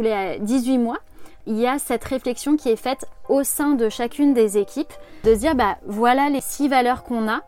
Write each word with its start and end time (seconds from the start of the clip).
tous 0.00 0.04
les 0.04 0.38
18 0.40 0.78
mois, 0.78 0.98
il 1.46 1.58
y 1.58 1.66
a 1.66 1.78
cette 1.78 2.04
réflexion 2.04 2.56
qui 2.56 2.70
est 2.70 2.76
faite 2.76 3.04
au 3.28 3.44
sein 3.44 3.74
de 3.74 3.90
chacune 3.90 4.32
des 4.32 4.56
équipes 4.56 4.92
de 5.24 5.34
se 5.34 5.40
dire 5.40 5.54
bah 5.54 5.76
voilà 5.86 6.30
les 6.30 6.40
six 6.40 6.68
valeurs 6.68 7.02
qu'on 7.02 7.28
a 7.28 7.42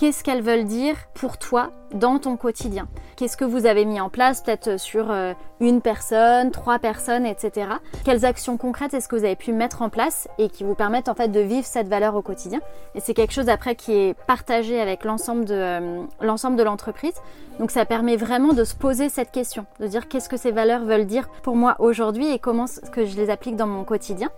qu'est-ce 0.00 0.24
qu'elles 0.24 0.40
veulent 0.40 0.64
dire 0.64 0.96
pour 1.12 1.36
toi 1.36 1.72
dans 1.92 2.18
ton 2.18 2.38
quotidien? 2.38 2.88
Qu'est-ce 3.16 3.36
que 3.36 3.44
vous 3.44 3.66
avez 3.66 3.84
mis 3.84 4.00
en 4.00 4.08
place, 4.08 4.40
peut-être 4.40 4.80
sur 4.80 5.10
euh, 5.10 5.34
une 5.60 5.82
personne, 5.82 6.50
trois 6.52 6.78
personnes, 6.78 7.26
etc. 7.26 7.66
Quelles 8.02 8.24
actions 8.24 8.56
concrètes 8.56 8.94
est-ce 8.94 9.08
que 9.08 9.16
vous 9.16 9.26
avez 9.26 9.36
pu 9.36 9.52
mettre 9.52 9.82
en 9.82 9.90
place 9.90 10.26
et 10.38 10.48
qui 10.48 10.64
vous 10.64 10.74
permettent 10.74 11.10
en 11.10 11.14
fait 11.14 11.28
de 11.28 11.40
vivre 11.40 11.66
cette 11.66 11.86
valeur 11.86 12.14
au 12.14 12.22
quotidien? 12.22 12.60
Et 12.94 13.00
c'est 13.00 13.12
quelque 13.12 13.34
chose 13.34 13.50
après 13.50 13.74
qui 13.74 13.92
est 13.92 14.14
partagé 14.26 14.80
avec 14.80 15.04
l'ensemble 15.04 15.44
de 15.44 15.54
euh, 15.54 16.02
l'ensemble 16.22 16.56
de 16.56 16.62
l'entreprise. 16.62 17.16
Donc 17.58 17.70
ça 17.70 17.84
permet 17.84 18.16
vraiment 18.16 18.54
de 18.54 18.64
se 18.64 18.74
poser 18.74 19.10
cette 19.10 19.32
question, 19.32 19.66
de 19.80 19.86
dire 19.86 20.08
qu'est-ce 20.08 20.30
que 20.30 20.38
ces 20.38 20.50
valeurs 20.50 20.86
veulent 20.86 21.06
dire 21.06 21.28
pour 21.42 21.56
moi 21.56 21.76
aujourd'hui 21.78 22.32
et 22.32 22.38
comment 22.38 22.64
est-ce 22.64 22.90
que 22.90 23.04
je 23.04 23.16
les 23.16 23.28
applique 23.28 23.56
dans 23.56 23.66
mon 23.66 23.84
quotidien. 23.84 24.30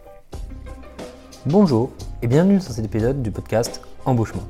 Bonjour 1.46 1.92
et 2.20 2.26
bienvenue 2.26 2.56
dans 2.56 2.62
cet 2.62 2.84
épisode 2.84 3.22
du 3.22 3.30
podcast 3.30 3.80
Embauchement. 4.06 4.42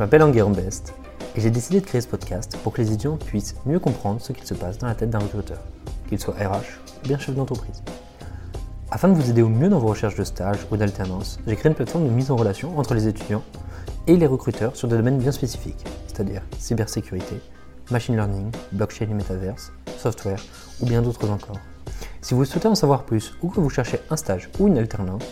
Je 0.00 0.04
m'appelle 0.06 0.22
Enguerrand 0.22 0.48
Best 0.48 0.94
et 1.36 1.42
j'ai 1.42 1.50
décidé 1.50 1.78
de 1.78 1.84
créer 1.84 2.00
ce 2.00 2.06
podcast 2.06 2.56
pour 2.64 2.72
que 2.72 2.80
les 2.80 2.90
étudiants 2.90 3.18
puissent 3.18 3.56
mieux 3.66 3.78
comprendre 3.78 4.18
ce 4.18 4.32
qu'il 4.32 4.46
se 4.46 4.54
passe 4.54 4.78
dans 4.78 4.86
la 4.86 4.94
tête 4.94 5.10
d'un 5.10 5.18
recruteur, 5.18 5.58
qu'il 6.08 6.18
soit 6.18 6.32
RH 6.32 6.80
ou 7.04 7.08
bien 7.08 7.18
chef 7.18 7.34
d'entreprise. 7.34 7.82
Afin 8.90 9.08
de 9.08 9.12
vous 9.12 9.28
aider 9.28 9.42
au 9.42 9.50
mieux 9.50 9.68
dans 9.68 9.78
vos 9.78 9.88
recherches 9.88 10.14
de 10.14 10.24
stage 10.24 10.56
ou 10.70 10.78
d'alternance, 10.78 11.38
j'ai 11.46 11.54
créé 11.54 11.68
une 11.68 11.74
plateforme 11.74 12.06
de 12.06 12.12
mise 12.12 12.30
en 12.30 12.36
relation 12.36 12.78
entre 12.78 12.94
les 12.94 13.08
étudiants 13.08 13.42
et 14.06 14.16
les 14.16 14.26
recruteurs 14.26 14.74
sur 14.74 14.88
des 14.88 14.96
domaines 14.96 15.18
bien 15.18 15.32
spécifiques, 15.32 15.84
c'est-à-dire 16.06 16.40
cybersécurité, 16.58 17.38
machine 17.90 18.16
learning, 18.16 18.50
blockchain 18.72 19.04
et 19.04 19.12
metaverse, 19.12 19.70
software 19.98 20.40
ou 20.80 20.86
bien 20.86 21.02
d'autres 21.02 21.28
encore. 21.28 21.60
Si 22.22 22.32
vous 22.32 22.46
souhaitez 22.46 22.68
en 22.68 22.74
savoir 22.74 23.02
plus 23.02 23.34
ou 23.42 23.50
que 23.50 23.60
vous 23.60 23.68
cherchez 23.68 24.00
un 24.08 24.16
stage 24.16 24.48
ou 24.60 24.66
une 24.66 24.78
alternance, 24.78 25.24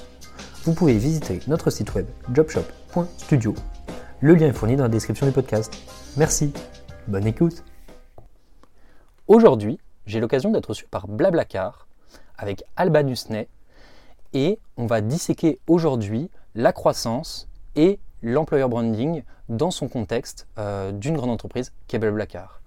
vous 0.64 0.74
pouvez 0.74 0.98
visiter 0.98 1.40
notre 1.46 1.70
site 1.70 1.94
web 1.94 2.04
jobshop.studio 2.34 3.54
le 4.20 4.34
lien 4.34 4.48
est 4.48 4.52
fourni 4.52 4.74
dans 4.74 4.82
la 4.82 4.88
description 4.88 5.26
du 5.26 5.32
podcast. 5.32 5.72
Merci, 6.16 6.52
bonne 7.06 7.26
écoute. 7.26 7.62
Aujourd'hui, 9.28 9.78
j'ai 10.06 10.18
l'occasion 10.18 10.50
d'être 10.50 10.66
reçu 10.66 10.86
par 10.86 11.06
Blablacar 11.06 11.86
avec 12.36 12.64
Alba 12.76 13.04
Nusney 13.04 13.46
et 14.32 14.58
on 14.76 14.86
va 14.86 15.02
disséquer 15.02 15.60
aujourd'hui 15.68 16.30
la 16.56 16.72
croissance 16.72 17.48
et 17.76 18.00
l'employer 18.22 18.66
branding 18.66 19.22
dans 19.48 19.70
son 19.70 19.88
contexte 19.88 20.48
euh, 20.58 20.90
d'une 20.90 21.16
grande 21.16 21.30
entreprise 21.30 21.72
qui 21.86 21.94
est 21.94 22.00
Blablacar. 22.00 22.60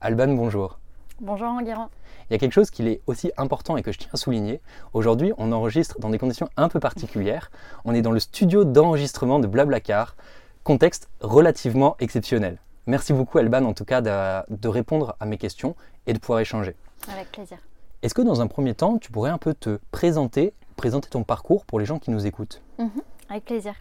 Alban, 0.00 0.34
bonjour. 0.34 0.80
Bonjour 1.20 1.46
Enguerrand. 1.46 1.90
Il 2.28 2.32
y 2.32 2.36
a 2.36 2.38
quelque 2.38 2.52
chose 2.52 2.70
qui 2.70 2.86
est 2.88 3.00
aussi 3.06 3.30
important 3.36 3.76
et 3.76 3.82
que 3.82 3.92
je 3.92 3.98
tiens 3.98 4.10
à 4.12 4.16
souligner. 4.16 4.60
Aujourd'hui, 4.94 5.32
on 5.38 5.52
enregistre 5.52 6.00
dans 6.00 6.10
des 6.10 6.18
conditions 6.18 6.48
un 6.56 6.68
peu 6.68 6.80
particulières. 6.80 7.52
On 7.84 7.94
est 7.94 8.02
dans 8.02 8.10
le 8.10 8.18
studio 8.18 8.64
d'enregistrement 8.64 9.38
de 9.38 9.46
Blablacar 9.46 10.16
contexte 10.64 11.08
relativement 11.20 11.96
exceptionnel. 11.98 12.58
Merci 12.86 13.12
beaucoup 13.12 13.38
Alban 13.38 13.64
en 13.64 13.74
tout 13.74 13.84
cas 13.84 14.00
de, 14.00 14.68
répondre 14.68 15.16
à 15.20 15.26
mes 15.26 15.38
questions 15.38 15.76
et 16.06 16.12
de 16.12 16.18
pouvoir 16.18 16.40
échanger. 16.40 16.74
Avec 17.12 17.30
plaisir. 17.32 17.58
Est-ce 18.02 18.14
que 18.14 18.22
dans 18.22 18.40
un 18.40 18.48
premier 18.48 18.74
temps, 18.74 18.98
tu 18.98 19.12
pourrais 19.12 19.30
un 19.30 19.38
peu 19.38 19.54
te 19.54 19.78
présenter, 19.92 20.52
présenter 20.76 21.08
ton 21.08 21.22
parcours 21.22 21.64
pour 21.64 21.78
les 21.78 21.86
gens 21.86 21.98
qui 21.98 22.10
nous 22.10 22.26
écoutent? 22.26 22.62
Mhm, 22.78 22.90
Avec 23.28 23.44
plaisir. 23.44 23.74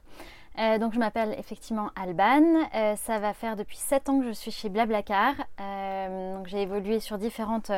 Euh, 0.60 0.78
donc 0.78 0.94
je 0.94 1.00
m'appelle 1.00 1.34
effectivement 1.38 1.90
Alban. 1.96 2.44
Euh, 2.76 2.96
ça 2.98 3.20
va 3.20 3.34
faire 3.34 3.56
depuis 3.56 3.78
7 3.78 4.10
ans 4.10 4.20
que 4.20 4.28
je 4.28 4.34
suis 4.34 4.52
chez 4.52 4.68
Blablacar. 4.68 5.34
Euh, 5.60 6.36
donc 6.36 6.48
j'ai 6.48 6.62
évolué 6.62 7.00
sur 7.00 7.18
différentes 7.18 7.72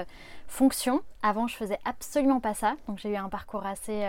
fonctions. 0.48 1.02
Avant 1.22 1.48
je 1.48 1.56
faisais 1.56 1.78
absolument 1.86 2.40
pas 2.40 2.56
ça. 2.56 2.74
Donc 2.88 2.98
j'ai 2.98 3.10
eu 3.10 3.16
un 3.16 3.30
parcours 3.30 3.66
assez, 3.66 4.04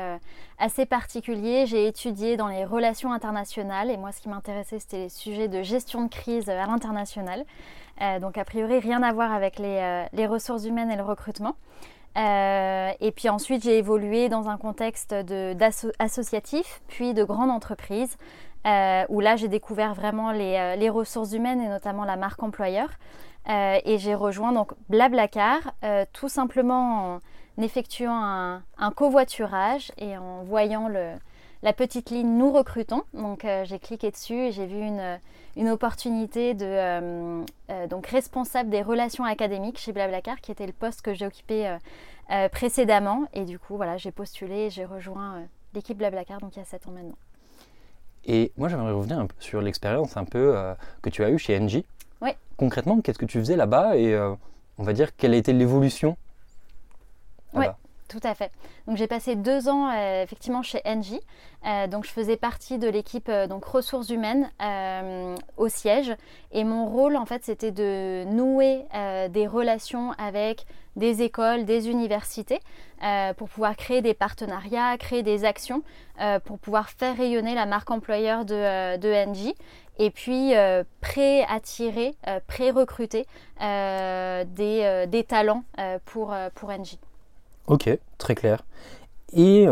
assez 0.58 0.86
particulier. 0.86 1.66
J'ai 1.66 1.86
étudié 1.86 2.36
dans 2.36 2.48
les 2.48 2.64
relations 2.64 3.12
internationales 3.12 3.90
et 3.90 3.96
moi 3.96 4.12
ce 4.12 4.20
qui 4.20 4.28
m'intéressait 4.28 4.78
c'était 4.78 4.98
les 4.98 5.08
sujets 5.10 5.48
de 5.48 5.62
gestion 5.62 6.04
de 6.04 6.08
crise 6.08 6.48
à 6.48 6.66
l'international. 6.66 7.44
donc 8.20 8.38
a 8.38 8.44
priori 8.44 8.78
rien 8.78 9.02
à 9.02 9.12
voir 9.12 9.32
avec 9.32 9.58
les, 9.58 10.06
les 10.12 10.26
ressources 10.26 10.64
humaines 10.64 10.90
et 10.90 10.96
le 10.96 11.04
recrutement. 11.04 11.54
et 12.16 13.12
puis 13.14 13.28
ensuite, 13.28 13.62
j'ai 13.62 13.78
évolué 13.78 14.28
dans 14.28 14.48
un 14.48 14.56
contexte 14.56 15.14
associatif, 16.00 16.82
puis 16.88 17.14
de 17.14 17.22
grande 17.22 17.50
entreprise, 17.50 18.16
euh, 18.66 19.04
où 19.10 19.20
là 19.20 19.36
j'ai 19.36 19.48
découvert 19.48 19.92
vraiment 19.92 20.30
euh, 20.30 20.76
les, 20.76 20.88
ressources 20.88 21.32
humaines 21.32 21.60
et 21.60 21.68
notamment 21.68 22.04
la 22.04 22.16
marque 22.16 22.42
employeur. 22.42 22.88
Euh, 23.50 23.78
et 23.84 23.98
j'ai 23.98 24.14
rejoint 24.14 24.52
donc 24.52 24.72
Blablacar 24.88 25.74
tout 26.14 26.30
simplement 26.30 27.20
en 27.58 27.62
effectuant 27.62 28.16
un, 28.78 28.90
covoiturage 28.92 29.92
et 29.98 30.16
en 30.16 30.44
voyant 30.44 30.88
la 30.88 31.72
petite 31.74 32.08
ligne 32.10 32.38
Nous 32.38 32.50
recrutons. 32.50 33.02
Donc 33.12 33.46
j'ai 33.64 33.78
cliqué 33.78 34.10
dessus 34.10 34.46
et 34.46 34.52
j'ai 34.52 34.64
vu 34.64 34.80
une, 34.80 35.68
opportunité 35.68 36.54
de 36.54 37.44
donc 37.88 38.06
responsable 38.06 38.70
des 38.70 38.80
relations 38.80 39.24
académiques 39.24 39.78
chez 39.78 39.92
Blablacar, 39.92 40.40
qui 40.40 40.50
était 40.52 40.66
le 40.66 40.72
poste 40.72 41.02
que 41.02 41.12
j'ai 41.12 41.26
occupé 41.26 41.76
précédemment. 42.50 43.24
Et 43.34 43.44
du 43.44 43.58
coup, 43.58 43.76
voilà, 43.76 43.98
j'ai 43.98 44.10
postulé 44.10 44.54
et 44.66 44.70
j'ai 44.70 44.86
rejoint 44.86 45.42
l'équipe 45.74 45.98
Blablacar, 45.98 46.40
donc 46.40 46.56
il 46.56 46.60
y 46.60 46.62
a 46.62 46.64
7 46.64 46.88
ans 46.88 46.92
maintenant. 46.92 47.16
Et 48.26 48.52
moi, 48.56 48.68
j'aimerais 48.68 48.92
revenir 48.92 49.18
un 49.18 49.26
peu 49.26 49.34
sur 49.38 49.60
l'expérience 49.60 50.16
un 50.16 50.24
peu 50.24 50.56
euh, 50.56 50.74
que 51.02 51.10
tu 51.10 51.24
as 51.24 51.30
eue 51.30 51.38
chez 51.38 51.58
Engie. 51.58 51.84
Oui. 52.20 52.30
Concrètement, 52.56 53.00
qu'est-ce 53.00 53.18
que 53.18 53.26
tu 53.26 53.38
faisais 53.38 53.56
là-bas 53.56 53.96
et 53.96 54.14
euh, 54.14 54.34
on 54.78 54.82
va 54.82 54.92
dire 54.92 55.14
quelle 55.16 55.34
a 55.34 55.36
été 55.36 55.52
l'évolution 55.52 56.16
Oui, 57.52 57.66
tout 58.14 58.26
à 58.26 58.34
fait. 58.34 58.50
Donc 58.86 58.96
j'ai 58.96 59.06
passé 59.06 59.34
deux 59.36 59.68
ans 59.68 59.90
euh, 59.90 60.22
effectivement 60.22 60.62
chez 60.62 60.80
Engie. 60.84 61.20
donc 61.90 62.04
je 62.04 62.10
faisais 62.10 62.36
partie 62.36 62.78
de 62.78 62.88
l'équipe 62.88 63.30
donc 63.48 63.64
ressources 63.64 64.10
humaines 64.10 64.50
au 65.56 65.68
siège 65.68 66.14
et 66.52 66.62
mon 66.62 66.86
rôle 66.86 67.16
en 67.16 67.24
fait 67.24 67.42
c'était 67.44 67.72
de 67.72 68.24
nouer 68.26 68.84
des 69.30 69.46
relations 69.46 70.12
avec 70.18 70.66
des 70.96 71.22
écoles, 71.22 71.64
des 71.64 71.88
universités, 71.88 72.60
euh, 73.02 73.34
pour 73.34 73.48
pouvoir 73.48 73.76
créer 73.76 74.02
des 74.02 74.14
partenariats, 74.14 74.96
créer 74.98 75.22
des 75.22 75.44
actions, 75.44 75.82
euh, 76.20 76.38
pour 76.38 76.58
pouvoir 76.58 76.90
faire 76.90 77.16
rayonner 77.16 77.54
la 77.54 77.66
marque 77.66 77.90
employeur 77.90 78.44
de, 78.44 78.54
euh, 78.54 78.96
de 78.96 79.08
NG 79.08 79.54
et 79.98 80.10
puis 80.10 80.52
pré-attirer, 81.00 82.16
pré-recruter 82.48 83.26
des, 83.60 85.24
talents 85.28 85.62
pour, 86.04 86.34
pour 86.56 86.72
NG. 86.72 86.98
Ok, 87.66 87.88
très 88.18 88.34
clair. 88.34 88.64
Et 89.32 89.66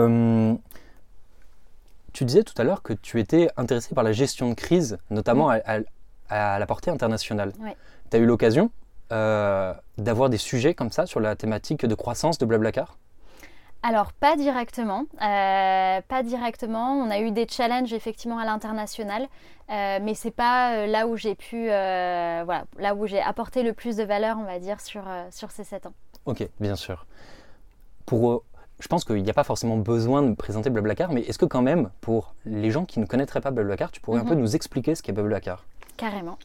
tu 2.12 2.24
disais 2.24 2.42
tout 2.42 2.54
à 2.58 2.64
l'heure 2.64 2.82
que 2.82 2.92
tu 2.92 3.20
étais 3.20 3.48
intéressé 3.56 3.94
par 3.94 4.04
la 4.04 4.12
gestion 4.12 4.50
de 4.50 4.54
crise, 4.54 4.98
notamment 5.10 5.50
à, 5.50 5.60
à, 6.28 6.58
la 6.58 6.66
portée 6.66 6.90
internationale. 6.90 7.52
Oui. 7.60 7.70
Tu 8.10 8.16
as 8.16 8.20
eu 8.20 8.26
l'occasion 8.26 8.70
euh, 9.12 9.74
d'avoir 9.98 10.30
des 10.30 10.38
sujets 10.38 10.74
comme 10.74 10.90
ça 10.90 11.06
sur 11.06 11.20
la 11.20 11.36
thématique 11.36 11.86
de 11.86 11.94
croissance 11.94 12.38
de 12.38 12.46
Blablacar? 12.46 12.98
Alors 13.84 14.12
pas 14.12 14.36
directement, 14.36 15.06
euh, 15.20 16.00
pas 16.06 16.22
directement. 16.22 16.92
On 16.92 17.10
a 17.10 17.18
eu 17.18 17.32
des 17.32 17.48
challenges 17.48 17.92
effectivement 17.92 18.38
à 18.38 18.44
l'international, 18.44 19.26
euh, 19.70 19.98
mais 20.00 20.14
c'est 20.14 20.30
pas 20.30 20.86
là 20.86 21.08
où 21.08 21.16
j'ai 21.16 21.34
pu, 21.34 21.66
voilà, 21.66 22.64
là 22.78 22.94
où 22.94 23.06
j'ai 23.06 23.20
apporté 23.20 23.64
le 23.64 23.72
plus 23.72 23.96
de 23.96 24.04
valeur, 24.04 24.36
on 24.38 24.44
va 24.44 24.60
dire, 24.60 24.80
sur, 24.80 25.02
sur 25.30 25.50
ces 25.50 25.64
7 25.64 25.86
ans. 25.86 25.94
Ok, 26.26 26.48
bien 26.60 26.76
sûr. 26.76 27.06
Pour, 28.06 28.44
je 28.80 28.88
pense 28.88 29.04
qu'il 29.04 29.22
n'y 29.22 29.30
a 29.30 29.34
pas 29.34 29.44
forcément 29.44 29.76
besoin 29.76 30.22
de 30.22 30.34
présenter 30.34 30.70
Blablacar, 30.70 31.12
mais 31.12 31.22
est-ce 31.22 31.38
que 31.38 31.44
quand 31.44 31.62
même, 31.62 31.90
pour 32.00 32.34
les 32.44 32.70
gens 32.70 32.84
qui 32.84 33.00
ne 33.00 33.06
connaîtraient 33.06 33.40
pas 33.40 33.50
Blablacar, 33.50 33.90
tu 33.92 34.00
pourrais 34.00 34.20
un 34.20 34.24
peu 34.24 34.34
mhm. 34.34 34.40
nous 34.40 34.56
expliquer 34.56 34.94
ce 34.94 35.02
qu'est 35.02 35.12
Blablacar? 35.12 35.64
Carrément. 35.96 36.38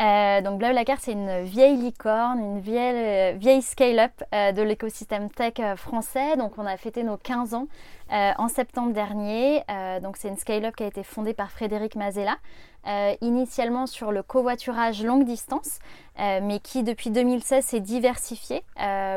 Euh, 0.00 0.42
donc 0.42 0.58
Blablacar, 0.58 0.98
c'est 1.00 1.12
une 1.12 1.42
vieille 1.44 1.76
licorne, 1.76 2.38
une 2.38 2.60
vieille, 2.60 3.34
euh, 3.34 3.38
vieille 3.38 3.62
scale-up 3.62 4.12
euh, 4.34 4.52
de 4.52 4.60
l'écosystème 4.60 5.30
tech 5.30 5.54
français. 5.76 6.36
Donc 6.36 6.52
on 6.58 6.66
a 6.66 6.76
fêté 6.76 7.02
nos 7.02 7.16
15 7.16 7.54
ans 7.54 7.66
en 8.10 8.46
septembre 8.46 8.92
dernier. 8.92 9.64
donc 10.00 10.16
c'est 10.16 10.28
une 10.28 10.36
scale-up 10.36 10.76
qui 10.76 10.84
a 10.84 10.86
été 10.86 11.02
fondée 11.02 11.34
par 11.34 11.50
Frédéric 11.50 11.96
Mazella, 11.96 12.36
initialement 13.20 13.86
sur 13.86 14.12
le 14.12 14.22
covoiturage 14.22 15.02
longue 15.02 15.24
distance, 15.24 15.78
mais 16.18 16.60
qui 16.62 16.82
depuis 16.82 17.10
2016 17.10 17.64
s'est 17.64 17.80
diversifié 17.80 18.62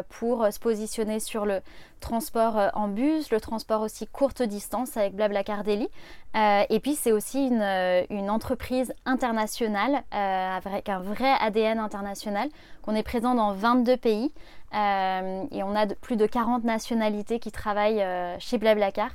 pour 0.10 0.48
se 0.52 0.60
positionner 0.60 1.20
sur 1.20 1.46
le 1.46 1.62
transport 2.00 2.58
euh, 2.58 2.70
en 2.74 2.88
bus, 2.88 3.32
le 3.32 3.40
transport 3.40 3.82
aussi 3.82 4.08
courte 4.08 4.42
distance 4.42 4.98
avec 4.98 5.16
Blablacar. 5.16 5.64
Euh, 5.68 6.64
et 6.70 6.80
puis 6.80 6.96
c'est 6.96 7.12
aussi 7.12 7.48
une, 7.48 7.62
euh, 7.62 8.04
une, 8.10 8.30
entreprise 8.30 8.94
internationale 9.06 10.04
avec 10.12 10.90
un 10.90 11.00
vrai 11.00 11.32
ADN 11.42 11.80
international, 11.80 12.50
qu'on 12.84 12.96
est 12.96 13.04
présent 13.04 13.36
dans 13.36 13.54
22 13.54 13.98
pays 13.98 14.32
et 14.72 15.64
on 15.64 15.76
a 15.76 15.88
plus 16.02 16.16
de 16.16 16.26
40 16.26 16.64
nationalités 16.64 17.40
qui 17.40 17.52
travaillent 17.52 18.06
chez 18.40 18.58
Blablacar. 18.58 19.12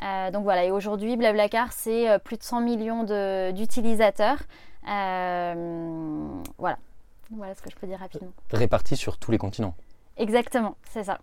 Donc 0.00 0.42
voilà, 0.44 0.64
et 0.64 0.70
aujourd'hui 0.70 1.16
Blablacar 1.16 1.72
c'est 1.72 2.18
plus 2.24 2.36
de 2.36 2.42
100 2.42 2.60
millions 2.60 3.04
d'utilisateurs. 3.52 4.38
voilà. 4.84 6.78
voilà 7.30 7.54
ce 7.54 7.62
que 7.62 7.70
je 7.70 7.76
peux 7.76 7.86
dire 7.86 7.98
rapidement. 7.98 8.32
Répartis 8.52 8.96
sur 8.96 9.18
tous 9.18 9.30
les 9.30 9.38
continents. 9.38 9.74
Exactement, 10.16 10.76
c'est 10.90 11.04
ça. 11.04 11.18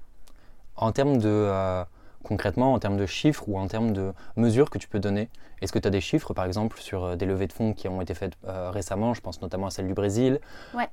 En 0.75 0.91
termes 0.91 1.17
de, 1.17 1.27
euh, 1.27 1.83
concrètement, 2.23 2.73
en 2.73 2.79
termes 2.79 2.97
de 2.97 3.05
chiffres 3.05 3.43
ou 3.47 3.57
en 3.57 3.67
termes 3.67 3.93
de 3.93 4.13
mesures 4.35 4.69
que 4.69 4.77
tu 4.77 4.87
peux 4.87 4.99
donner, 4.99 5.29
est-ce 5.61 5.71
que 5.71 5.79
tu 5.79 5.87
as 5.87 5.91
des 5.91 6.01
chiffres, 6.01 6.33
par 6.33 6.45
exemple, 6.45 6.79
sur 6.79 7.03
euh, 7.03 7.15
des 7.15 7.25
levées 7.25 7.47
de 7.47 7.53
fonds 7.53 7.73
qui 7.73 7.87
ont 7.87 8.01
été 8.01 8.13
faites 8.13 8.33
récemment? 8.43 9.13
Je 9.13 9.21
pense 9.21 9.41
notamment 9.41 9.67
à 9.67 9.69
celle 9.69 9.87
du 9.87 9.93
Brésil. 9.93 10.39
Ouais. 10.73 10.89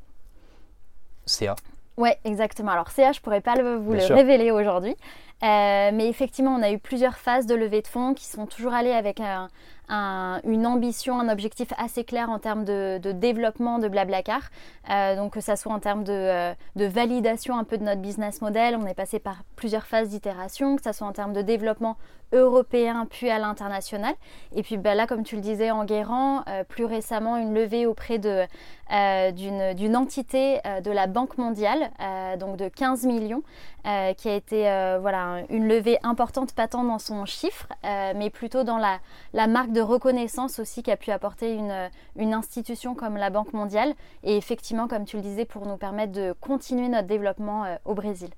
CA. 1.27 1.57
Oui, 1.97 2.11
exactement. 2.25 2.71
Alors 2.71 2.91
CA, 2.91 3.13
je 3.13 3.19
ne 3.19 3.23
pourrais 3.23 3.41
pas 3.41 3.55
vous 3.55 3.93
le 3.93 4.15
révéler 4.15 4.51
aujourd'hui. 4.51 4.97
Mais 5.43 6.09
effectivement, 6.09 6.55
on 6.55 6.63
a 6.63 6.71
eu 6.71 6.79
plusieurs 6.79 7.17
phases 7.19 7.47
de 7.47 7.55
levée 7.55 7.83
de 7.83 7.87
fonds 7.89 8.15
qui 8.15 8.27
sont 8.27 8.47
toujours 8.47 8.73
allées 8.73 8.93
avec 8.93 9.21
un, 9.21 9.49
une 9.91 10.67
ambition, 10.67 11.19
un 11.19 11.29
objectif 11.29 11.69
assez 11.79 12.05
clair 12.05 12.31
en 12.31 12.39
termes 12.39 12.65
de, 12.65 12.99
développement 13.13 13.79
de 13.79 13.89
Blablacar. 13.89 14.43
Euh, 14.91 15.17
donc 15.17 15.35
que 15.35 15.41
ça 15.41 15.57
soit 15.57 15.73
en 15.73 15.81
termes 15.81 16.05
euh, 16.09 16.55
de, 16.77 16.85
validation 16.85 17.59
un 17.59 17.65
peu 17.65 17.79
de 17.79 17.85
notre 17.85 18.01
business 18.01 18.41
model, 18.41 18.77
on 18.81 18.87
est 18.87 18.95
passé 18.95 19.19
par 19.19 19.43
plusieurs 19.57 19.87
phases 19.87 20.09
d'itération, 20.09 20.77
que 20.77 20.83
ça 20.83 20.93
soit 20.93 21.07
en 21.07 21.13
termes 21.13 21.33
de 21.33 21.43
développement 21.43 21.97
européen 22.33 23.07
puis 23.09 23.31
à 23.31 23.39
l'international. 23.39 24.15
Et 24.55 24.63
puis 24.63 24.77
bah, 24.77 24.95
là, 24.95 25.07
comme 25.07 25.25
tu 25.25 25.37
le 25.37 25.41
disais 25.41 25.71
en 25.71 25.85
Guérant, 25.85 26.43
euh, 26.49 26.65
plus 26.65 26.85
récemment 26.85 27.37
une 27.37 27.55
levée 27.55 27.87
auprès 27.87 28.19
d'une 28.19 29.97
entité 29.97 30.61
de 30.85 30.91
la 30.91 31.07
Banque 31.07 31.39
mondiale, 31.39 31.91
donc 32.39 32.57
de 32.57 32.69
15 32.69 33.07
millions, 33.07 33.43
qui 33.85 34.29
a 34.29 34.35
été 34.35 34.63
voilà, 35.01 35.43
une 35.49 35.67
levée 35.67 35.99
importante, 36.03 36.53
pas 36.53 36.69
tant 36.69 36.85
dans 36.85 36.99
son 36.99 37.25
chiffre, 37.25 37.69
mais 37.85 38.31
plutôt 38.31 38.65
dans 38.65 38.79
la, 38.79 39.01
la 39.33 39.47
marque 39.47 39.73
de 39.73 39.81
reconnaissance 39.81 40.59
aussi 40.59 40.83
qu'a 40.83 40.97
pu 40.97 41.11
apporter 41.11 41.55
une, 41.55 41.91
une, 42.17 42.35
institution 42.35 42.95
comme 42.95 43.17
la 43.17 43.31
Banque 43.31 43.53
mondiale 43.53 43.95
et 44.23 44.37
effectivement, 44.37 44.89
comme 44.89 45.05
tu 45.05 45.17
le 45.17 45.23
disais, 45.23 45.45
pour 45.45 45.67
nous 45.67 45.77
permettre 45.77 46.13
de 46.13 46.35
continuer 46.41 46.89
notre 46.89 47.07
développement 47.07 47.65
euh, 47.65 47.77
au 47.85 47.95
Brésil. 47.95 48.31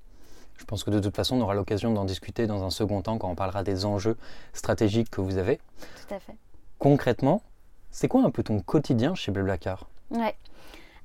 Je 0.57 0.65
pense 0.65 0.83
que 0.83 0.91
de 0.91 0.99
toute 0.99 1.15
façon, 1.15 1.37
on 1.37 1.41
aura 1.41 1.53
l'occasion 1.53 1.91
d'en 1.91 2.05
discuter 2.05 2.45
dans 2.45 2.63
un 2.63 2.69
second 2.69 3.01
temps 3.01 3.17
quand 3.17 3.29
on 3.29 3.35
parlera 3.35 3.63
des 3.63 3.85
enjeux 3.85 4.17
stratégiques 4.53 5.09
que 5.09 5.21
vous 5.21 5.37
avez. 5.37 5.57
Tout 6.07 6.13
à 6.13 6.19
fait. 6.19 6.35
Concrètement, 6.77 7.41
c'est 7.89 8.07
quoi 8.07 8.23
un 8.23 8.29
peu 8.29 8.43
ton 8.43 8.59
quotidien 8.59 9.15
chez 9.15 9.31
Blablacar 9.31 9.87
Ouais. 10.11 10.35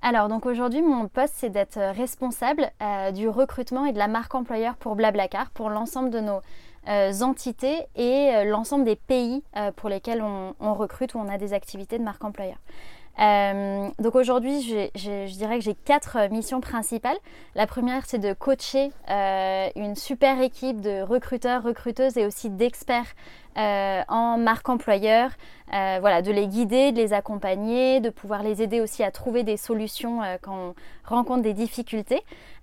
Alors, 0.02 0.28
donc 0.28 0.46
aujourd'hui, 0.46 0.82
mon 0.82 1.08
poste, 1.08 1.34
c'est 1.36 1.50
d'être 1.50 1.78
responsable 1.78 2.70
euh, 2.80 3.10
du 3.10 3.28
recrutement 3.28 3.86
et 3.86 3.92
de 3.92 3.98
la 3.98 4.08
marque 4.08 4.34
employeur 4.34 4.76
pour 4.76 4.94
Blablacar, 4.94 5.50
pour 5.50 5.70
l'ensemble 5.70 6.10
de 6.10 6.20
nos 6.20 6.40
euh, 6.88 7.12
entités 7.22 7.86
et 7.96 8.30
euh, 8.32 8.44
l'ensemble 8.44 8.84
des 8.84 8.94
pays 8.94 9.42
euh, 9.56 9.72
pour 9.72 9.88
lesquels 9.88 10.22
on, 10.22 10.74
recrute 10.74 11.14
ou 11.14 11.18
on 11.18 11.28
a 11.28 11.36
des 11.36 11.52
activités 11.52 11.98
de 11.98 12.04
marque 12.04 12.22
employeur. 12.22 12.58
Donc 13.18 14.14
aujourd'hui, 14.14 14.62
je 14.62 15.36
dirais 15.36 15.58
que 15.58 15.64
j'ai 15.64 15.74
quatre 15.74 16.30
missions 16.30 16.60
principales. 16.60 17.16
La 17.54 17.66
première, 17.66 18.04
c'est 18.06 18.18
de 18.18 18.32
coacher 18.32 18.92
une 19.08 19.94
super 19.96 20.40
équipe 20.40 20.80
de 20.80 21.02
recruteurs, 21.02 21.62
recruteuses 21.62 22.16
et 22.18 22.26
aussi 22.26 22.50
d'experts 22.50 23.14
en 23.56 24.36
marque 24.38 24.68
employeur. 24.68 25.30
voilà, 25.70 26.20
de 26.22 26.30
les 26.30 26.46
guider, 26.46 26.92
de 26.92 26.98
les 26.98 27.12
accompagner, 27.12 28.00
de 28.00 28.10
pouvoir 28.10 28.42
les 28.42 28.62
aider 28.62 28.80
aussi 28.80 29.02
à 29.02 29.10
trouver 29.10 29.44
des 29.44 29.56
solutions 29.56 30.20
quand 30.42 30.54
on 30.54 30.74
rencontre 31.04 31.42
des 31.42 31.54
difficultés. 31.54 32.22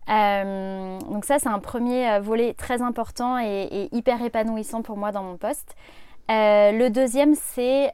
Euh, 0.10 1.00
donc 1.10 1.26
ça, 1.26 1.40
c'est 1.40 1.50
un 1.50 1.60
premier 1.60 2.10
euh, 2.10 2.20
volet 2.20 2.54
très 2.54 2.82
important 2.82 3.40
et, 3.40 3.90
hyper 3.92 4.22
épanouissant 4.22 4.82
pour 4.82 4.98
moi 4.98 5.12
dans 5.12 5.24
mon 5.24 5.38
poste. 5.38 5.76
Euh, 6.32 6.72
le 6.72 6.90
deuxième, 6.90 7.36
c'est 7.36 7.92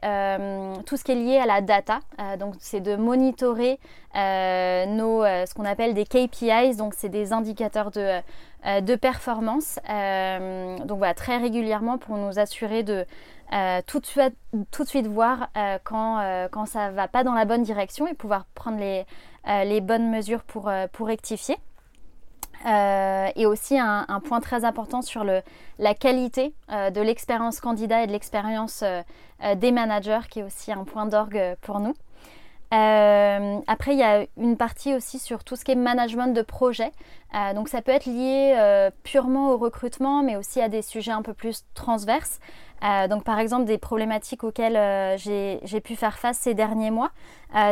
tout 0.86 0.96
ce 0.96 1.04
qui 1.04 1.12
est 1.12 1.16
lié 1.16 1.38
à 1.38 1.46
la 1.46 1.60
data. 1.60 2.00
donc, 2.38 2.54
c'est 2.58 2.80
de 2.80 2.96
monitorer 2.96 3.78
nos, 4.14 5.24
ce 5.24 5.54
qu'on 5.54 5.64
appelle 5.64 5.94
des 5.94 6.04
KPIs. 6.04 6.76
Donc, 6.76 6.94
c'est 6.96 7.08
des 7.08 7.32
indicateurs 7.32 7.90
de, 7.90 8.94
performance. 8.96 9.78
donc, 9.86 10.98
voilà, 10.98 11.14
très 11.14 11.38
régulièrement 11.38 11.98
pour 11.98 12.16
nous 12.16 12.38
assurer 12.38 12.82
de 12.82 13.04
tout, 13.86 13.98
de 13.98 14.06
suite, 14.06 14.34
tout 14.70 14.84
de 14.84 14.88
suite 14.88 15.06
voir 15.06 15.48
quand, 15.84 16.48
quand 16.52 16.66
ça 16.66 16.90
ne 16.90 16.94
va 16.94 17.08
pas 17.08 17.24
dans 17.24 17.34
la 17.34 17.44
bonne 17.44 17.62
direction 17.62 18.06
et 18.06 18.14
pouvoir 18.14 18.46
prendre 18.54 18.78
les, 18.78 19.04
les 19.64 19.80
bonnes 19.80 20.08
mesures 20.10 20.44
pour, 20.44 20.70
pour 20.92 21.06
rectifier. 21.08 21.56
Euh, 22.66 23.28
et 23.36 23.46
aussi 23.46 23.78
un, 23.78 24.04
point 24.22 24.40
très 24.40 24.64
important 24.64 25.00
sur 25.00 25.24
la 25.24 25.94
qualité 25.94 26.52
euh, 26.70 26.90
de 26.90 27.00
l'expérience 27.00 27.58
candidat 27.58 28.02
et 28.02 28.06
de 28.06 28.12
l'expérience 28.12 28.82
euh, 28.82 29.02
des 29.56 29.72
managers, 29.72 30.20
qui 30.30 30.40
est 30.40 30.42
aussi 30.42 30.70
un 30.70 30.84
point 30.84 31.06
d'orgue 31.06 31.56
pour 31.62 31.80
nous. 31.80 31.94
après, 32.70 33.92
il 33.92 33.98
y 33.98 34.02
a 34.02 34.26
une 34.36 34.58
partie 34.58 34.94
aussi 34.94 35.18
sur 35.18 35.42
tout 35.42 35.56
ce 35.56 35.64
qui 35.64 35.72
est 35.72 35.76
management 35.76 36.34
de 36.34 36.42
projet. 36.42 36.92
donc, 37.54 37.68
ça 37.68 37.80
peut 37.80 37.92
être 37.92 38.06
lié 38.06 38.90
purement 39.02 39.50
au 39.50 39.56
recrutement, 39.56 40.22
mais 40.22 40.36
aussi 40.36 40.60
à 40.60 40.68
des 40.68 40.82
sujets 40.82 41.12
un 41.12 41.22
peu 41.22 41.32
plus 41.32 41.64
transverses. 41.74 42.38
donc, 43.08 43.24
par 43.24 43.38
exemple, 43.38 43.64
des 43.64 43.78
problématiques 43.78 44.44
auxquelles 44.44 45.18
j'ai 45.18 45.80
pu 45.80 45.96
faire 45.96 46.18
face 46.18 46.36
ces 46.38 46.54
derniers 46.54 46.90
mois, 46.90 47.10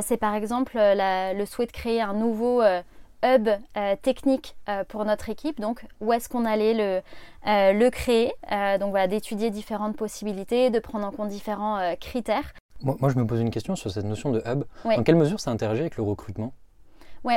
c'est 0.00 0.16
par 0.16 0.34
exemple 0.34 0.72
le 0.76 1.44
souhait 1.44 1.66
de 1.66 1.72
créer 1.72 2.00
un 2.00 2.14
nouveau 2.14 2.62
hub 3.24 3.48
euh, 3.48 3.96
technique 4.00 4.56
euh, 4.68 4.84
pour 4.84 5.04
notre 5.04 5.28
équipe. 5.28 5.60
Donc, 5.60 5.84
où 6.00 6.12
est-ce 6.12 6.28
qu'on 6.28 6.44
allait 6.44 6.74
le, 6.74 7.02
euh, 7.46 7.72
le 7.72 7.90
créer? 7.90 8.32
Donc, 8.80 8.90
voilà, 8.90 9.06
d'étudier 9.06 9.50
différentes 9.50 9.96
possibilités, 9.96 10.70
de 10.70 10.78
prendre 10.78 11.06
en 11.06 11.10
compte 11.10 11.28
différents 11.28 11.94
critères. 12.00 12.52
Moi, 12.82 12.96
moi, 13.00 13.10
je 13.10 13.18
me 13.18 13.26
pose 13.26 13.40
une 13.40 13.50
question 13.50 13.76
sur 13.76 13.90
cette 13.90 14.04
notion 14.04 14.30
de 14.30 14.42
hub. 14.46 14.64
Dans 14.84 15.02
quelle 15.02 15.16
mesure 15.16 15.40
ça 15.40 15.50
interagit 15.50 15.80
avec 15.80 15.96
le 15.96 16.02
recrutement? 16.02 16.52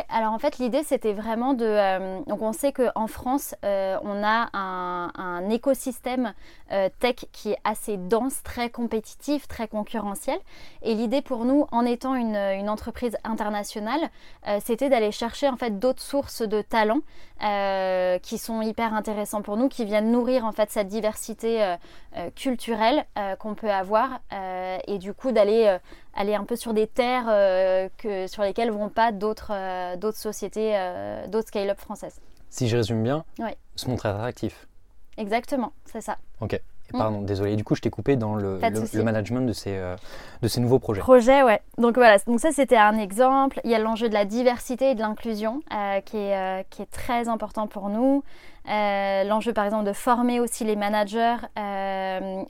Alors 0.09 0.33
en 0.33 0.39
fait 0.39 0.57
l'idée 0.57 0.83
c'était 0.83 1.13
vraiment 1.13 1.53
de... 1.53 1.65
Euh, 1.65 2.19
donc 2.27 2.41
on 2.41 2.53
sait 2.53 2.71
qu'en 2.71 3.07
France 3.07 3.55
euh, 3.65 3.97
on 4.03 4.23
a 4.23 4.49
un, 4.53 5.49
écosystème 5.49 6.33
euh, 6.71 6.89
tech 6.99 7.25
qui 7.31 7.51
est 7.51 7.57
assez 7.63 7.97
dense, 7.97 8.41
très 8.43 8.69
compétitif, 8.69 9.47
très 9.47 9.67
concurrentiel. 9.67 10.39
Et 10.81 10.93
l'idée 10.93 11.21
pour 11.21 11.45
nous 11.45 11.67
en 11.71 11.85
étant 11.85 12.15
une, 12.15 12.35
une 12.35 12.69
entreprise 12.69 13.17
internationale 13.23 13.99
c'était 14.61 14.89
d'aller 14.89 15.11
chercher 15.11 15.49
en 15.49 15.57
fait 15.57 15.79
d'autres 15.79 16.01
sources 16.01 16.41
de 16.41 16.61
talents 16.61 17.01
qui 18.21 18.38
sont 18.38 18.61
hyper 18.61 18.93
intéressants 18.93 19.41
pour 19.41 19.57
nous, 19.57 19.67
qui 19.67 19.85
viennent 19.85 20.11
nourrir 20.11 20.45
en 20.45 20.51
fait 20.51 20.69
cette 20.71 20.88
diversité 20.88 21.75
culturelle 22.35 23.05
qu'on 23.39 23.55
peut 23.55 23.71
avoir 23.71 24.19
et 24.31 24.97
du 24.99 25.13
coup 25.13 25.31
d'aller 25.31 25.77
aller 26.13 26.36
un 26.36 26.44
peu 26.44 26.56
sur 26.56 26.74
des 26.74 26.88
terres 26.88 27.25
euh, 27.30 27.90
que, 27.98 28.28
sur 28.28 28.44
lesquelles 28.44 28.69
ne 28.69 28.74
vont 28.74 28.90
pas 28.90 29.12
d'autres 29.12 29.52
euh, 29.54 29.96
d'autres 29.96 30.18
sociétés, 30.18 30.72
euh, 30.75 31.28
d'autres 31.28 31.48
scale-up 31.48 31.80
françaises. 31.80 32.19
Si 32.50 32.68
je 32.68 32.78
résume 32.78 33.02
bien, 33.04 33.24
se 33.75 33.90
montrer 33.90 34.10
attractif. 34.10 34.68
Exactement, 35.18 35.74
c'est 35.86 36.02
ça. 36.02 36.18
Ok. 36.42 36.60
Pardon, 36.94 37.22
désolé. 37.22 37.56
Du 37.56 37.63
coup, 37.63 37.74
je 37.74 37.80
t'ai 37.80 37.89
coupé 37.89 38.18
dans 38.18 38.36
le, 38.36 38.60
le, 38.60 39.03
management 39.03 39.48
de 39.48 39.53
ces, 39.53 39.80
de 40.41 40.48
ces 40.50 40.60
nouveaux 40.60 40.80
projets. 40.80 41.00
Projets, 41.00 41.41
ouais. 41.41 41.62
Donc 41.77 41.96
voilà, 41.96 42.18
donc 42.27 42.41
ça 42.41 42.51
c'était 42.51 42.75
un 42.75 42.98
exemple. 42.98 43.62
Il 43.63 43.72
y 43.72 43.75
a 43.75 43.80
l'enjeu 43.80 44.10
de 44.10 44.13
la 44.13 44.25
diversité 44.25 44.91
et 44.91 44.96
de 44.96 45.00
l'inclusion 45.00 45.62
qui, 46.03 46.18
est, 46.18 46.65
qui 46.70 46.82
est 46.82 46.91
très 46.91 47.30
important 47.30 47.68
pour 47.68 47.88
nous. 47.88 48.25
l'enjeu 48.65 49.53
par 49.53 49.63
exemple 49.63 49.86
de 49.86 49.94
former 49.94 50.41
aussi 50.41 50.65
les 50.65 50.75
managers 50.75 51.38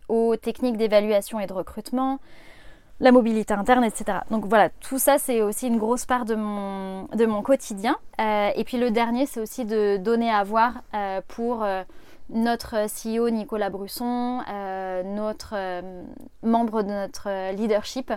aux 0.08 0.36
techniques 0.38 0.78
d'évaluation 0.78 1.40
et 1.40 1.46
de 1.46 1.54
recrutement 1.54 2.20
la 3.02 3.12
mobilité 3.12 3.54
interne, 3.54 3.84
etc. 3.84 4.20
Donc 4.30 4.46
voilà, 4.46 4.70
tout 4.70 5.00
ça, 5.00 5.18
c'est 5.18 5.42
aussi 5.42 5.68
une 5.68 5.80
grosse 5.80 6.06
part 6.06 6.24
de 6.24 6.36
mon, 6.36 7.06
de 7.06 7.26
mon 7.26 7.42
quotidien. 7.42 7.98
Euh, 8.22 8.52
et 8.56 8.64
puis 8.64 8.78
le 8.78 8.92
dernier, 8.92 9.26
c'est 9.26 9.42
aussi 9.42 9.66
de 9.66 9.98
donner 9.98 10.32
à 10.32 10.44
voir 10.44 10.84
euh, 10.94 11.20
pour 11.28 11.64
euh, 11.64 11.82
notre 12.30 12.86
CEO 12.86 13.30
Nicolas 13.32 13.72
Brusson, 13.72 14.42
notre 15.04 15.82
membre 16.44 16.82
de 16.84 16.88
notre 16.88 17.52
leadership, 17.52 18.14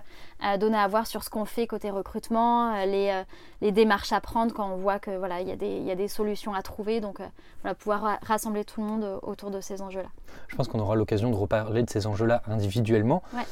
donner 0.60 0.78
à 0.78 0.86
voir 0.86 1.08
sur 1.08 1.24
ce 1.24 1.30
qu'on 1.30 1.44
fait 1.44 1.66
côté 1.66 1.90
recrutement, 1.90 2.84
les, 2.84 3.24
les, 3.60 3.72
démarches 3.72 4.12
à 4.12 4.20
prendre 4.20 4.54
quand 4.54 4.70
on 4.70 4.76
voit 4.76 5.00
que 5.00 5.10
voilà, 5.16 5.40
il 5.40 5.48
y, 5.48 5.50
a 5.50 5.56
des, 5.56 5.80
y 5.80 5.90
a 5.90 5.96
des 5.96 6.06
solutions 6.06 6.54
à 6.54 6.62
trouver. 6.62 7.00
Donc 7.00 7.18
voilà, 7.62 7.74
pouvoir 7.74 8.20
rassembler 8.22 8.64
tout 8.64 8.82
le 8.82 8.86
monde 8.86 9.18
autour 9.22 9.50
de 9.50 9.60
ces 9.60 9.82
enjeux-là. 9.82 10.10
Je 10.46 10.54
pense 10.54 10.68
qu'on 10.68 10.78
aura 10.78 10.94
l'occasion 10.94 11.28
de 11.30 11.36
reparler 11.36 11.82
de 11.82 11.90
ces 11.90 12.06
enjeux-là 12.06 12.44
individuellement. 12.46 13.24
Ouais 13.34 13.42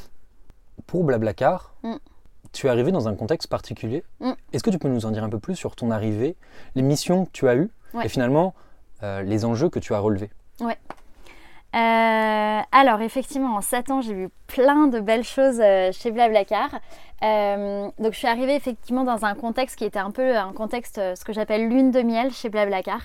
pour 0.87 1.05
Blablacar, 1.05 1.75
mm. 1.83 1.97
tu 2.53 2.67
es 2.67 2.71
arrivé 2.71 2.93
dans 2.93 3.09
un 3.09 3.15
contexte 3.15 3.49
particulier. 3.49 4.05
Mm. 4.21 4.33
Est-ce 4.53 4.63
que 4.63 4.71
tu 4.71 4.79
peux 4.79 4.89
nous 4.89 5.07
en 5.07 5.11
dire 5.11 5.25
un 5.25 5.29
peu 5.29 5.39
plus 5.39 5.57
sur 5.57 5.77
ton 5.77 5.91
arrivée, 5.91 6.37
les 6.75 6.83
missions 6.83 7.27
que 7.27 7.31
tu 7.33 7.49
as 7.49 7.57
eues 7.57 7.71
et 8.03 8.09
finalement 8.09 8.55
euh, 9.03 9.23
les 9.23 9.45
enjeux 9.45 9.69
que 9.69 9.79
tu 9.79 9.95
as 9.95 9.99
relevés? 9.99 10.31
Ouais. 10.61 10.79
Euh, 11.75 12.61
alors 12.71 13.01
effectivement, 13.01 13.57
en 13.57 13.63
7 13.63 13.91
ans, 13.91 14.01
j'ai 14.03 14.13
vu 14.13 14.29
plein 14.47 14.89
de 14.89 15.01
belles 15.01 15.25
choses 15.25 15.61
euh, 15.61 15.91
chez 15.93 16.11
Blablacar. 16.11 16.71
donc 17.21 18.13
je 18.13 18.19
suis 18.19 18.29
arrivée 18.29 18.55
effectivement 18.55 19.05
dans 19.05 19.25
un 19.25 19.35
contexte 19.35 19.77
qui 19.77 19.85
était 19.85 19.99
un 19.99 20.11
peu 20.11 20.37
un 20.37 20.53
contexte, 20.53 20.97
ce 21.15 21.25
que 21.25 21.33
j'appelle 21.33 21.69
lune 21.69 21.91
de 21.91 22.03
miel 22.03 22.31
chez 22.31 22.51
Blablacar. 22.51 23.01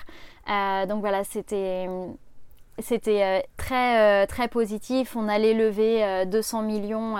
donc 0.86 1.00
voilà, 1.00 1.24
c'était 1.24 1.88
c'était 2.80 3.44
très 3.56 4.26
très 4.26 4.48
positif. 4.48 5.16
On 5.16 5.28
allait 5.28 5.54
lever 5.54 6.24
200 6.26 6.62
millions 6.62 7.16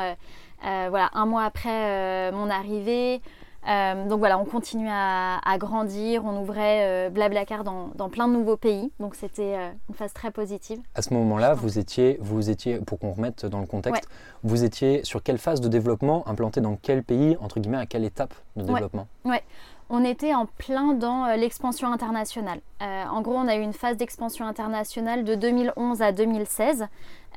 voilà, 0.62 1.11
un 1.15 1.27
mois 1.27 1.45
après 1.45 1.69
euh, 1.71 2.33
mon 2.33 2.50
arrivée. 2.50 3.21
donc 3.67 4.19
voilà, 4.19 4.38
on 4.38 4.45
continue 4.45 4.88
à, 4.91 5.59
grandir, 5.59 6.25
on 6.25 6.41
ouvrait 6.41 7.11
Blablacar 7.11 7.65
dans, 7.65 7.88
dans, 7.95 8.09
plein 8.09 8.29
de 8.29 8.33
nouveaux 8.33 8.57
pays, 8.57 8.91
donc 8.99 9.15
c'était 9.15 9.57
une 9.88 9.95
phase 9.95 10.12
très 10.12 10.31
positive. 10.31 10.81
À 10.95 11.03
ce 11.03 11.12
moment-là, 11.15 11.55
vous 11.55 11.79
étiez, 11.79 12.19
vous 12.21 12.50
étiez, 12.50 12.79
pour 12.79 12.99
qu'on 12.99 13.12
remette 13.12 13.47
dans 13.47 13.61
le 13.61 13.67
contexte, 13.67 14.09
vous 14.43 14.65
étiez 14.65 15.05
sur 15.05 15.23
quelle 15.23 15.38
phase 15.38 15.61
de 15.61 15.69
développement, 15.69 16.27
implanté 16.27 16.61
dans 16.61 16.77
quel 16.77 17.03
pays, 17.03 17.37
entre 17.41 17.61
guillemets, 17.61 17.79
à 17.79 17.87
quelle 17.87 18.05
étape 18.05 18.35
de 18.57 18.62
développement? 18.62 19.07
Ouais 19.25 19.43
on 19.90 20.04
était 20.04 20.35
en 20.35 20.47
plein 20.47 20.92
dans 20.92 21.25
euh, 21.25 21.37
l'expansion 21.37 21.90
internationale. 21.90 22.61
Euh, 22.83 23.04
en 23.07 23.23
gros, 23.23 23.35
on 23.35 23.49
a 23.49 23.57
eu 23.57 23.62
une 23.62 23.73
phase 23.73 23.97
d'expansion 23.97 24.47
internationale 24.47 25.25
de 25.25 25.35
2011 25.35 26.02
à 26.02 26.12
2016, 26.12 26.87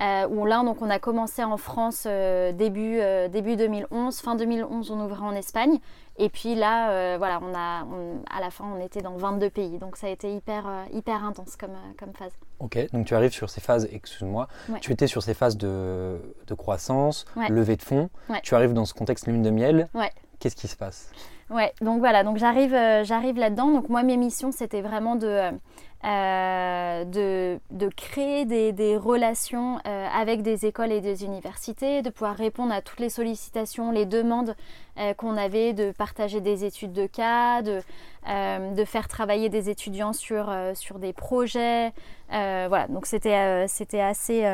euh, 0.02 0.28
où 0.28 0.46
là, 0.46 0.64
donc, 0.64 0.82
on 0.82 0.90
a 0.90 1.00
commencé 1.00 1.44
en 1.44 1.58
France 1.58 2.06
début, 2.06 3.00
début 3.30 3.56
2011, 3.56 4.18
fin 4.20 4.36
2011, 4.36 4.92
on 4.92 5.00
ouvrait 5.06 5.26
en 5.26 5.36
Espagne, 5.36 5.80
et 6.18 6.30
puis 6.30 6.56
là, 6.56 7.18
voilà, 7.18 7.40
on 7.44 7.54
a, 7.54 7.86
à 8.36 8.42
la 8.42 8.50
fin, 8.50 8.66
on 8.66 8.84
était 8.84 9.02
dans 9.02 9.16
22 9.16 9.50
pays, 9.50 9.78
donc 9.78 9.98
ça 9.98 10.08
a 10.08 10.10
été 10.10 10.34
hyper, 10.34 10.66
hyper 10.92 11.24
intense 11.24 11.56
comme, 11.56 11.78
comme 12.00 12.14
phase. 12.14 12.32
Ok, 12.60 12.80
donc 12.94 13.06
tu 13.06 13.14
arrives 13.14 13.34
sur 13.34 13.50
ces 13.50 13.62
phases, 13.62 13.88
excuse-moi, 13.92 14.48
tu 14.82 14.92
étais 14.92 15.08
sur 15.08 15.22
ces 15.22 15.34
phases 15.34 15.58
de, 15.58 16.20
croissance, 16.58 17.26
levée 17.50 17.76
de 17.76 17.84
fonds, 17.84 18.10
tu 18.42 18.56
arrives 18.56 18.74
dans 18.74 18.86
ce 18.86 18.94
contexte 18.94 19.28
lune 19.28 19.44
de 19.44 19.52
miel, 19.52 19.88
qu'est-ce 20.40 20.56
qui 20.56 20.68
se 20.68 20.76
passe? 20.76 21.12
Ouais, 21.52 21.74
donc 21.82 22.00
voilà, 22.00 22.24
donc 22.24 22.38
j'arrive, 22.38 22.74
euh, 22.74 23.04
j'arrive 23.04 23.38
là-dedans. 23.38 23.72
Donc 23.72 23.90
moi, 23.90 24.04
mes 24.04 24.16
missions, 24.16 24.54
c'était 24.54 24.82
vraiment 24.82 25.18
de, 25.18 25.52
euh, 26.06 27.04
de, 27.04 27.90
créer 27.90 28.46
des, 28.46 28.96
relations 28.96 29.80
euh, 29.86 30.08
avec 30.16 30.44
des 30.44 30.66
écoles 30.66 30.94
et 30.94 31.02
des 31.02 31.26
universités, 31.26 32.02
de 32.04 32.10
pouvoir 32.10 32.38
répondre 32.38 32.72
à 32.74 32.82
toutes 32.82 33.02
les 33.02 33.10
sollicitations, 33.10 33.92
les 33.92 34.06
demandes 34.06 34.56
qu'on 35.18 35.36
avait, 35.36 35.74
de 35.74 35.92
partager 35.92 36.40
des 36.40 36.64
études 36.64 36.94
de 36.94 37.06
cas, 37.06 37.62
de, 37.62 37.82
de 38.28 38.86
faire 38.86 39.08
travailler 39.10 39.50
des 39.50 39.70
étudiants 39.70 40.14
sur, 40.14 40.54
sur 40.74 41.00
des 41.00 41.12
projets. 41.12 41.92
voilà, 42.30 42.88
donc 42.88 43.08
c'était, 43.08 43.68
c'était 43.68 44.02
assez, 44.02 44.46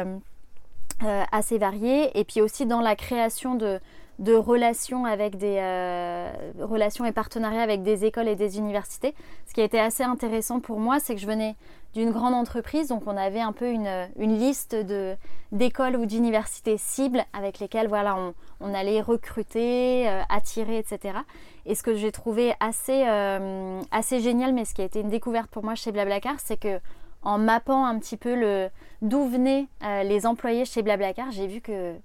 assez 1.31 1.57
varié. 1.57 2.17
Et 2.17 2.23
puis 2.23 2.41
aussi 2.41 2.65
dans 2.65 2.81
la 2.81 2.95
création 2.95 3.55
de 3.55 3.79
de 4.19 4.33
relations 4.33 5.05
avec 5.05 5.37
des 5.37 5.57
euh, 5.59 6.31
relations 6.59 7.05
et 7.05 7.11
partenariats 7.11 7.61
avec 7.61 7.83
des 7.83 8.05
écoles 8.05 8.27
et 8.27 8.35
des 8.35 8.57
universités. 8.57 9.13
Ce 9.45 9.53
qui 9.53 9.61
a 9.61 9.63
été 9.63 9.79
assez 9.79 10.03
intéressant 10.03 10.59
pour 10.59 10.79
moi, 10.79 10.99
c'est 10.99 11.13
que 11.13 11.21
je 11.21 11.27
venais 11.27 11.55
d'une 11.93 12.11
grande 12.11 12.33
entreprise, 12.33 12.89
donc 12.89 13.03
on 13.05 13.15
avait 13.15 13.41
un 13.41 13.53
peu 13.53 13.71
une, 13.71 14.07
liste 14.17 14.75
de, 14.75 15.15
d'écoles 15.51 15.95
ou 15.95 16.05
d'universités 16.05 16.77
cibles 16.77 17.23
avec 17.33 17.59
lesquelles 17.59 17.87
voilà, 17.87 18.17
on, 18.59 18.73
allait 18.73 19.01
recruter, 19.01 20.07
euh, 20.07 20.21
attirer, 20.29 20.77
etc. 20.77 21.19
Et 21.65 21.75
ce 21.75 21.83
que 21.83 21.95
j'ai 21.95 22.11
trouvé 22.11 22.53
assez, 22.59 23.03
euh, 23.07 23.81
assez 23.91 24.19
génial, 24.19 24.53
mais 24.53 24.65
ce 24.65 24.73
qui 24.73 24.81
a 24.81 24.85
été 24.85 24.99
une 24.99 25.09
découverte 25.09 25.49
pour 25.49 25.63
moi 25.63 25.75
chez 25.75 25.91
Blablacar, 25.91 26.35
c'est 26.39 26.57
que 26.57 26.79
en 27.23 27.39
mappant 27.39 27.85
un 27.85 27.97
petit 27.99 28.17
peu 28.17 28.35
le, 28.35 28.69
d'où 29.01 29.27
venaient 29.27 29.67
les 29.81 30.25
employés 30.25 30.65
chez 30.65 30.81
Blablacar, 30.81 31.31
j'ai 31.31 31.47
vu 31.47 31.61
que 31.61 31.95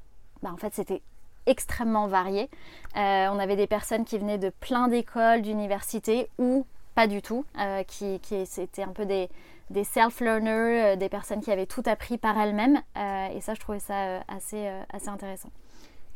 bah, 0.43 0.51
en 0.53 0.57
fait, 0.57 0.75
c'était 0.75 1.03
extrêmement 1.47 2.07
variés. 2.07 2.49
Euh, 2.97 3.29
on 3.31 3.39
avait 3.39 3.57
des 3.57 3.67
personnes 3.67 4.05
qui 4.05 4.19
venaient 4.19 4.39
de 4.39 4.51
plein 4.51 4.89
d'écoles, 4.89 5.43
d'universités 5.43 6.29
ou 6.39 6.67
pas 6.95 7.07
du 7.07 7.23
tout, 7.23 7.45
euh, 7.59 7.83
qui, 7.85 8.21
qui 8.21 8.45
c'était 8.47 8.83
un 8.83 8.93
peu 8.93 9.07
des, 9.07 9.29
des 9.71 9.85
self-learners, 9.85 10.93
euh, 10.93 10.97
des 10.97 11.09
personnes 11.09 11.41
qui 11.41 11.51
avaient 11.51 11.67
tout 11.67 11.83
appris 11.87 12.19
par 12.19 12.39
elles-mêmes. 12.39 12.81
et 12.97 13.41
ça, 13.41 13.55
je 13.55 13.61
trouvais 13.61 13.81
ça 13.81 14.21
assez, 14.29 14.69
assez 14.93 15.09
intéressant. 15.09 15.51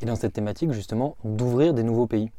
Et 0.00 0.04
dans 0.04 0.16
cette 0.16 0.34
thématique, 0.34 0.72
justement, 0.72 1.16
d'ouvrir 1.24 1.72
des 1.72 1.82
nouveaux 1.82 2.06
pays. 2.06 2.30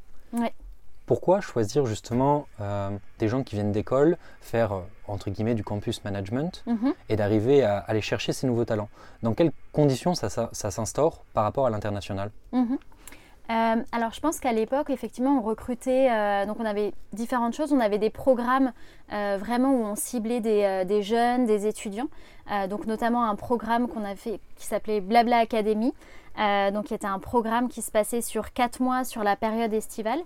Pourquoi 1.07 1.39
choisir 1.39 1.85
justement 1.85 2.47
euh, 2.59 2.89
des 3.17 3.29
gens 3.29 3.41
qui 3.41 3.55
viennent 3.55 3.71
d'école, 3.71 4.17
faire 4.41 4.73
euh, 4.73 4.81
entre 5.07 5.29
guillemets 5.29 5.55
du 5.55 5.63
campus 5.63 6.03
management 6.03 6.63
mhm. 6.67 6.93
et 7.07 7.15
d'arriver 7.15 7.63
à 7.63 7.77
aller 7.77 8.01
chercher 8.01 8.33
ces 8.33 8.45
nouveaux 8.45 8.65
talents? 8.65 8.89
Dans 9.23 9.33
quelles 9.33 9.53
conditions 9.71 10.15
ça, 10.15 10.49
s'instaure 10.51 11.23
par 11.33 11.45
rapport 11.45 11.65
à 11.65 11.69
l'international? 11.69 12.29
Mhm. 12.51 12.77
euh, 13.49 13.75
alors 13.93 14.11
je 14.11 14.19
pense 14.19 14.41
qu'à 14.41 14.51
l'époque, 14.51 14.89
effectivement, 14.89 15.37
on 15.37 15.41
recrutait, 15.41 16.45
donc 16.45 16.59
on 16.59 16.65
avait 16.65 16.93
différentes 17.13 17.53
choses. 17.53 17.71
On 17.71 17.79
avait 17.79 17.99
des 17.99 18.09
programmes 18.09 18.73
vraiment 19.09 19.71
où 19.71 19.85
on 19.85 19.95
ciblait 19.95 20.41
des, 20.41 20.83
des 20.85 21.03
jeunes, 21.03 21.45
des 21.45 21.67
étudiants. 21.67 22.09
donc 22.69 22.85
notamment 22.85 23.23
un 23.23 23.35
programme 23.35 23.87
qu'on 23.87 24.03
a 24.03 24.15
fait 24.15 24.41
qui 24.57 24.65
s'appelait 24.65 24.99
Blabla 24.99 25.37
Academy, 25.37 25.93
donc 26.73 26.87
qui 26.87 26.93
était 26.93 27.07
un 27.07 27.19
programme 27.19 27.69
qui 27.69 27.81
se 27.81 27.91
passait 27.91 28.21
sur 28.21 28.51
quatre 28.51 28.81
mois 28.81 29.05
sur 29.05 29.23
la 29.23 29.37
période 29.37 29.73
estivale. 29.73 30.19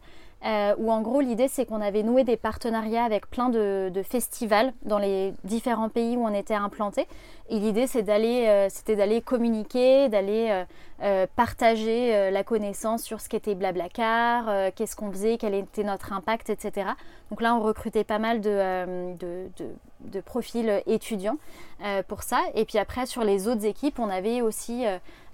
Euh, 0.43 0.73
où 0.79 0.91
en 0.91 1.01
gros 1.01 1.21
l'idée 1.21 1.47
c'est 1.47 1.67
qu'on 1.67 1.81
avait 1.81 2.01
noué 2.01 2.23
des 2.23 2.35
partenariats 2.35 3.03
avec 3.03 3.29
plein 3.29 3.49
de, 3.49 3.91
festivals 4.03 4.73
dans 4.81 4.97
les 4.97 5.35
différents 5.43 5.89
pays 5.89 6.17
où 6.17 6.25
on 6.25 6.33
était 6.33 6.55
implanté. 6.55 7.07
Et 7.49 7.59
l'idée 7.59 7.85
c'est 7.85 8.01
d'aller, 8.01 8.47
euh, 8.47 8.67
c'était 8.69 8.95
d'aller 8.95 9.21
communiquer, 9.21 10.09
d'aller 10.09 10.63
euh, 11.03 11.27
partager 11.35 12.31
la 12.31 12.43
connaissance 12.43 13.03
sur 13.03 13.21
ce 13.21 13.29
qu'était 13.29 13.53
Blablacar, 13.53 14.73
qu'est-ce 14.73 14.95
qu'on 14.95 15.11
faisait, 15.11 15.37
quel 15.37 15.53
était 15.53 15.83
notre 15.83 16.13
impact, 16.13 16.49
etc. 16.49 16.89
Donc 17.29 17.41
là 17.41 17.55
on 17.55 17.59
recrutait 17.59 18.03
pas 18.03 18.19
mal 18.19 18.41
de, 18.41 19.15
de 19.19 20.21
profils 20.21 20.81
étudiants 20.87 21.37
pour 22.07 22.23
ça. 22.23 22.41
Et 22.55 22.65
puis 22.65 22.79
après 22.79 23.05
sur 23.05 23.23
les 23.23 23.47
autres 23.47 23.65
équipes 23.65 23.99
on 23.99 24.09
avait 24.09 24.41
aussi 24.41 24.85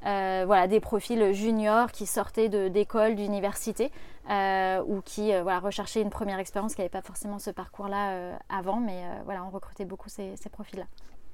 euh, 0.05 0.43
voilà, 0.45 0.67
des 0.67 0.79
profils 0.79 1.33
juniors 1.33 1.91
qui 1.91 2.05
sortaient 2.05 2.49
d'écoles, 2.69 3.15
d'universités 3.15 3.91
euh, 4.29 4.83
ou 4.85 5.01
qui 5.01 5.33
euh, 5.33 5.43
voilà, 5.43 5.59
recherchaient 5.59 6.01
une 6.01 6.09
première 6.09 6.39
expérience 6.39 6.75
qui 6.75 6.81
n'avait 6.81 6.89
pas 6.89 7.01
forcément 7.01 7.39
ce 7.39 7.49
parcours-là 7.49 8.37
avant, 8.49 8.79
mais 8.79 9.03
voilà, 9.25 9.43
on 9.45 9.49
recrutait 9.49 9.85
beaucoup 9.85 10.09
ces, 10.09 10.35
profils-là. 10.51 10.85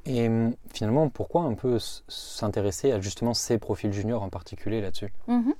Et 0.05 0.29
finalement, 0.73 1.09
pourquoi 1.09 1.43
un 1.43 1.53
peu 1.53 1.77
s'intéresser 1.79 2.91
à 2.91 2.99
justement 2.99 3.33
ces 3.33 3.57
profils 3.57 3.93
juniors 3.93 4.21
en 4.21 4.29
particulier 4.29 4.81
là-dessus? 4.81 5.13
Mhm. 5.27 5.53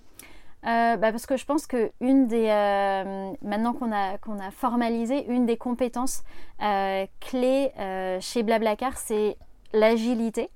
bah 0.64 0.98
parce 1.12 1.26
que 1.26 1.38
je 1.38 1.46
pense 1.46 1.66
que 1.66 1.92
une 2.02 2.28
des 2.28 2.48
maintenant 3.42 3.74
qu'on 3.74 3.92
a 3.92 4.18
qu'on 4.18 4.40
a 4.40 4.52
formalisé 4.52 5.26
une 5.28 5.46
des 5.46 5.58
compétences 5.58 6.24
clés 6.60 7.72
chez 8.20 8.44
Blablacar 8.44 8.98
c'est 8.98 9.38
l'agilité 9.72 10.50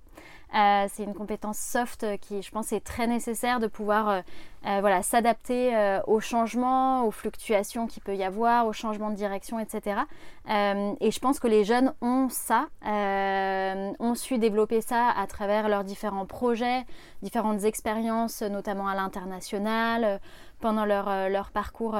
euh, 0.56 0.86
c'est 0.90 1.04
une 1.04 1.14
compétence 1.14 1.58
soft 1.58 2.06
qui, 2.22 2.42
je 2.42 2.52
pense, 2.52 2.72
est 2.72 2.80
très 2.80 3.06
nécessaire 3.06 3.60
de 3.60 3.68
pouvoir 3.68 4.10
euh, 4.10 4.22
euh, 4.66 4.78
voilà, 4.80 5.04
s'adapter 5.04 5.74
aux 6.08 6.20
changements, 6.20 7.06
aux 7.06 7.12
fluctuations 7.12 7.88
qu'il 7.88 8.02
peut 8.02 8.16
y 8.16 8.24
avoir, 8.24 8.66
aux 8.68 8.74
changements 8.74 9.10
de 9.10 9.16
direction, 9.16 9.60
etc. 9.60 10.02
et 10.50 11.12
je 11.12 11.20
pense 11.20 11.40
que 11.40 11.48
les 11.48 11.64
jeunes 11.64 11.94
ont 12.02 12.28
ça, 12.30 12.68
ont 12.84 14.16
su 14.16 14.38
développer 14.40 14.82
ça 14.82 15.10
à 15.10 15.28
travers 15.28 15.70
leurs 15.70 15.84
différents 15.84 16.26
projets, 16.26 16.86
différentes 17.22 17.64
expériences, 17.64 18.42
notamment 18.42 18.88
à 18.88 18.96
l'international, 18.96 20.20
pendant 20.60 20.86
leur, 20.86 21.52
parcours. 21.52 21.98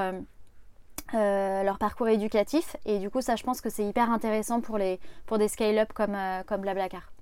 leur 1.14 1.78
parcours 1.78 2.08
éducatif 2.08 2.76
et 2.84 2.98
du 2.98 3.08
coup 3.08 3.22
ça 3.22 3.36
je 3.36 3.44
pense 3.44 3.60
que 3.62 3.70
c'est 3.70 3.86
hyper 3.86 4.10
intéressant 4.10 4.60
pour, 4.60 4.76
les, 4.76 5.00
pour 5.26 5.38
des 5.38 5.48
scale-up 5.48 5.92
comme, 5.94 6.18
comme 6.46 6.60
Blablacar. 6.60 7.12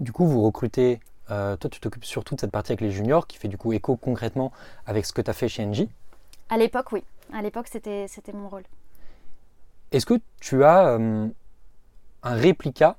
Du 0.00 0.12
coup, 0.12 0.26
vous 0.26 0.42
recrutez, 0.42 1.00
euh, 1.30 1.56
toi 1.56 1.68
tu 1.68 1.80
t'occupes 1.80 2.04
surtout 2.04 2.36
de 2.36 2.40
cette 2.40 2.52
partie 2.52 2.72
avec 2.72 2.80
les 2.80 2.90
juniors 2.90 3.26
qui 3.26 3.36
fait 3.36 3.48
du 3.48 3.58
coup 3.58 3.72
écho 3.72 3.96
concrètement 3.96 4.52
avec 4.86 5.04
ce 5.04 5.12
que 5.12 5.20
tu 5.20 5.30
as 5.30 5.34
fait 5.34 5.48
chez 5.48 5.66
NJ 5.66 5.86
À 6.48 6.56
l'époque, 6.56 6.92
oui. 6.92 7.02
À 7.32 7.42
l'époque, 7.42 7.66
c'était, 7.68 8.06
mon 8.32 8.48
rôle. 8.48 8.62
Est-ce 9.90 10.06
que 10.06 10.14
tu 10.40 10.64
as 10.64 10.88
euh, 10.90 11.26
un 12.22 12.34
réplica? 12.34 12.96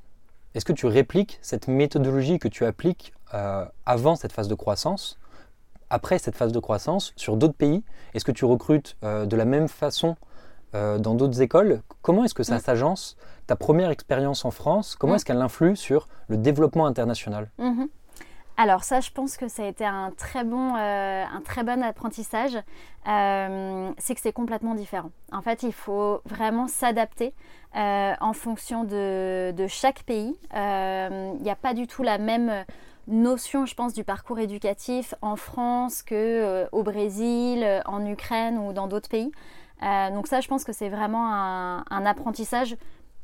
Est-ce 0.55 0.65
que 0.65 0.73
tu 0.73 0.87
répliques 0.87 1.39
cette 1.41 1.67
méthodologie 1.67 2.37
que 2.37 2.47
tu 2.47 2.65
appliques 2.65 3.13
euh, 3.33 3.65
avant 3.85 4.15
cette 4.15 4.33
phase 4.33 4.47
de 4.47 4.55
croissance 4.55 5.17
après 5.91 6.19
cette 6.19 6.35
phase 6.35 6.51
de 6.51 6.59
croissance 6.59 7.13
sur 7.15 7.37
d'autres 7.37 7.55
pays? 7.55 7.83
Est-ce 8.13 8.25
que 8.25 8.31
tu 8.31 8.45
recrutes 8.45 8.95
de 9.01 9.35
la 9.35 9.45
même 9.45 9.67
façon 9.67 10.17
euh, 10.75 10.99
dans 10.99 11.15
d'autres 11.15 11.41
écoles. 11.41 11.81
Comment 12.03 12.25
est-ce 12.25 12.35
que 12.35 12.43
ça 12.43 12.57
mm. 12.57 12.61
s'agence 12.61 13.17
Ta 13.47 13.55
première 13.55 13.89
expérience 13.89 14.45
en 14.45 14.51
France, 14.51 14.95
comment 14.95 15.13
mm. 15.13 15.15
est-ce 15.15 15.25
qu'elle 15.25 15.41
influe 15.41 15.75
sur 15.75 16.07
le 16.27 16.37
développement 16.37 16.85
international? 16.85 17.49
Mm-hmm. 17.59 17.87
Alors 18.55 18.83
ça, 18.83 18.99
je 18.99 19.09
pense 19.09 19.35
que 19.35 19.47
ça 19.47 19.63
a 19.63 19.65
été 19.65 19.83
un 19.83 20.11
très 20.15 20.43
bon, 20.43 20.75
euh, 20.75 21.23
un 21.23 21.41
très 21.41 21.63
bon 21.63 21.81
apprentissage. 21.81 22.55
Euh, 23.07 23.91
c'est 23.97 24.13
que 24.13 24.21
c'est 24.21 24.31
complètement 24.31 24.75
différent. 24.75 25.09
En 25.31 25.41
fait, 25.41 25.63
il 25.63 25.73
faut 25.73 26.21
vraiment 26.25 26.67
s'adapter 26.67 27.33
en 27.73 28.33
fonction 28.33 28.83
de, 28.83 29.51
de 29.51 29.67
chaque 29.67 30.03
pays. 30.03 30.35
Il 30.53 31.41
n'y 31.41 31.49
a 31.49 31.57
pas 31.59 31.73
du 31.73 31.87
tout 31.87 32.03
la 32.03 32.19
même 32.19 32.65
notion, 33.07 33.65
je 33.65 33.73
pense, 33.73 33.93
du 33.93 34.03
parcours 34.03 34.37
éducatif 34.37 35.15
en 35.21 35.35
France 35.35 36.03
que 36.03 36.67
au 36.71 36.83
Brésil, 36.83 37.65
en 37.85 38.05
Ukraine 38.05 38.59
ou 38.59 38.73
dans 38.73 38.87
d'autres 38.87 39.09
pays. 39.09 39.31
Euh, 39.83 40.11
donc 40.11 40.27
ça, 40.27 40.41
je 40.41 40.47
pense 40.47 40.63
que 40.63 40.73
c'est 40.73 40.89
vraiment 40.89 41.33
un, 41.33 42.05
apprentissage 42.05 42.75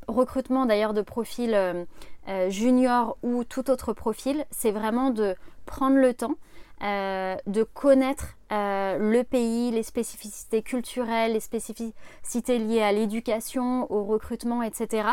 recrutement 0.07 0.65
d'ailleurs 0.65 0.93
de 0.93 1.01
profils 1.01 1.53
euh, 1.55 2.49
junior 2.49 3.17
ou 3.23 3.43
tout 3.43 3.69
autre 3.71 3.93
profil, 3.93 4.45
c'est 4.51 4.71
vraiment 4.71 5.09
de 5.09 5.35
prendre 5.65 5.97
le 5.97 6.13
temps 6.13 6.35
de 6.81 7.63
connaître 7.63 8.35
le 8.51 9.23
pays, 9.23 9.71
les 9.71 9.81
spécificités 9.81 10.61
culturelles, 10.61 11.33
les 11.33 11.39
spécificités 11.39 12.59
liées 12.59 12.83
à 12.83 12.91
l'éducation, 12.91 13.91
au 13.91 14.03
recrutement, 14.03 14.61
etc., 14.61 15.07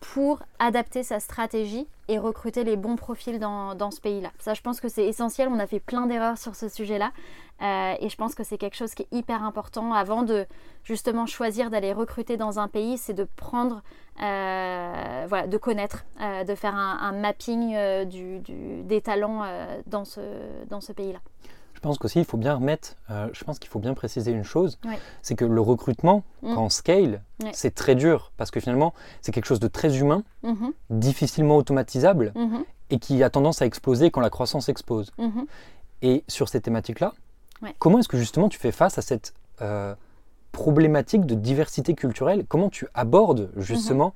pour 0.00 0.42
adapter 0.58 1.02
sa 1.02 1.20
stratégie 1.20 1.86
et 2.10 2.18
recruter 2.18 2.64
les 2.64 2.76
bons 2.76 2.96
profils 2.96 3.38
dans, 3.38 3.76
dans 3.76 3.92
ce 3.92 4.00
pays-là. 4.00 4.32
Ça, 4.40 4.52
je 4.52 4.62
pense 4.62 4.80
que 4.80 4.88
c'est 4.88 5.06
essentiel. 5.06 5.48
On 5.48 5.60
a 5.60 5.66
fait 5.68 5.78
plein 5.78 6.06
d'erreurs 6.06 6.38
sur 6.38 6.56
ce 6.56 6.68
sujet-là. 6.68 7.12
Euh, 7.62 7.94
et 8.00 8.08
je 8.08 8.16
pense 8.16 8.34
que 8.34 8.42
c'est 8.42 8.58
quelque 8.58 8.76
chose 8.76 8.94
qui 8.94 9.02
est 9.02 9.16
hyper 9.16 9.42
important 9.44 9.92
avant 9.92 10.22
de 10.22 10.46
justement 10.84 11.26
choisir 11.26 11.70
d'aller 11.70 11.92
recruter 11.92 12.36
dans 12.36 12.58
un 12.58 12.68
pays, 12.68 12.96
c'est 12.96 13.12
de 13.12 13.26
prendre, 13.36 13.82
euh, 14.22 15.26
voilà, 15.28 15.46
de 15.46 15.56
connaître, 15.58 16.04
euh, 16.20 16.44
de 16.44 16.54
faire 16.54 16.74
un, 16.74 17.12
mapping 17.12 17.76
du, 18.06 18.40
des 18.84 19.00
talents 19.00 19.44
dans 19.86 20.04
ce, 20.04 20.20
dans 20.68 20.80
ce 20.80 20.92
pays-là. 20.92 21.18
Je 21.74 21.80
pense 21.80 21.96
qu'aussi, 21.96 22.18
il 22.18 22.24
faut 22.26 22.36
bien 22.36 22.54
remettre, 22.54 22.96
je 23.08 23.44
pense 23.44 23.58
qu'il 23.58 23.70
faut 23.70 23.78
bien 23.78 23.94
préciser 23.94 24.32
une 24.32 24.44
chose, 24.44 24.78
c'est 25.22 25.34
que 25.34 25.46
le 25.46 25.60
recrutement, 25.60 26.24
mm. 26.42 26.54
quand 26.54 26.64
on 26.64 26.68
scale, 26.68 27.22
c'est 27.52 27.74
très 27.74 27.94
dur 27.94 28.32
parce 28.36 28.50
que 28.50 28.60
finalement, 28.60 28.94
c'est 29.22 29.32
quelque 29.32 29.46
chose 29.46 29.60
de 29.60 29.68
très 29.68 29.98
humain, 29.98 30.22
mm-hmm. 30.44 30.72
difficilement 30.90 31.56
automatisable 31.56 32.32
mm-hmm. 32.36 32.64
et 32.90 32.98
qui 32.98 33.22
a 33.22 33.30
tendance 33.30 33.62
à 33.62 33.66
exploser 33.66 34.10
quand 34.10 34.20
la 34.20 34.28
croissance 34.28 34.68
explose. 34.68 35.10
Mm-hmm. 35.18 35.46
Et 36.02 36.24
sur 36.28 36.50
ces 36.50 36.60
thématiques-là, 36.60 37.14
comment 37.78 37.98
est-ce 37.98 38.08
que 38.08 38.18
justement 38.18 38.48
tu 38.48 38.58
fais 38.58 38.72
face 38.72 38.98
à 38.98 39.02
cette 39.02 39.34
euh, 39.60 39.94
problématique 40.52 41.26
de 41.26 41.34
diversité 41.34 41.94
culturelle? 41.94 42.44
Comment 42.48 42.68
tu 42.68 42.86
abordes 42.94 43.50
justement 43.56 44.14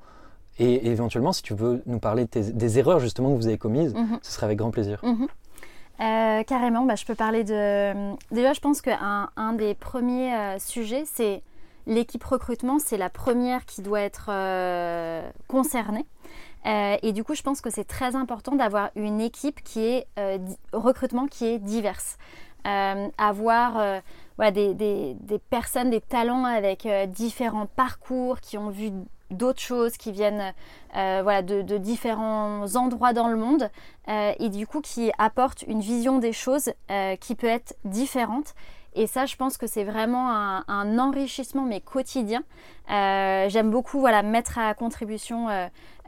et 0.57 0.87
éventuellement, 0.87 1.33
si 1.33 1.43
tu 1.43 1.53
veux 1.53 1.81
nous 1.85 1.99
parler 1.99 2.25
des 2.25 2.79
erreurs 2.79 2.99
justement 2.99 3.31
que 3.31 3.35
vous 3.35 3.47
avez 3.47 3.57
commises, 3.57 3.93
ce 4.21 4.31
serait 4.31 4.45
avec 4.45 4.57
grand 4.57 4.71
plaisir. 4.71 5.01
Euh, 6.01 6.43
carrément, 6.43 6.83
bah, 6.85 6.95
je 6.95 7.05
peux 7.05 7.15
parler 7.15 7.43
de... 7.43 8.15
Déjà, 8.31 8.53
je 8.53 8.59
pense 8.59 8.81
qu'un 8.81 9.29
un 9.35 9.53
des 9.53 9.75
premiers 9.75 10.33
euh, 10.33 10.59
sujets, 10.59 11.03
c'est 11.05 11.41
l'équipe 11.87 12.23
recrutement, 12.23 12.79
c'est 12.79 12.97
la 12.97 13.09
première 13.09 13.65
qui 13.65 13.81
doit 13.81 14.01
être 14.01 14.27
euh, 14.29 15.29
concernée. 15.47 16.05
et 16.65 17.11
du 17.13 17.23
coup, 17.23 17.35
je 17.35 17.43
pense 17.43 17.61
que 17.61 17.69
c'est 17.69 17.85
très 17.85 18.15
important 18.15 18.55
d'avoir 18.55 18.89
une 18.95 19.21
équipe 19.21 19.63
qui 19.63 19.81
est 19.81 20.07
recrutement 20.73 21.27
qui 21.27 21.45
est 21.45 21.59
diverse. 21.59 22.17
Avoir 23.17 24.01
des, 24.39 24.73
des, 24.73 25.39
personnes, 25.49 25.91
des 25.91 26.01
talents 26.01 26.45
avec 26.45 26.87
différents 27.09 27.67
parcours, 27.67 28.39
qui 28.41 28.57
ont 28.57 28.69
vu 28.69 28.91
d'autres 29.31 29.61
choses 29.61 29.97
qui 29.97 30.11
viennent 30.11 30.53
euh, 30.95 31.19
voilà, 31.23 31.41
de, 31.41 31.77
différents 31.77 32.75
endroits 32.75 33.13
dans 33.13 33.27
le 33.27 33.35
monde 33.35 33.69
euh, 34.07 34.33
et 34.39 34.49
du 34.49 34.67
coup 34.67 34.81
qui 34.81 35.11
apportent 35.17 35.63
une 35.63 35.81
vision 35.81 36.19
des 36.19 36.33
choses 36.33 36.71
euh, 36.91 37.15
qui 37.15 37.35
peut 37.35 37.47
être 37.47 37.75
différente. 37.85 38.53
Et 38.95 39.07
ça, 39.07 39.25
je 39.25 39.35
pense 39.35 39.57
que 39.57 39.67
c'est 39.67 39.83
vraiment 39.83 40.29
un, 40.29 40.99
enrichissement, 40.99 41.63
mais 41.63 41.81
quotidien. 41.81 42.43
J'aime 42.87 43.69
beaucoup 43.69 43.99
voilà, 43.99 44.23
mettre 44.23 44.57
à 44.57 44.73
contribution 44.73 45.47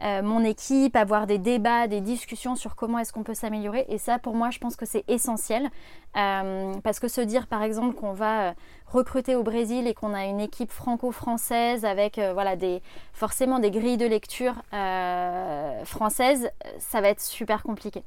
mon 0.02 0.44
équipe, 0.44 0.96
avoir 0.96 1.28
des 1.28 1.38
débats, 1.38 1.88
des 1.88 2.02
discussions 2.02 2.56
sur 2.56 2.76
comment 2.76 3.00
est-ce 3.00 3.12
qu'on 3.12 3.24
peut 3.24 3.34
s'améliorer. 3.34 3.86
Et 3.90 3.98
ça, 3.98 4.20
pour 4.20 4.36
moi, 4.36 4.52
je 4.52 4.60
pense 4.60 4.76
que 4.76 4.86
c'est 4.86 5.04
essentiel. 5.08 5.70
parce 6.14 7.00
que 7.00 7.08
se 7.08 7.22
dire, 7.22 7.48
par 7.48 7.62
exemple, 7.62 7.94
qu'on 7.96 8.14
va 8.14 8.54
recruter 8.92 9.36
au 9.36 9.44
Brésil 9.44 9.88
et 9.88 9.94
qu'on 9.94 10.14
a 10.14 10.26
une 10.26 10.40
équipe 10.40 10.72
franco-française 10.72 11.86
avec 11.86 12.18
euh, 12.18 12.34
voilà, 12.34 12.56
des, 12.56 12.82
forcément 13.14 13.60
des 13.60 13.72
grilles 13.72 13.98
de 13.98 14.06
lecture 14.06 14.56
euh, 14.74 15.84
françaises, 15.86 16.50
ça 16.80 17.02
va 17.02 17.10
être 17.10 17.22
super 17.22 17.64
compliqué. 17.64 18.04